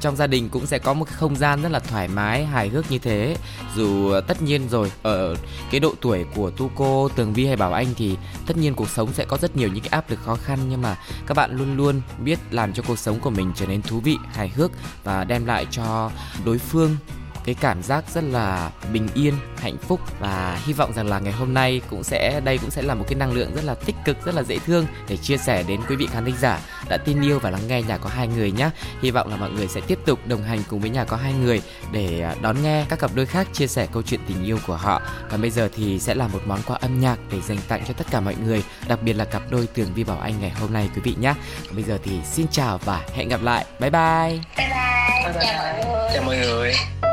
trong 0.00 0.16
gia 0.16 0.26
đình 0.26 0.48
cũng 0.48 0.66
sẽ 0.66 0.78
có 0.78 0.94
một 0.94 1.04
cái 1.04 1.14
không 1.14 1.36
gian 1.36 1.62
rất 1.62 1.72
là 1.72 1.78
thoải 1.78 2.08
mái, 2.08 2.44
hài 2.44 2.68
hước 2.68 2.90
như 2.90 2.98
thế. 2.98 3.36
Dù 3.76 4.20
tất 4.28 4.42
nhiên 4.42 4.68
rồi, 4.68 4.92
ở 5.02 5.34
cái 5.70 5.80
độ 5.80 5.94
tuổi 6.00 6.24
của 6.34 6.50
tu 6.50 6.70
cô, 6.74 7.08
tường 7.08 7.32
vi 7.32 7.46
hay 7.46 7.56
bảo 7.56 7.72
anh 7.72 7.86
thì 7.96 8.16
tất 8.46 8.56
nhiên 8.56 8.74
cuộc 8.74 8.90
sống 8.90 9.12
sẽ 9.12 9.24
có 9.24 9.36
rất 9.36 9.56
nhiều 9.56 9.68
những 9.68 9.84
cái 9.84 9.90
áp 9.90 10.10
lực 10.10 10.18
khó 10.24 10.34
khăn. 10.34 10.58
Nhưng 10.68 10.82
mà 10.82 10.96
các 11.26 11.36
bạn 11.36 11.56
luôn 11.56 11.76
luôn 11.76 12.00
biết 12.18 12.38
làm 12.50 12.72
cho 12.72 12.82
cuộc 12.86 12.98
sống 12.98 13.20
của 13.20 13.30
mình 13.30 13.52
trở 13.56 13.66
nên 13.66 13.82
thú 13.82 14.00
vị, 14.00 14.16
hài 14.32 14.48
hước 14.48 14.70
và 15.04 15.24
đem 15.24 15.46
lại 15.46 15.66
cho 15.70 16.10
đối 16.44 16.58
phương 16.58 16.96
cái 17.44 17.54
cảm 17.60 17.82
giác 17.82 18.04
rất 18.14 18.24
là 18.24 18.70
bình 18.92 19.08
yên 19.14 19.34
hạnh 19.56 19.76
phúc 19.76 20.00
và 20.20 20.60
hy 20.64 20.72
vọng 20.72 20.92
rằng 20.92 21.08
là 21.08 21.18
ngày 21.18 21.32
hôm 21.32 21.54
nay 21.54 21.80
cũng 21.90 22.04
sẽ 22.04 22.40
đây 22.44 22.58
cũng 22.58 22.70
sẽ 22.70 22.82
là 22.82 22.94
một 22.94 23.04
cái 23.08 23.14
năng 23.14 23.32
lượng 23.32 23.54
rất 23.54 23.64
là 23.64 23.74
tích 23.74 23.96
cực 24.04 24.24
rất 24.24 24.34
là 24.34 24.42
dễ 24.42 24.58
thương 24.58 24.86
để 25.08 25.16
chia 25.16 25.36
sẻ 25.36 25.62
đến 25.68 25.80
quý 25.88 25.96
vị 25.96 26.08
khán 26.12 26.24
thính 26.24 26.36
giả 26.40 26.60
đã 26.88 26.96
tin 26.96 27.22
yêu 27.22 27.38
và 27.38 27.50
lắng 27.50 27.68
nghe 27.68 27.82
nhà 27.82 27.98
có 27.98 28.10
hai 28.10 28.28
người 28.28 28.52
nhé 28.52 28.70
hy 29.02 29.10
vọng 29.10 29.28
là 29.28 29.36
mọi 29.36 29.50
người 29.50 29.68
sẽ 29.68 29.80
tiếp 29.80 29.98
tục 30.06 30.18
đồng 30.26 30.42
hành 30.42 30.62
cùng 30.68 30.80
với 30.80 30.90
nhà 30.90 31.04
có 31.04 31.16
hai 31.16 31.32
người 31.32 31.62
để 31.92 32.20
à, 32.20 32.34
đón 32.40 32.62
nghe 32.62 32.86
các 32.88 32.98
cặp 32.98 33.10
đôi 33.14 33.26
khác 33.26 33.48
chia 33.52 33.66
sẻ 33.66 33.86
câu 33.92 34.02
chuyện 34.02 34.20
tình 34.28 34.44
yêu 34.44 34.58
của 34.66 34.76
họ. 34.76 35.02
Còn 35.30 35.40
bây 35.40 35.50
giờ 35.50 35.68
thì 35.76 36.00
sẽ 36.00 36.14
là 36.14 36.28
một 36.28 36.40
món 36.46 36.60
quà 36.66 36.76
âm 36.76 37.00
nhạc 37.00 37.18
để 37.32 37.40
dành 37.40 37.58
tặng 37.68 37.82
cho 37.88 37.94
tất 37.94 38.06
cả 38.10 38.20
mọi 38.20 38.34
người 38.44 38.62
đặc 38.88 39.02
biệt 39.02 39.12
là 39.12 39.24
cặp 39.24 39.42
đôi 39.50 39.66
tường 39.66 39.88
vi 39.94 40.04
bảo 40.04 40.18
anh 40.18 40.34
ngày 40.40 40.50
hôm 40.50 40.72
nay 40.72 40.88
quý 40.94 41.00
vị 41.04 41.16
nhé 41.20 41.34
còn 41.66 41.74
bây 41.74 41.84
giờ 41.84 41.98
thì 42.04 42.20
xin 42.24 42.46
chào 42.50 42.78
và 42.84 43.02
hẹn 43.14 43.28
gặp 43.28 43.42
lại. 43.42 43.64
Bye 43.80 43.90
bye. 43.90 44.38
Bye 44.56 44.68
bye, 44.70 45.32
bye, 45.32 45.32
bye. 45.32 46.10
chào 46.14 46.22
mọi 46.22 46.36
người. 46.36 46.72
tựa 46.72 46.72
như 46.72 46.72
ánh 46.72 47.03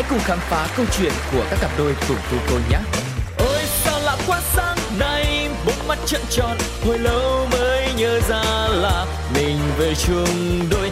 Hãy 0.00 0.08
cùng 0.10 0.20
khám 0.24 0.38
phá 0.38 0.68
câu 0.76 0.86
chuyện 0.98 1.12
của 1.32 1.44
các 1.50 1.58
cặp 1.60 1.70
đôi 1.78 1.94
cùng 2.08 2.16
cô 2.30 2.36
cô 2.50 2.58
nhé. 2.70 2.78
Ôi 3.38 3.62
sao 3.84 4.00
lạ 4.00 4.16
quá 4.26 4.40
sáng 4.54 4.78
nay, 4.98 5.48
bốn 5.66 5.88
mắt 5.88 5.98
trợn 6.06 6.20
tròn, 6.30 6.56
hồi 6.86 6.98
lâu 6.98 7.46
mới 7.52 7.88
nhớ 7.96 8.20
ra 8.28 8.42
là 8.68 9.06
mình 9.34 9.58
về 9.78 9.94
chung 9.94 10.60
đôi 10.70 10.90